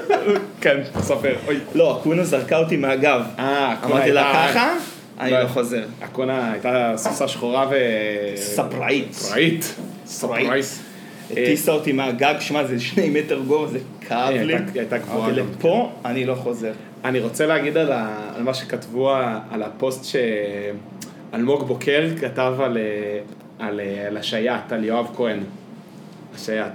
כן, 0.60 0.80
ספר. 1.00 1.34
לא, 1.74 1.96
אקונה 2.00 2.24
זרקה 2.24 2.58
אותי 2.58 2.76
מהגב. 2.76 3.22
אה, 3.38 3.72
אקונה 3.72 3.94
אמרתי 3.94 4.12
לה 4.12 4.48
ככה, 4.48 4.72
אני 5.20 5.30
לא 5.30 5.46
חוזר. 5.48 5.82
אקונה 6.00 6.52
הייתה 6.52 6.92
סוסה 6.96 7.28
שחורה 7.28 7.66
ו... 7.70 7.74
ספראית. 8.36 9.12
ספראית. 9.12 9.74
ספראית. 10.06 10.64
הטיסה 11.32 11.72
אותי 11.72 11.92
מהגג, 11.92 12.34
שמע, 12.40 12.64
זה 12.64 12.80
שני 12.80 13.10
מטר 13.10 13.40
גובה, 13.46 13.66
זה 13.68 13.78
כאב 14.08 14.28
היא 14.34 14.40
לי. 14.40 14.54
הייתה- 14.54 14.72
היא 14.72 14.80
הייתה 14.80 14.98
גבוהה. 14.98 15.30
לפה, 15.32 15.92
אני 16.04 16.24
לא 16.24 16.34
חוזר. 16.34 16.72
אני 17.04 17.20
רוצה 17.20 17.46
להגיד 17.46 17.76
על, 17.76 17.92
ה... 17.92 18.30
על 18.36 18.42
מה 18.42 18.54
שכתבו 18.54 19.10
על 19.50 19.62
הפוסט 19.62 20.04
שאלמוג 21.32 21.62
בוקר 21.66 22.08
כתב 22.20 22.54
על, 22.60 22.78
אה, 22.78 23.20
על, 23.66 23.80
אה, 23.80 24.06
על 24.06 24.16
השייט, 24.16 24.72
על 24.72 24.84
יואב 24.84 25.06
כהן. 25.16 25.38
השייט. 26.34 26.72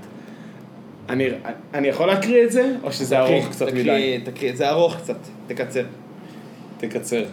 אני, 1.09 1.27
אני 1.73 1.87
יכול 1.87 2.07
להקריא 2.07 2.43
את 2.43 2.51
זה, 2.51 2.71
או 2.83 2.91
שזה 2.91 3.15
תקריא, 3.15 3.35
ארוך 3.35 3.49
קצת 3.49 3.67
תקריא, 3.67 3.81
מדי? 3.83 4.19
תקריא, 4.31 4.55
זה 4.55 4.69
ארוך 4.69 4.97
קצת, 4.97 5.17
תקצר. 5.47 5.83
תקצר. 6.77 7.23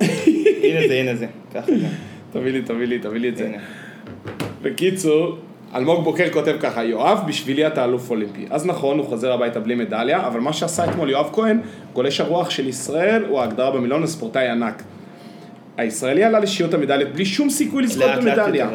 הנה 0.00 0.88
זה, 0.88 0.94
הנה 0.94 1.14
זה. 1.14 1.26
תביא 2.32 2.52
לי, 2.52 2.62
תביא 2.62 2.86
לי, 2.86 2.98
תביא 2.98 3.20
לי 3.20 3.28
את 3.28 3.36
זה. 3.36 3.52
בקיצור, 4.62 5.38
אלמוג 5.74 6.04
בוקר 6.04 6.30
כותב 6.32 6.56
ככה, 6.60 6.84
יואב, 6.84 7.18
בשבילי 7.26 7.66
אתה 7.66 7.84
אלוף 7.84 8.10
אולימפי. 8.10 8.46
אז 8.50 8.66
נכון, 8.66 8.98
הוא 8.98 9.06
חוזר 9.06 9.32
הביתה 9.32 9.60
בלי 9.60 9.74
מדליה, 9.74 10.26
אבל 10.26 10.40
מה 10.40 10.52
שעשה 10.52 10.84
אתמול 10.84 11.10
יואב 11.10 11.30
כהן, 11.32 11.60
גולש 11.92 12.20
הרוח 12.20 12.50
של 12.50 12.68
ישראל, 12.68 13.24
הוא 13.28 13.40
ההגדרה 13.40 13.70
במילון 13.70 14.02
לספורטאי 14.02 14.48
ענק. 14.48 14.82
הישראלי 15.76 16.24
עלה 16.24 16.40
לשיעוט 16.40 16.74
המדליות 16.74 17.10
בלי 17.10 17.24
שום 17.24 17.50
סיכוי 17.50 17.82
לזכות 17.82 18.10
במדליה. 18.16 18.68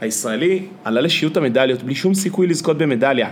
הישראלי 0.00 0.62
עלה 0.84 1.00
לשיעוט 1.00 1.36
המדליות 1.36 1.82
בלי 1.82 1.94
שום 1.94 2.14
סיכוי 2.14 2.46
לזכות 2.46 2.78
במדליה. 2.78 3.30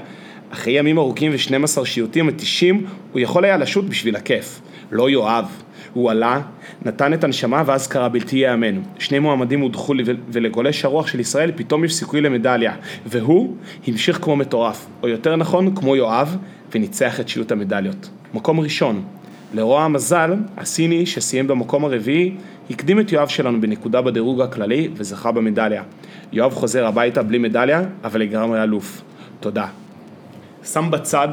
אחרי 0.50 0.72
ימים 0.72 0.98
ארוכים 0.98 1.32
ו-12 1.32 1.84
שיעוטים 1.84 2.26
מתישים, 2.26 2.86
הוא 3.12 3.20
יכול 3.20 3.44
היה 3.44 3.56
לשוט 3.56 3.84
בשביל 3.84 4.16
הכיף. 4.16 4.60
לא 4.92 5.10
יואב. 5.10 5.63
הוא 5.94 6.10
עלה, 6.10 6.40
נתן 6.84 7.14
את 7.14 7.24
הנשמה 7.24 7.62
ואז 7.66 7.86
קרה 7.86 8.08
בלתי 8.08 8.36
ייאמן. 8.36 8.80
שני 8.98 9.18
מועמדים 9.18 9.60
הודחו 9.60 9.94
ולגולש 10.28 10.84
הרוח 10.84 11.06
של 11.06 11.20
ישראל 11.20 11.52
פתאום 11.56 11.84
יש 11.84 11.94
סיכוי 11.94 12.20
למדליה. 12.20 12.74
והוא 13.06 13.56
המשיך 13.86 14.18
כמו 14.22 14.36
מטורף, 14.36 14.86
או 15.02 15.08
יותר 15.08 15.36
נכון, 15.36 15.74
כמו 15.74 15.96
יואב, 15.96 16.36
וניצח 16.74 17.20
את 17.20 17.28
שיעוט 17.28 17.52
המדליות. 17.52 18.10
מקום 18.34 18.60
ראשון. 18.60 19.02
לרוע 19.54 19.82
המזל, 19.82 20.34
הסיני 20.56 21.06
שסיים 21.06 21.46
במקום 21.46 21.84
הרביעי, 21.84 22.34
הקדים 22.70 23.00
את 23.00 23.12
יואב 23.12 23.28
שלנו 23.28 23.60
בנקודה 23.60 24.02
בדירוג 24.02 24.40
הכללי 24.40 24.88
וזכה 24.94 25.32
במדליה. 25.32 25.82
יואב 26.32 26.52
חוזר 26.52 26.86
הביתה 26.86 27.22
בלי 27.22 27.38
מדליה, 27.38 27.82
אבל 28.04 28.20
לגמרי 28.20 28.62
אלוף. 28.62 29.02
תודה. 29.40 29.66
שם 30.64 30.90
בצד 30.90 31.28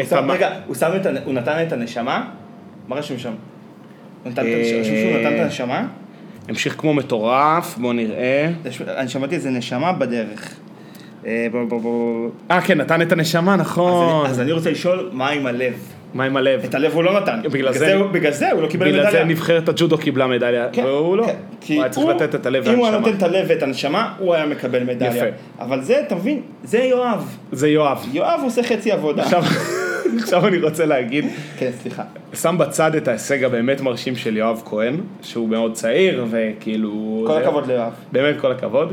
את 0.00 0.12
המ... 0.12 0.30
רגע, 0.30 0.50
הוא 0.66 0.76
את, 0.96 1.06
הוא 1.24 1.34
נתן 1.34 1.62
את 1.66 1.72
הנשמה? 1.72 2.30
מה 2.88 2.96
רשום 2.96 3.18
שם? 3.18 3.32
נתן 4.26 4.42
את 5.34 5.40
הנשמה? 5.40 5.86
המשיך 6.48 6.74
כמו 6.78 6.94
מטורף, 6.94 7.78
בוא 7.78 7.92
נראה. 7.92 8.50
אני 8.96 9.08
שמעתי 9.08 9.34
איזה 9.34 9.50
נשמה 9.50 9.92
בדרך. 9.92 10.54
אה. 11.26 11.46
אה 12.50 12.60
כן, 12.60 12.80
נתן 12.80 13.02
את 13.02 13.12
הנשמה, 13.12 13.56
נכון. 13.56 14.26
אז 14.26 14.40
אני 14.40 14.52
רוצה 14.52 14.70
לשאול, 14.70 15.10
מה 15.12 15.30
עם 15.30 15.46
הלב? 15.46 15.74
מה 16.14 16.24
עם 16.24 16.36
הלב? 16.36 16.64
את 16.64 16.74
הלב 16.74 16.92
הוא 16.92 17.04
לא 17.04 17.20
נתן. 17.20 17.40
בגלל 17.52 17.72
זה- 17.72 17.98
בגלל 18.12 18.32
זה 18.32 18.52
הוא 18.52 18.62
לא 18.62 18.66
קיבל 18.68 18.88
בגלל 18.88 19.02
זה 19.02 19.08
מדליה. 19.08 19.24
נבחרת 19.24 19.68
הג'ודו 19.68 19.98
קיבלה 19.98 20.26
מדליה, 20.26 20.68
כן, 20.72 20.84
והוא 20.84 21.16
לא. 21.16 21.26
כן, 21.26 21.34
כי 21.60 21.74
הוא 21.74 21.82
היה 21.82 21.90
צריך 21.92 22.08
לתת 22.08 22.34
את 22.34 22.46
הלב 22.46 22.68
אם 22.68 22.74
הוא 22.78 22.86
היה 22.86 22.94
והנשמה. 22.94 23.12
נותן 23.12 23.26
את 23.26 23.32
הלב 23.32 23.46
ואת 23.48 23.62
הנשמה, 23.62 24.12
הוא 24.18 24.34
היה 24.34 24.46
מקבל 24.46 24.84
מדליה. 24.84 25.16
יפה. 25.16 25.26
אבל 25.60 25.82
זה, 25.82 26.00
אתה 26.06 26.14
מבין, 26.14 26.40
זה 26.64 26.78
יואב. 26.78 27.36
זה 27.52 27.68
יואב. 27.68 28.06
יואב 28.12 28.40
עושה 28.44 28.62
חצי 28.62 28.92
עבודה. 28.92 29.24
עכשיו- 30.22 30.46
אני 30.46 30.58
רוצה 30.58 30.86
להגיד, 30.86 31.24
כן, 31.58 31.70
סליחה. 31.82 32.02
שם 32.34 32.56
בצד 32.58 32.94
את 32.94 33.08
ההישג 33.08 33.44
הבאמת 33.44 33.80
מרשים 33.80 34.16
של 34.16 34.36
יואב 34.36 34.62
כהן, 34.64 34.96
שהוא 35.22 35.48
מאוד 35.48 35.72
צעיר, 35.74 36.24
וכאילו... 36.30 37.24
כל 37.26 37.32
זה- 37.34 37.40
הכבוד 37.48 37.66
ליואב. 37.66 37.92
באמת 38.12 38.40
כל 38.40 38.52
הכבוד. 38.52 38.92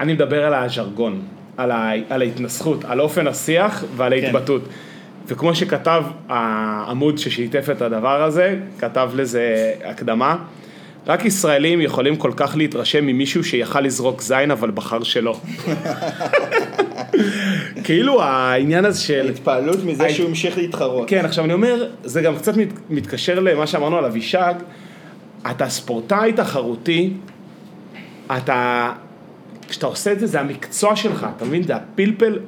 אני 0.00 0.12
מדבר 0.12 0.44
על 0.44 0.54
הז'רגון, 0.54 1.22
על, 1.56 1.70
ה... 1.70 1.90
על 2.10 2.22
ההתנסחות, 2.22 2.84
על 2.84 3.00
אופן 3.00 3.26
השיח 3.26 3.84
ועל 3.96 4.12
כן. 4.20 4.24
ההתבטאות. 4.26 4.62
וכמו 5.26 5.54
שכתב 5.54 6.02
העמוד 6.28 7.18
ששיתף 7.18 7.70
את 7.70 7.82
הדבר 7.82 8.22
הזה, 8.22 8.56
כתב 8.78 9.10
לזה 9.14 9.72
הקדמה, 9.84 10.36
רק 11.06 11.24
ישראלים 11.24 11.80
יכולים 11.80 12.16
כל 12.16 12.32
כך 12.36 12.56
להתרשם 12.56 13.06
ממישהו 13.06 13.44
שיכל 13.44 13.80
לזרוק 13.80 14.22
זין 14.22 14.50
אבל 14.50 14.70
בחר 14.70 15.02
שלא. 15.02 15.36
כאילו 17.84 18.22
העניין 18.22 18.84
הזה 18.84 19.00
של... 19.00 19.28
התפעלות 19.30 19.84
מזה 19.84 20.10
שהוא 20.10 20.28
המשיך 20.28 20.58
להתחרות. 20.58 21.08
כן, 21.08 21.24
עכשיו 21.24 21.44
אני 21.44 21.52
אומר, 21.52 21.88
זה 22.04 22.22
גם 22.22 22.36
קצת 22.36 22.56
מת, 22.56 22.68
מתקשר 22.90 23.40
למה 23.40 23.66
שאמרנו 23.66 23.98
על 23.98 24.04
אבישג, 24.04 24.54
אתה 25.50 25.68
ספורטאי 25.68 26.32
תחרותי, 26.32 27.12
אתה, 28.36 28.92
כשאתה 29.68 29.86
עושה 29.86 30.12
את 30.12 30.20
זה, 30.20 30.26
זה 30.26 30.40
המקצוע 30.40 30.96
שלך, 30.96 31.26
אתה 31.36 31.44
מבין? 31.44 31.62
זה 31.62 31.76
הפלפל, 31.76 32.38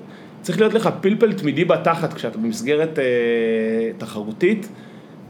צריך 0.42 0.58
להיות 0.58 0.74
לך 0.74 0.88
פלפל 1.00 1.32
תמידי 1.32 1.64
בתחת 1.64 2.12
כשאתה 2.12 2.38
במסגרת 2.38 2.98
אה, 2.98 3.04
תחרותית, 3.98 4.68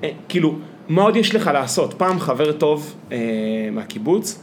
אה, 0.05 0.11
כאילו, 0.29 0.55
מה 0.89 1.03
עוד 1.03 1.17
יש 1.17 1.35
לך 1.35 1.51
לעשות? 1.55 1.95
פעם 1.95 2.21
חבר 2.21 2.53
טוב 2.53 2.95
אה, 3.13 3.19
מהקיבוץ, 3.73 4.43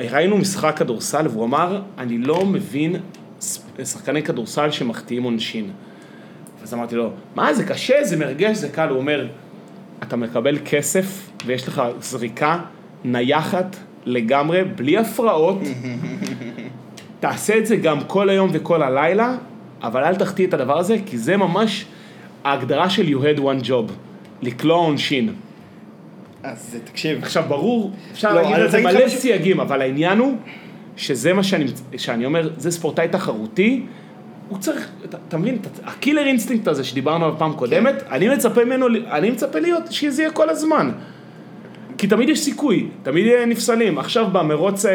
ראינו 0.00 0.36
משחק 0.36 0.78
כדורסל 0.78 1.26
והוא 1.28 1.44
אמר, 1.44 1.82
אני 1.98 2.18
לא 2.18 2.46
מבין 2.46 2.96
שחקני 3.84 4.22
כדורסל 4.22 4.70
שמחטיאים 4.70 5.22
עונשין. 5.22 5.70
אז 6.62 6.74
אמרתי 6.74 6.96
לו, 6.96 7.10
מה 7.34 7.54
זה 7.54 7.64
קשה, 7.64 8.04
זה 8.04 8.16
מרגש, 8.16 8.56
זה 8.56 8.68
קל, 8.68 8.88
הוא 8.88 8.98
אומר, 8.98 9.26
אתה 10.02 10.16
מקבל 10.16 10.58
כסף 10.64 11.30
ויש 11.46 11.68
לך 11.68 11.82
זריקה 12.00 12.58
נייחת 13.04 13.76
לגמרי, 14.06 14.64
בלי 14.64 14.98
הפרעות, 14.98 15.58
תעשה 17.20 17.58
את 17.58 17.66
זה 17.66 17.76
גם 17.76 18.00
כל 18.06 18.28
היום 18.28 18.50
וכל 18.52 18.82
הלילה, 18.82 19.36
אבל 19.82 20.04
אל 20.04 20.14
תחטיא 20.14 20.46
את 20.46 20.54
הדבר 20.54 20.78
הזה, 20.78 20.96
כי 21.06 21.18
זה 21.18 21.36
ממש 21.36 21.84
ההגדרה 22.44 22.90
של 22.90 23.06
you 23.08 23.20
had 23.20 23.40
one 23.40 23.66
job, 23.66 23.92
לקלוע 24.42 24.76
עונשין. 24.76 25.34
אז 26.42 26.76
תקשיב, 26.84 27.22
עכשיו 27.22 27.44
ברור, 27.48 27.92
אפשר 28.12 28.34
לא, 28.34 28.42
להגיד 28.42 28.56
על 28.56 28.70
זה 28.70 28.80
מלא 28.80 29.08
סייגים, 29.08 29.60
אבל 29.60 29.82
העניין 29.82 30.18
הוא 30.18 30.36
שזה 31.00 31.32
מה 31.32 31.42
שאני, 31.42 31.66
שאני 31.96 32.26
אומר, 32.26 32.50
זה 32.56 32.70
ספורטאי 32.70 33.08
תחרותי, 33.08 33.86
הוא 34.48 34.58
צריך, 34.58 34.88
אתה, 35.04 35.16
אתה 35.28 35.38
מבין, 35.38 35.58
ה 35.84 35.90
killer 35.90 36.26
instinct 36.26 36.68
הזה 36.68 36.84
שדיברנו 36.84 37.24
עליו 37.24 37.38
פעם 37.38 37.52
קודמת, 37.52 37.94
אני 38.10 38.28
מצפה 38.28 38.64
ממנו, 38.64 38.86
אני 39.10 39.30
מצפה 39.30 39.58
להיות, 39.58 39.92
שזה 39.92 40.22
יהיה 40.22 40.32
כל 40.32 40.50
הזמן. 40.50 40.90
כי 41.98 42.06
תמיד 42.06 42.28
יש 42.28 42.40
סיכוי, 42.40 42.88
תמיד 43.02 43.26
יהיה 43.26 43.46
נפסלים. 43.46 43.98
עכשיו 43.98 44.26
במרוץ, 44.32 44.86
אה, 44.86 44.92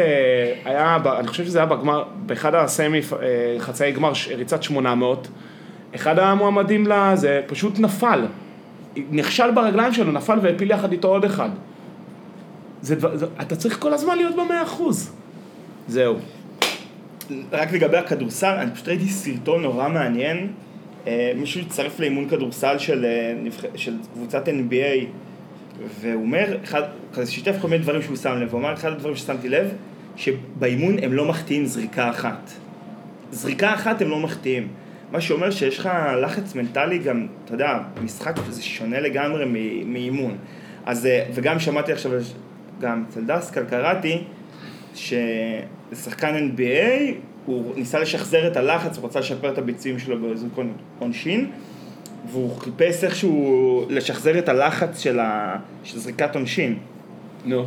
היה, 0.64 0.98
אני 1.18 1.28
חושב 1.28 1.44
שזה 1.44 1.58
היה 1.58 1.66
בגמר, 1.66 2.04
באחד 2.26 2.54
ה 2.54 2.61
semi, 2.61 2.98
אה, 2.98 3.56
חצאי 3.58 3.92
גמר, 3.92 4.12
ריצת 4.36 4.62
800, 4.62 5.28
אחד 5.94 6.18
המועמדים 6.18 6.86
לזה 6.86 7.40
פשוט 7.46 7.78
נפל. 7.78 8.26
נכשל 9.10 9.50
ברגליים 9.50 9.92
שלו, 9.92 10.12
נפל 10.12 10.38
והפיל 10.42 10.70
יחד 10.70 10.92
איתו 10.92 11.08
עוד 11.08 11.24
אחד. 11.24 11.50
זה, 12.82 12.94
זה, 13.14 13.26
אתה 13.40 13.56
צריך 13.56 13.78
כל 13.80 13.92
הזמן 13.92 14.16
להיות 14.16 14.34
במאה 14.34 14.62
אחוז. 14.62 15.15
זהו. 15.88 16.16
רק 17.52 17.72
לגבי 17.72 17.96
הכדורסל, 17.96 18.56
אני 18.60 18.70
פשוט 18.70 18.88
ראיתי 18.88 19.08
סרטון 19.08 19.62
נורא 19.62 19.88
מעניין. 19.88 20.52
אה, 21.06 21.32
מישהו 21.36 21.60
הצטרף 21.60 22.00
לאימון 22.00 22.28
כדורסל 22.28 22.78
של, 22.78 23.04
אה, 23.04 23.50
של 23.74 23.94
קבוצת 24.12 24.48
NBA, 24.48 25.04
והוא 26.00 26.22
אומר, 26.22 26.56
כזה 27.14 27.32
שיתף 27.32 27.56
כל 27.60 27.68
מיני 27.68 27.82
דברים 27.82 28.02
שהוא 28.02 28.16
שם 28.16 28.38
לב, 28.40 28.52
הוא 28.52 28.60
אמר, 28.60 28.74
אחד 28.74 28.92
הדברים 28.92 29.16
ששמתי 29.16 29.48
לב, 29.48 29.72
שבאימון 30.16 30.98
הם 30.98 31.12
לא 31.12 31.24
מחטיאים 31.24 31.66
זריקה 31.66 32.10
אחת. 32.10 32.50
זריקה 33.30 33.74
אחת 33.74 34.02
הם 34.02 34.10
לא 34.10 34.18
מחטיאים. 34.18 34.68
מה 35.12 35.20
שאומר 35.20 35.50
שיש 35.50 35.78
לך 35.78 35.88
לחץ 36.22 36.54
מנטלי 36.54 36.98
גם, 36.98 37.26
אתה 37.44 37.54
יודע, 37.54 37.78
משחק 38.04 38.36
זה 38.48 38.62
שונה 38.62 39.00
לגמרי 39.00 39.44
מאימון. 39.86 40.36
אז, 40.86 41.06
אה, 41.06 41.26
וגם 41.34 41.58
שמעתי 41.58 41.92
עכשיו, 41.92 42.12
גם 42.80 43.04
אצל 43.08 43.20
דסקל 43.26 43.64
קראתי, 43.64 44.22
ששחקן 45.92 46.50
NBA, 46.50 47.14
הוא 47.46 47.72
ניסה 47.76 47.98
לשחזר 47.98 48.46
את 48.46 48.56
הלחץ, 48.56 48.96
הוא 48.96 49.06
רצה 49.06 49.20
לשפר 49.20 49.52
את 49.52 49.58
הביצועים 49.58 49.98
שלו 49.98 50.22
בזרוק 50.22 50.58
עונשין, 50.98 51.50
והוא 52.30 52.56
חיפש 52.56 53.04
איכשהו 53.04 53.86
לשחזר 53.90 54.38
את 54.38 54.48
הלחץ 54.48 54.98
של, 54.98 55.18
ה... 55.20 55.56
של 55.84 55.98
זריקת 55.98 56.34
עונשין. 56.34 56.78
נו. 57.44 57.64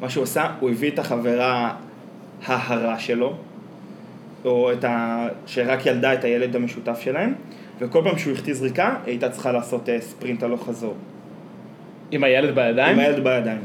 מה 0.00 0.10
שהוא 0.10 0.24
עשה, 0.24 0.46
הוא 0.60 0.70
הביא 0.70 0.90
את 0.90 0.98
החברה 0.98 1.74
ההרה 2.46 2.98
שלו, 2.98 3.36
או 4.44 4.72
את 4.72 4.84
ה... 4.84 5.26
שרק 5.46 5.86
ילדה 5.86 6.14
את 6.14 6.24
הילד 6.24 6.56
המשותף 6.56 7.00
שלהם, 7.00 7.34
וכל 7.78 8.00
פעם 8.04 8.18
שהוא 8.18 8.32
החטיא 8.32 8.54
זריקה, 8.54 8.88
היא 9.04 9.12
הייתה 9.12 9.28
צריכה 9.28 9.52
לעשות 9.52 9.88
אה, 9.88 10.00
ספרינט 10.00 10.42
הלוך 10.42 10.66
חזור. 10.68 10.94
עם 12.10 12.24
הילד 12.24 12.54
בידיים? 12.54 12.92
עם 12.92 12.98
הילד 12.98 13.24
בידיים. 13.24 13.60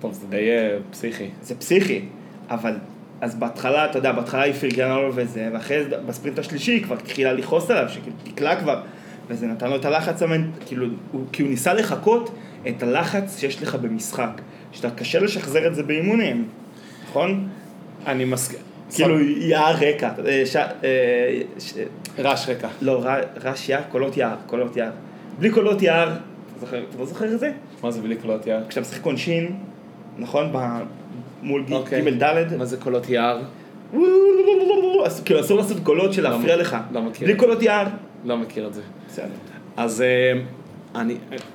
טוב, 0.00 0.12
זה 0.12 0.26
די 0.26 0.50
אה, 0.50 0.78
פסיכי. 0.90 1.28
זה 1.42 1.54
פסיכי, 1.54 2.02
אבל... 2.50 2.74
אז 3.20 3.34
בהתחלה, 3.34 3.84
אתה 3.84 3.98
יודע, 3.98 4.12
בהתחלה 4.12 4.42
היא 4.42 4.52
פרגנה 4.52 4.96
לו 4.96 5.12
וזה, 5.14 5.48
ואחרי 5.52 5.84
זה, 5.84 5.96
בספרינט 6.06 6.38
השלישי 6.38 6.72
היא 6.72 6.82
כבר 6.84 6.94
התחילה 6.94 7.32
לכעוס 7.32 7.70
עליו, 7.70 7.88
שכאילו 7.88 8.16
תקלע 8.24 8.56
כבר, 8.56 8.80
וזה 9.28 9.46
נתן 9.46 9.70
לו 9.70 9.76
את 9.76 9.84
הלחץ, 9.84 10.22
המנ... 10.22 10.50
כאילו, 10.66 10.86
הוא, 11.12 11.24
כי 11.32 11.42
הוא 11.42 11.50
ניסה 11.50 11.74
לחקות 11.74 12.34
את 12.68 12.82
הלחץ 12.82 13.38
שיש 13.40 13.62
לך 13.62 13.74
במשחק, 13.74 14.40
שאתה 14.72 14.90
קשה 14.90 15.20
לשחזר 15.20 15.66
את 15.66 15.74
זה 15.74 15.82
באימונים, 15.82 16.48
נכון? 17.08 17.48
אני 18.06 18.24
מסכים. 18.24 18.58
כאילו, 18.94 19.20
יער 19.20 19.74
רקע, 19.74 20.10
ש... 20.44 20.56
אה, 20.56 21.40
ש... 21.58 21.74
רעש 22.18 22.48
רקע. 22.48 22.68
לא, 22.82 23.04
רעש 23.44 23.68
יער, 23.68 23.82
קולות 23.90 24.16
יער, 24.16 24.36
קולות 24.46 24.76
יער. 24.76 24.90
בלי 25.38 25.50
קולות 25.50 25.82
יער, 25.82 26.16
אתה 26.62 26.76
לא 26.98 27.06
זוכר 27.06 27.34
את 27.34 27.40
זה? 27.40 27.52
מה 27.82 27.90
זה 27.90 28.00
בלי 28.00 28.16
קולות 28.16 28.46
יער? 28.46 28.62
כשאתה 28.68 28.80
משחק 28.80 29.04
עונשין, 29.04 29.56
נכון? 30.18 30.52
מול 31.42 31.64
ג- 31.68 31.72
אוקיי. 31.72 32.02
ג' 32.10 32.22
ד', 32.22 32.56
מה 32.58 32.64
זה 32.64 32.76
קולות 32.76 33.08
יער? 33.10 33.42
כאילו 35.24 35.40
אסור 35.40 35.58
לעשות 35.58 35.76
קולות 35.82 36.12
של 36.12 36.22
להפריע 36.22 36.56
לא- 36.56 36.62
לך. 36.62 36.76
לא 36.92 37.02
מכיר. 37.02 37.28
בלי 37.28 37.36
קולות 37.36 37.62
יער. 37.62 37.86
לא 38.24 38.36
מכיר 38.36 38.66
את 38.66 38.74
זה. 38.74 38.80
בסדר. 39.08 39.26
אז 39.76 40.00
אה, 40.02 40.32
אני, 41.00 41.14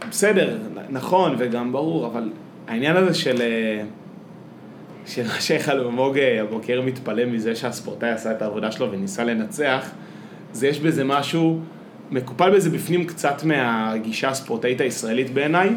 בסדר, 0.09 0.57
נכון 0.89 1.36
וגם 1.38 1.71
ברור, 1.71 2.05
אבל 2.05 2.29
העניין 2.67 2.95
הזה 2.97 3.13
של... 3.13 3.41
אה, 3.41 3.84
שייך 5.39 5.69
אלמוג 5.69 6.17
אה, 6.17 6.41
הבוקר 6.41 6.81
מתפלא 6.81 7.25
מזה 7.25 7.55
שהספורטאי 7.55 8.09
עשה 8.09 8.31
את 8.31 8.41
העבודה 8.41 8.71
שלו 8.71 8.91
וניסה 8.91 9.23
לנצח, 9.23 9.89
זה 10.53 10.67
יש 10.67 10.79
בזה 10.79 11.03
משהו, 11.03 11.59
מקופל 12.11 12.55
בזה 12.55 12.69
בפנים 12.69 13.05
קצת 13.05 13.43
מהגישה 13.43 14.29
הספורטאית 14.29 14.81
הישראלית 14.81 15.29
בעיניי, 15.34 15.69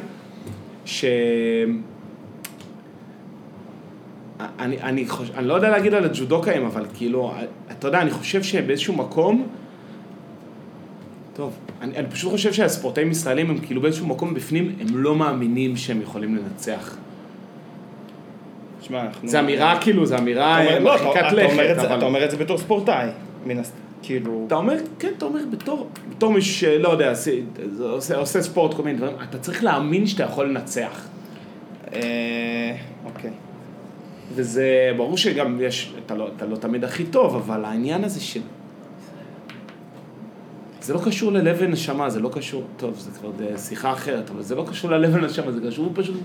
ש... 0.84 1.04
אני, 4.41 4.82
אני, 4.82 5.09
חוש... 5.09 5.30
אני 5.37 5.47
לא 5.47 5.55
יודע 5.55 5.70
להגיד 5.70 5.95
על 5.95 6.05
הג'ודוקאים, 6.05 6.66
אבל 6.66 6.87
כאילו, 6.95 7.32
אתה 7.70 7.89
יודע, 7.89 8.01
אני 8.01 8.11
חושב 8.11 8.43
שבאיזשהו 8.43 8.95
מקום, 8.95 9.47
טוב, 11.34 11.53
אני, 11.80 11.97
אני 11.97 12.07
פשוט 12.11 12.30
חושב 12.30 12.53
שהספורטאים 12.53 13.11
ישראלים 13.11 13.51
הם 13.51 13.59
כאילו 13.59 13.80
באיזשהו 13.80 14.07
מקום 14.07 14.34
בפנים, 14.34 14.76
הם 14.80 14.87
לא 14.91 15.14
מאמינים 15.14 15.76
שהם 15.76 16.01
יכולים 16.01 16.37
לנצח. 16.37 16.97
שמע, 18.80 19.03
אנחנו... 19.03 19.28
זו 19.28 19.39
אמירה 19.39 19.78
כאילו, 19.80 20.07
זו 20.07 20.18
אמירה 20.18 20.66
אה, 20.66 20.78
לא, 20.78 20.84
מרחיקת 20.84 21.32
לכת, 21.32 21.80
זה-. 21.80 21.95
אתה 21.95 22.05
אומר 22.05 22.24
את 22.24 22.30
זה 22.30 22.37
בתור 22.37 22.59
ספורטאי. 22.59 23.09
מן 23.47 23.59
הסתם, 23.59 23.76
כאילו... 24.03 24.45
אתה 24.47 24.55
אומר, 24.55 24.76
כן, 24.99 25.12
אתה 25.18 25.24
אומר, 25.24 25.41
בתור, 25.51 25.89
בתור 26.11 26.32
מי 26.32 26.43
שלא 26.43 26.89
יודע, 26.89 27.11
עושה, 27.11 27.30
עושה, 27.80 28.16
עושה 28.16 28.43
ספורט, 28.43 28.74
כל 28.74 28.82
מיני 28.82 28.99
דברים, 28.99 29.16
אתה 29.30 29.39
צריך 29.39 29.64
להאמין 29.64 30.07
שאתה 30.07 30.22
יכול 30.22 30.47
לנצח. 30.47 31.09
אה, 31.95 32.76
אוקיי. 33.05 33.30
וזה, 34.34 34.92
ברור 34.96 35.16
שגם 35.16 35.58
יש, 35.60 35.92
אתה 36.06 36.14
לא, 36.14 36.30
אתה 36.36 36.46
לא 36.46 36.56
תמיד 36.56 36.84
הכי 36.84 37.04
טוב, 37.04 37.36
אבל 37.36 37.64
העניין 37.64 38.04
הזה 38.04 38.20
של... 38.20 38.40
זה 40.80 40.94
לא 40.94 41.00
קשור 41.04 41.32
ללב 41.32 41.56
ונשמה, 41.60 42.10
זה 42.10 42.20
לא 42.20 42.30
קשור, 42.32 42.64
טוב, 42.76 42.94
זה 42.98 43.10
כבר 43.10 43.30
שיחה 43.56 43.92
אחרת, 43.92 44.30
אבל 44.30 44.42
זה 44.42 44.54
לא 44.54 44.64
קשור 44.70 44.90
ללב 44.90 45.14
ונשמה, 45.14 45.52
זה 45.52 45.60
קשור 45.68 45.92
פשוט... 45.94 46.16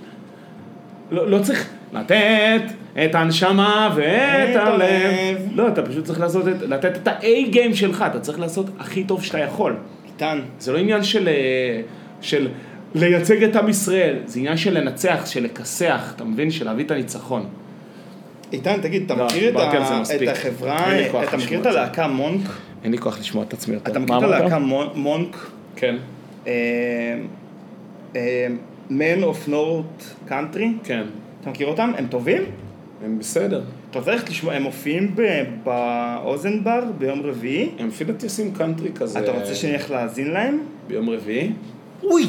לא, 1.11 1.29
לא 1.29 1.39
צריך 1.39 1.69
לתת 1.93 2.61
את 3.05 3.15
הנשמה 3.15 3.93
ואת 3.95 4.49
את 4.49 4.55
הלב. 4.55 4.81
הלב. 4.81 5.47
לא, 5.55 5.67
אתה 5.67 5.81
פשוט 5.81 6.05
צריך 6.05 6.19
לעשות 6.19 6.47
את, 6.47 6.61
לתת 6.61 6.97
את 6.97 7.07
ה-A 7.07 7.53
game 7.53 7.75
שלך, 7.75 8.05
אתה 8.11 8.19
צריך 8.19 8.39
לעשות 8.39 8.65
הכי 8.79 9.03
טוב 9.03 9.23
שאתה 9.23 9.39
יכול. 9.39 9.75
איתן, 10.05 10.39
זה 10.59 10.71
לא 10.71 10.77
עניין 10.77 11.03
של, 11.03 11.27
אה, 11.27 11.81
של 12.21 12.47
לייצג 12.95 13.43
את 13.43 13.55
עם 13.55 13.69
ישראל, 13.69 14.15
זה 14.25 14.39
עניין 14.39 14.57
של 14.57 14.77
לנצח, 14.77 15.25
של 15.25 15.43
לכסח, 15.43 16.13
אתה 16.15 16.23
מבין? 16.23 16.51
של 16.51 16.65
להביא 16.65 16.85
את 16.85 16.91
הניצחון. 16.91 17.45
איתן, 18.53 18.81
תגיד, 18.81 19.03
אתה 19.05 19.15
לא, 19.15 19.25
מכיר 19.25 19.49
את 20.23 20.27
החברה, 20.27 20.87
אתה 21.23 21.37
מכיר 21.37 21.61
את. 21.61 21.65
הלהקה 21.65 22.07
מונק? 22.07 22.41
אין 22.83 22.91
לי 22.91 22.97
כוח 22.97 23.19
לשמוע 23.19 23.43
את 23.43 23.53
עצמי 23.53 23.73
יותר. 23.73 23.91
אתה 23.91 23.99
מכיר 23.99 24.17
את 24.17 24.23
הלהקה 24.23 24.59
מונ- 24.59 24.95
מונק? 24.95 25.51
כן, 25.75 25.95
אה, 26.47 26.51
אה, 28.15 28.47
Man 28.89 29.23
of 29.23 29.49
North 29.49 30.29
Country? 30.29 30.65
כן. 30.83 31.03
אתה 31.41 31.49
מכיר 31.49 31.67
אותם? 31.67 31.91
הם 31.97 32.07
טובים? 32.07 32.41
הם 33.05 33.19
בסדר. 33.19 33.61
אתה 33.89 33.99
רוצה 33.99 34.11
ללכת 34.11 34.29
לשמוע, 34.29 34.53
הם 34.53 34.63
מופיעים 34.63 35.15
באוזן 35.63 36.63
בר 36.63 36.83
ביום 36.97 37.21
רביעי? 37.23 37.69
הם 37.79 37.87
לפי 37.87 38.03
דעתי 38.03 38.25
עושים 38.25 38.53
קאנטרי 38.53 38.89
כזה. 38.95 39.19
אתה 39.19 39.31
רוצה 39.31 39.55
שנלך 39.55 39.91
להאזין 39.91 40.31
להם? 40.31 40.59
ביום 40.87 41.09
רביעי? 41.09 41.51
אוי! 42.03 42.23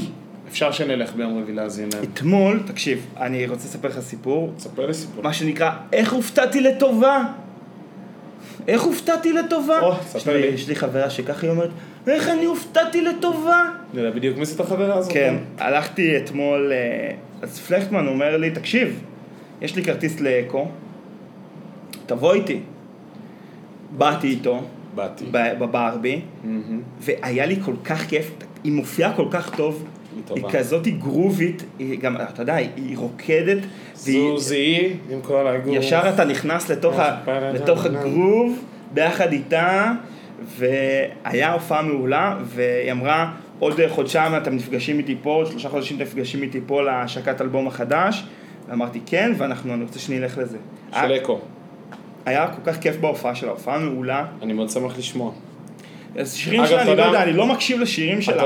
אפשר 0.53 0.73
שנלך 0.73 1.15
ביום 1.15 1.39
רביעי 1.39 1.57
להאזין 1.57 1.89
להם. 1.95 2.05
אתמול, 2.05 2.61
תקשיב, 2.67 3.07
אני 3.21 3.47
רוצה 3.47 3.65
לספר 3.65 3.89
לך 3.89 4.01
סיפור, 4.01 4.53
תספר 4.57 4.87
לי 4.87 4.95
סיפור. 4.95 5.25
מה 5.25 5.33
שנקרא, 5.33 5.71
איך 5.93 6.13
הופתעתי 6.13 6.61
לטובה? 6.61 7.25
איך 8.69 8.83
הופתעתי 8.83 9.33
לטובה? 9.33 9.81
או, 9.81 9.93
ספר 10.07 10.37
לי-. 10.37 10.47
יש 10.47 10.69
לי 10.69 10.75
חברה 10.75 11.11
שככה 11.11 11.47
היא 11.47 11.51
אומרת, 11.51 11.71
איך 12.07 12.29
אני 12.29 12.45
הופתעתי 12.45 13.01
לטובה? 13.01 13.65
אתה 13.91 14.01
יודע 14.01 14.11
בדיוק 14.11 14.39
מי 14.39 14.45
זאת 14.45 14.61
החברה 14.61 14.95
הזאת? 14.95 15.13
כן, 15.13 15.35
הלכתי 15.59 16.17
אתמול, 16.17 16.73
אה, 16.73 17.15
אז 17.43 17.59
פלכטמן 17.59 18.07
אומר 18.07 18.37
לי, 18.37 18.51
תקשיב, 18.51 19.01
יש 19.63 19.77
לי 19.77 19.85
כרטיס 19.85 20.21
לאקו, 20.21 20.69
תבוא 22.07 22.35
איתי. 22.35 22.61
באתי 23.97 24.27
איתו, 24.27 24.63
באתי. 24.95 25.25
בברבי. 25.33 26.21
והיה 27.01 27.47
לי 27.47 27.61
כל 27.65 27.75
כך 27.85 28.07
כיף, 28.07 28.31
היא 28.65 28.73
מופיעה 28.73 29.17
כל 29.17 29.27
כך 29.31 29.57
טוב, 29.57 29.85
היא. 30.35 30.45
כזאת 30.51 30.87
גרובית, 30.87 31.63
היא 31.79 31.99
גם, 31.99 32.17
אתה 32.17 32.43
יודע, 32.43 32.55
היא 32.55 32.99
רוקדת, 32.99 33.59
זוזי 33.95 34.93
עם 35.11 35.21
כל 35.23 35.49
הגוף. 35.49 35.75
ישר 35.75 36.03
אתה 36.15 36.25
נכנס 36.25 36.71
לתוך, 36.71 36.99
ה, 36.99 37.21
לתוך 37.55 37.85
הגרוב 37.85 38.65
ביחד 38.95 39.33
איתה, 39.33 39.93
והיה 40.57 41.53
הופעה 41.53 41.83
מעולה, 41.83 42.39
והיא 42.45 42.93
אמרה, 42.93 43.33
עוד 43.59 43.81
חודשיים 43.89 44.37
אתם 44.37 44.57
נפגשים 44.57 44.99
איתי 44.99 45.17
פה, 45.23 45.35
עוד 45.35 45.47
שלושה 45.47 45.69
חודשים 45.69 45.97
אתם 45.97 46.05
נפגשים 46.05 46.43
איתי 46.43 46.61
פה 46.67 46.83
להשקת 46.83 47.41
אלבום 47.41 47.67
החדש, 47.67 48.25
ואמרתי 48.69 49.01
כן, 49.07 49.33
ואנחנו, 49.37 49.75
אני 49.75 49.83
רוצה 49.83 49.99
שנלך 49.99 50.39
לזה. 50.39 50.59
של 50.93 51.13
אקו. 51.13 51.39
היה 52.27 52.47
כל 52.47 52.73
כך 52.73 52.81
כיף 52.81 52.97
בהופעה 52.97 53.35
שלה, 53.35 53.51
הופעה 53.51 53.79
מעולה. 53.79 54.27
אני 54.43 54.53
מאוד 54.53 54.71
שמח 54.71 54.99
לשמוע. 54.99 55.33
אז 56.19 56.35
שירים 56.35 56.67
שלה, 56.67 56.83
אני 56.83 56.97
לא 56.97 57.03
יודע- 57.03 57.23
אני 57.23 57.33
לא 57.33 57.47
מקשיב 57.47 57.81
לשירים 57.81 58.21
שלה. 58.23 58.43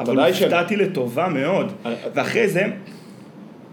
אבל 0.00 0.18
הופתעתי 0.44 0.76
לטובה 0.76 1.28
מאוד. 1.28 1.72
אה, 1.86 1.94
ואחרי 2.14 2.48
זה... 2.48 2.66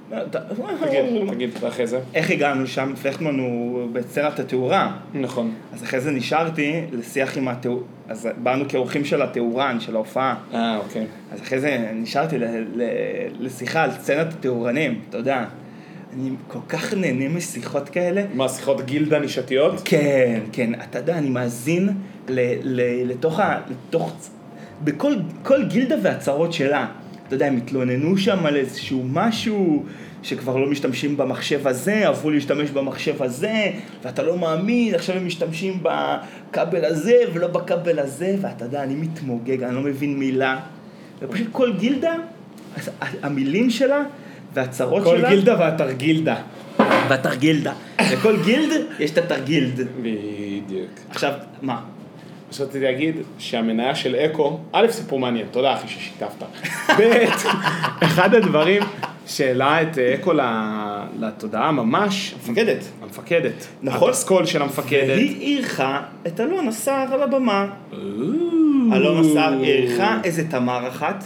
תגיד, 0.09 1.29
תגיד, 1.33 1.49
ואחרי 1.61 1.87
זה? 1.87 1.99
איך 2.13 2.31
הגענו 2.31 2.67
שם? 2.67 2.93
פלכטמן 3.01 3.39
הוא 3.39 3.87
בסצנת 3.93 4.39
התאורה. 4.39 4.91
נכון. 5.13 5.51
אז 5.73 5.83
אחרי 5.83 5.99
זה 5.99 6.11
נשארתי 6.11 6.81
לשיח 6.91 7.37
עם 7.37 7.47
התאור... 7.47 7.83
אז 8.09 8.29
באנו 8.43 8.65
כאורחים 8.69 9.05
של 9.05 9.21
התאורן, 9.21 9.79
של 9.79 9.95
ההופעה. 9.95 10.35
אה, 10.53 10.77
אוקיי. 10.77 11.05
אז 11.33 11.41
אחרי 11.41 11.59
זה 11.59 11.89
נשארתי. 11.93 12.35
לשיחה 13.39 13.83
על 13.83 13.91
סצנת 13.91 14.33
התאורנים, 14.33 14.99
אתה 15.09 15.17
יודע. 15.17 15.43
אני 16.14 16.30
כל 16.47 16.59
כך 16.70 16.93
נהנה 16.93 17.30
משיחות 17.30 17.89
כאלה. 17.89 18.24
מה, 18.34 18.49
שיחות 18.49 18.86
גילדה 18.86 19.20
נישתיות? 19.20 19.82
כן, 19.86 20.41
כן, 20.51 20.72
אתה 20.84 20.99
יודע, 20.99 21.18
אני 21.18 21.30
מאזין 21.30 21.89
ל, 22.30 22.39
ל, 22.64 22.82
לתוך 23.12 23.39
ה... 23.39 23.59
לתוך... 23.70 24.14
בכל 24.84 25.14
כל 25.43 25.66
גילדה 25.66 25.95
והצרות 26.03 26.53
שלה. 26.53 26.88
אתה 27.28 27.36
יודע, 27.36 27.45
הם 27.45 27.57
התלוננו 27.57 28.18
שם 28.18 28.45
על 28.45 28.55
איזשהו 28.55 29.03
משהו 29.12 29.86
שכבר 30.24 30.57
לא 30.57 30.70
משתמשים 30.70 31.18
במחשב 31.18 31.68
הזה, 31.68 32.07
עברו 32.07 32.32
להשתמש 32.32 32.70
במחשב 32.70 33.24
הזה, 33.24 33.72
ואתה 34.03 34.24
לא 34.24 34.38
מאמין, 34.38 34.95
עכשיו 34.95 35.16
הם 35.16 35.28
משתמשים 35.28 35.84
בכבל 35.84 36.86
הזה 36.86 37.16
ולא 37.34 37.47
בכבל 37.47 37.99
הזה, 37.99 38.36
ואתה 38.41 38.66
יודע, 38.66 38.84
אני 38.84 38.95
מתמוגג, 38.95 39.64
אני 39.64 39.76
לא 39.76 39.82
מבין 39.82 40.20
מילה. 40.20 40.59
ופשוט 41.22 41.47
כל 41.51 41.74
גילדה, 41.74 42.14
המילים 43.22 43.70
שלה 43.70 44.03
והצרות 44.53 45.03
כל 45.03 45.17
שלה... 45.17 45.29
גילדה 45.29 45.55
והתרגילדה. 45.59 46.35
בתרגילדה. 47.09 47.73
לכל 48.13 48.37
גילד 48.43 48.85
יש 48.99 49.11
את 49.11 49.17
התרגילד. 49.17 49.87
בדיוק. 50.01 50.89
עכשיו, 51.09 51.31
מה? 51.61 51.81
אז 52.51 52.61
רציתי 52.61 52.79
להגיד 52.79 53.15
שהמניה 53.37 53.95
של 53.95 54.15
אקו, 54.15 54.59
א', 54.71 54.87
סיפור 54.89 55.19
מעניין, 55.19 55.47
תודה 55.51 55.73
אחי 55.73 55.87
ששיתפת. 55.87 56.43
ב', 56.99 57.01
אחד 58.03 58.35
הדברים 58.35 58.83
שהעלה 59.27 59.81
את 59.81 59.97
אקו 59.97 60.31
לתודעה 61.19 61.71
ממש, 61.71 62.35
מפקדת. 62.37 62.83
המפקדת. 63.01 63.67
נכון. 63.81 64.09
הפסקול 64.09 64.45
של 64.45 64.61
המפקדת. 64.61 65.07
והיא 65.07 65.41
אירחה 65.41 66.01
את 66.27 66.39
אלון 66.39 66.67
הסער 66.67 67.13
על 67.13 67.23
הבמה. 67.23 67.67
אלון 68.93 69.19
הסער 69.19 69.63
אירחה 69.63 70.17
איזה 70.23 70.47
תמר 70.49 70.87
אחת, 70.87 71.23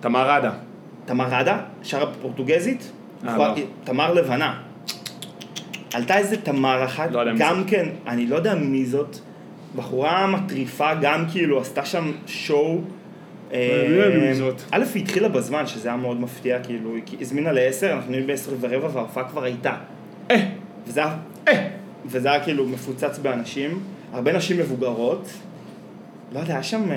תמר 0.00 0.30
ראדה. 0.30 0.50
תמר 1.04 1.24
ראדה, 1.30 1.58
שרה 1.82 2.04
בפורטוגזית, 2.04 2.92
אה, 3.28 3.38
לא. 3.38 3.54
תמר 3.84 4.14
לבנה. 4.14 4.60
עלתה 5.94 6.18
איזה 6.18 6.36
תמר 6.36 6.84
אחת, 6.84 7.10
לא 7.10 7.24
גם 7.38 7.64
כן, 7.66 7.88
אני 8.06 8.26
לא 8.26 8.36
יודע 8.36 8.54
מי 8.54 8.86
זאת, 8.86 9.16
בחורה 9.76 10.26
מטריפה, 10.26 10.94
גם 10.94 11.24
כאילו 11.32 11.60
עשתה 11.60 11.84
שם 11.84 12.12
שואו. 12.26 12.80
לא 13.52 13.58
יודע 13.58 14.18
מי 14.18 14.34
זאת. 14.34 14.62
א', 14.70 14.84
היא 14.94 15.02
התחילה 15.02 15.28
בזמן, 15.28 15.66
שזה 15.66 15.88
היה 15.88 15.96
מאוד 15.96 16.20
מפתיע, 16.20 16.58
כאילו, 16.64 16.94
היא 16.94 17.18
הזמינה 17.20 17.52
לעשר, 17.52 17.92
אנחנו 17.92 18.10
נהיים 18.10 18.26
בעשר 18.26 18.52
ורבע 18.60 18.88
וההופעה 18.92 19.28
כבר 19.28 19.44
הייתה. 19.44 19.76
אה, 20.30 20.36
אה. 21.48 21.68
וזה 22.06 22.30
היה 22.30 22.44
כאילו 22.44 22.66
מפוצץ 22.66 23.18
באנשים, 23.18 23.80
הרבה 24.12 24.32
נשים 24.32 24.58
מבוגרות, 24.58 25.28
לא 26.34 26.40
יודע, 26.40 26.52
היה 26.52 26.62
שם... 26.62 26.92
אה, 26.92 26.96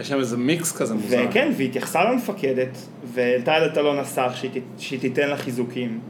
יש 0.00 0.08
שם 0.08 0.18
איזה 0.18 0.36
מיקס 0.36 0.72
כזה 0.76 0.94
מוזר. 0.94 1.24
וכן, 1.30 1.50
והיא 1.56 1.68
התייחסה 1.68 2.04
למפקדת, 2.04 2.78
והעלתה 3.14 3.66
את 3.66 3.78
אלון 3.78 3.98
השר 3.98 4.28
שהיא, 4.78 5.00
תיתן 5.00 5.28
לה 5.28 5.36
חיזוקים. 5.36 6.00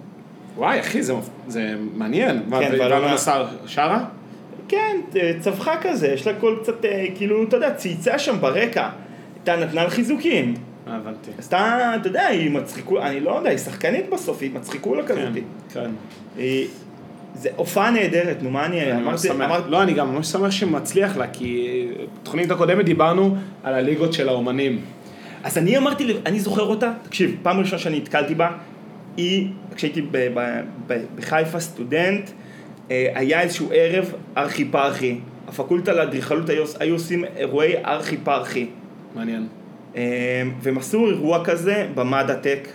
וואי, 0.56 0.80
אחי, 0.80 1.02
זה, 1.02 1.14
זה 1.48 1.74
מעניין. 1.94 2.42
מה, 2.46 2.60
כן, 2.60 2.70
ואלון 2.72 2.92
ואלונה- 2.92 3.14
השר 3.14 3.46
שרה? 3.66 4.04
כן, 4.68 4.96
אה, 5.16 5.32
צווחה 5.40 5.72
כזה, 5.82 6.08
יש 6.08 6.26
לה 6.26 6.34
קול 6.40 6.58
קצת, 6.62 6.84
אה, 6.84 7.06
כאילו, 7.14 7.44
אתה 7.44 7.56
יודע, 7.56 7.74
צייצה 7.74 8.18
שם 8.18 8.40
ברקע. 8.40 8.88
הייתה 9.36 9.56
נתנה 9.56 9.84
לה 9.84 9.90
חיזוקים. 9.90 10.54
אה, 10.88 10.96
הבנתי. 10.96 11.30
עשתה, 11.38 11.92
אתה 12.00 12.08
יודע, 12.08 12.26
היא 12.26 12.50
מצחיקו, 12.50 13.02
אני 13.02 13.20
לא 13.20 13.36
יודע, 13.36 13.50
היא 13.50 13.58
שחקנית 13.58 14.10
בסוף, 14.10 14.42
היא 14.42 14.50
מצחיקולה 14.54 15.02
כזאת. 15.06 15.22
כן, 15.34 15.40
כן. 15.74 15.90
היא... 16.36 16.66
זה 17.34 17.48
הופעה 17.56 17.90
נהדרת, 17.90 18.42
נו 18.42 18.50
מה 18.50 18.66
אני 18.66 18.92
אמרתי, 18.92 19.28
לא, 19.68 19.82
אני 19.82 19.92
גם 19.92 20.14
ממש 20.14 20.26
שמח 20.26 20.50
שמצליח 20.50 21.16
לה, 21.16 21.26
כי 21.26 21.68
בתוכנית 22.20 22.50
הקודמת 22.50 22.84
דיברנו 22.84 23.36
על 23.62 23.74
הליגות 23.74 24.12
של 24.12 24.28
האומנים. 24.28 24.80
אז 25.44 25.58
אני 25.58 25.78
אמרתי, 25.78 26.16
אני 26.26 26.40
זוכר 26.40 26.62
אותה, 26.62 26.92
תקשיב, 27.02 27.36
פעם 27.42 27.60
ראשונה 27.60 27.78
שאני 27.78 27.98
נתקלתי 27.98 28.34
בה, 28.34 28.50
היא, 29.16 29.48
כשהייתי 29.74 30.02
בחיפה 31.16 31.60
סטודנט, 31.60 32.30
אה, 32.90 33.12
היה 33.14 33.40
איזשהו 33.40 33.70
ערב 33.74 34.14
ארכי 34.36 34.64
פרחי. 34.64 35.18
הפקולטה 35.48 35.92
לאדריכלות 35.92 36.48
היו, 36.80 36.92
עושים 36.92 37.24
אירועי 37.36 37.84
ארכי 37.84 38.16
פרחי. 38.16 38.66
מעניין. 39.14 39.46
אה, 39.96 40.42
והם 40.62 40.78
עשו 40.78 41.08
אירוע 41.08 41.44
כזה 41.44 41.86
במדע 41.94 42.34
טק 42.34 42.68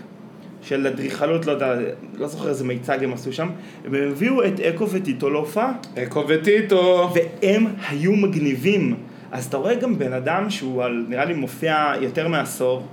של 0.66 0.88
אדריכלות, 0.88 1.46
לא 1.46 1.52
יודע, 1.52 1.76
לא 2.18 2.28
זוכר 2.28 2.50
איזה 2.50 2.64
מיצג 2.64 3.04
הם 3.04 3.14
עשו 3.14 3.34
שם, 3.34 3.50
והם 3.92 4.12
הביאו 4.12 4.46
את 4.46 4.60
אקו 4.60 4.90
וטיטו 4.90 5.30
להופעה. 5.30 5.72
אקו 6.04 6.24
וטיטו. 6.28 7.10
והם 7.16 7.66
היו 7.90 8.12
מגניבים. 8.12 8.96
אז 9.32 9.46
אתה 9.46 9.58
רואה 9.58 9.76
גם 9.76 10.00
בן 10.00 10.14
אדם 10.14 10.50
שהוא 10.50 10.84
על, 10.84 11.06
נראה 11.10 11.26
לי 11.26 11.34
מופיע 11.34 11.94
יותר 12.02 12.28
מעשור, 12.28 12.86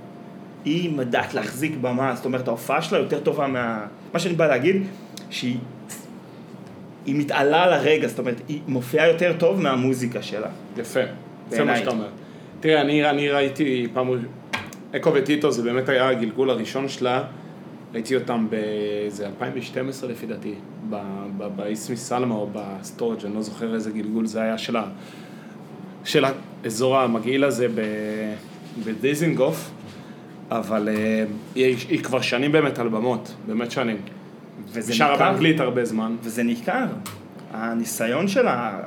היא 0.65 0.97
מדעת 0.97 1.33
להחזיק 1.33 1.75
במה, 1.81 2.15
זאת 2.15 2.25
אומרת 2.25 2.47
ההופעה 2.47 2.81
שלה 2.81 2.99
יותר 2.99 3.19
טובה 3.19 3.47
מה... 3.47 3.85
מה 4.13 4.19
שאני 4.19 4.35
בא 4.35 4.47
להגיד, 4.47 4.83
שהיא 5.29 5.57
היא 7.05 7.15
מתעלה 7.15 7.63
על 7.63 7.73
הרגע, 7.73 8.07
זאת 8.07 8.19
אומרת, 8.19 8.41
היא 8.47 8.59
מופיעה 8.67 9.07
יותר 9.07 9.33
טוב 9.39 9.61
מהמוזיקה 9.61 10.21
שלה. 10.21 10.47
יפה. 10.77 10.99
יפה 10.99 11.09
בעיניי. 11.49 11.73
מה 11.73 11.77
שאתה 11.77 11.89
אומר. 11.89 12.07
תראה, 12.59 12.81
אני, 12.81 13.09
אני 13.09 13.29
ראיתי 13.29 13.87
פעם... 13.93 14.07
אקו 14.95 15.13
וטיטו 15.13 15.51
זה 15.51 15.63
באמת 15.63 15.89
היה 15.89 16.09
הגלגול 16.09 16.49
הראשון 16.49 16.89
שלה. 16.89 17.23
ראיתי 17.93 18.15
אותם 18.15 18.47
באיזה 18.49 19.25
2012 19.27 20.09
לפי 20.09 20.25
דעתי, 20.25 20.53
באיסמי 21.55 21.97
סלמה 21.97 22.35
או 22.35 22.49
בסטורג', 22.53 23.25
אני 23.25 23.35
לא 23.35 23.41
זוכר 23.41 23.75
איזה 23.75 23.91
גלגול 23.91 24.25
זה 24.25 24.41
היה 24.41 24.57
של, 24.57 24.75
ה, 24.75 24.83
של 26.03 26.25
האזור 26.25 26.97
המגעיל 26.97 27.43
הזה 27.43 27.67
בדיזינגוף, 28.85 29.71
אבל 30.51 30.89
אה, 30.89 31.25
היא, 31.55 31.75
היא 31.89 32.03
כבר 32.03 32.21
שנים 32.21 32.51
באמת 32.51 32.79
על 32.79 32.87
במות, 32.87 33.35
באמת 33.47 33.71
שנים. 33.71 33.97
וזה 34.71 34.93
שרה. 34.93 35.17
באנגלית 35.17 35.59
הרבה 35.59 35.85
זמן. 35.85 36.15
וזה 36.23 36.43
ניכר. 36.43 36.85
הניסיון 37.53 38.27
שלה, 38.27 38.79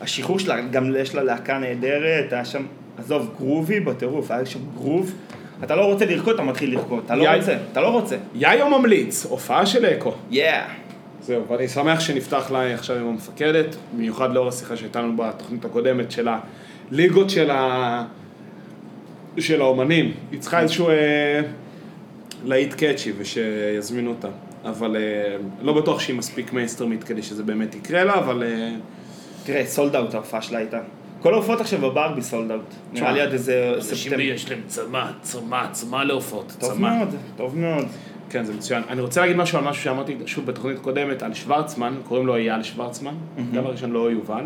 השחרור 0.00 0.38
שלה, 0.38 0.60
גם 0.60 0.96
יש 0.96 1.14
לה 1.14 1.22
להקה 1.22 1.58
נהדרת, 1.58 2.32
היה 2.32 2.44
שם, 2.44 2.62
עזוב, 2.98 3.34
גרובי 3.38 3.80
בטירוף, 3.80 4.30
היה 4.30 4.46
שם 4.46 4.58
גרוב. 4.74 5.12
אתה 5.64 5.76
לא 5.76 5.84
רוצה 5.84 6.04
לרקוד, 6.04 6.34
אתה 6.34 6.42
מתחיל 6.42 6.74
לרקוד. 6.74 7.02
אתה 7.06 7.14
לא. 7.14 7.34
רוצה, 7.34 7.56
אתה 7.72 7.80
לא 7.80 7.88
רוצה. 7.88 8.16
יאיו 8.34 8.78
ממליץ, 8.78 9.26
הופעה 9.26 9.66
של 9.66 9.86
אקו. 9.86 10.12
יאה. 10.30 10.64
זהו, 11.20 11.48
ואני 11.48 11.68
שמח 11.68 12.00
שנפתח 12.00 12.50
לה 12.50 12.74
עכשיו 12.74 12.96
עם 12.96 13.06
המפקדת, 13.06 13.76
במיוחד 13.94 14.34
לאור 14.34 14.48
השיחה 14.48 14.76
שהייתה 14.76 15.02
לנו 15.02 15.16
בתוכנית 15.16 15.64
הקודמת 15.64 16.10
של 16.10 16.28
הליגות 16.90 17.30
של, 17.30 17.50
ה... 17.50 18.04
של 19.38 19.60
האומנים. 19.60 20.12
היא 20.30 20.40
צריכה 20.40 20.60
איזשהו 20.60 20.88
אה, 20.88 21.40
להיט 22.44 22.74
קאצ'י 22.74 23.12
ושיזמינו 23.18 24.10
אותה. 24.10 24.28
אבל 24.64 24.96
אה, 24.96 25.36
לא 25.62 25.72
בטוח 25.72 26.00
שהיא 26.00 26.16
מספיק 26.16 26.52
מיינסטרמית 26.52 27.04
כדי 27.04 27.22
שזה 27.22 27.42
באמת 27.42 27.74
יקרה 27.74 28.04
לה, 28.04 28.14
אבל 28.14 28.42
אה, 28.42 28.70
תראה, 29.44 29.66
סולד 29.66 29.96
אאוט 29.96 30.14
ההופעה 30.14 30.42
שלה 30.42 30.58
הייתה. 30.58 30.80
כל 31.24 31.34
ההופעות 31.34 31.60
עכשיו 31.60 31.80
בברבי 31.80 32.22
סולד 32.22 32.50
אאוט. 32.50 32.74
נראה 32.92 33.12
לי 33.12 33.20
עד 33.20 33.32
איזה 33.32 33.72
אנשים 33.76 33.96
ספטמבר. 33.96 34.20
יש 34.20 34.50
להם 34.50 34.60
צמא, 34.66 35.10
צמא, 35.22 35.66
צמא 35.72 35.96
להופעות. 35.96 36.52
טוב 36.58 36.72
צמא. 36.72 36.96
מאוד, 36.96 37.08
טוב 37.36 37.58
מאוד. 37.58 37.86
כן, 38.30 38.44
זה 38.44 38.54
מצוין. 38.54 38.82
אני 38.88 39.00
רוצה 39.00 39.20
להגיד 39.20 39.36
משהו 39.36 39.58
על 39.58 39.64
משהו 39.64 39.82
שאמרתי 39.82 40.16
שוב 40.26 40.46
בתוכנית 40.46 40.78
קודמת, 40.78 41.22
על 41.22 41.34
שוורצמן, 41.34 41.94
קוראים 42.08 42.26
לו 42.26 42.36
אייל 42.36 42.62
שוורצמן, 42.62 43.14
דבר 43.52 43.70
ראשון 43.70 43.90
לא 43.90 44.10
יובל. 44.10 44.44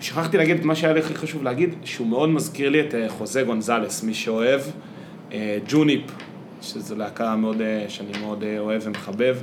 שכחתי 0.00 0.36
להגיד 0.36 0.58
את 0.58 0.64
מה 0.64 0.74
שהיה 0.74 0.92
לי 0.92 1.00
הכי 1.00 1.14
חשוב 1.14 1.42
להגיד, 1.42 1.74
שהוא 1.84 2.06
מאוד 2.06 2.28
מזכיר 2.28 2.70
לי 2.70 2.80
את 2.80 2.94
אה, 2.94 3.08
חוזה 3.08 3.42
גונזלס, 3.42 4.02
מי 4.02 4.14
שאוהב, 4.14 4.60
אה, 5.32 5.58
ג'וניפ, 5.68 6.02
שזו 6.62 6.96
להקה 6.96 7.36
מאוד, 7.36 7.60
אה, 7.60 7.84
שאני 7.88 8.18
מאוד 8.20 8.44
אוהב 8.58 8.82
ומחבב. 8.84 9.36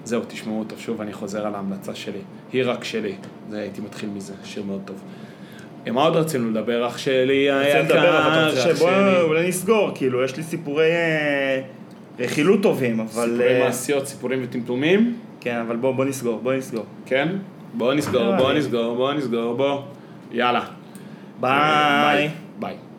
אה, 0.00 0.06
זהו, 0.06 0.22
תשמעו 0.28 0.58
אותו 0.58 0.76
שוב, 0.78 1.00
אני 1.00 1.12
חוזר 1.12 1.46
על 1.46 1.54
ההמלצה 1.54 1.94
שלי. 1.94 2.20
היא 2.52 2.62
רק 2.66 2.84
שלי, 2.84 3.14
זה 3.50 3.60
הייתי 3.60 3.80
מתחיל 3.80 4.08
מזה, 4.08 4.32
שיר 4.44 4.62
מאוד 4.62 4.80
טוב. 4.84 4.96
אה, 5.86 5.92
מה 5.92 6.02
עוד 6.02 6.16
רצינו 6.16 6.50
לדבר? 6.50 6.86
אח 6.86 6.98
שלי 6.98 7.50
רוצה 7.50 7.78
היקר, 7.78 8.48
אח 8.48 8.78
שלי. 8.78 9.20
אולי 9.20 9.48
נסגור, 9.48 9.90
כאילו, 9.94 10.24
יש 10.24 10.36
לי 10.36 10.42
סיפורי 10.42 10.90
אה, 10.90 11.60
רכילות 12.18 12.62
טובים, 12.62 13.00
אבל... 13.00 13.08
סיפורי 13.08 13.60
אה, 13.60 13.64
מעשיות, 13.64 14.06
סיפורים 14.06 14.40
וטמטומים, 14.42 15.16
כן, 15.40 15.56
אבל 15.56 15.76
בוא 15.76 15.92
בוא 15.92 16.04
נסגור, 16.04 16.40
בוא 16.42 16.54
נסגור. 16.54 16.84
כן? 17.06 17.28
בוא 17.74 17.94
נסגור. 17.94 18.36
בוא 18.36 18.52
נסגור, 18.52 18.96
בוא 18.96 19.12
נסגור, 19.12 19.54
בוא. 19.56 19.82
יאללה. 20.32 20.64
ביי. 21.40 22.28
ביי. 22.58 22.89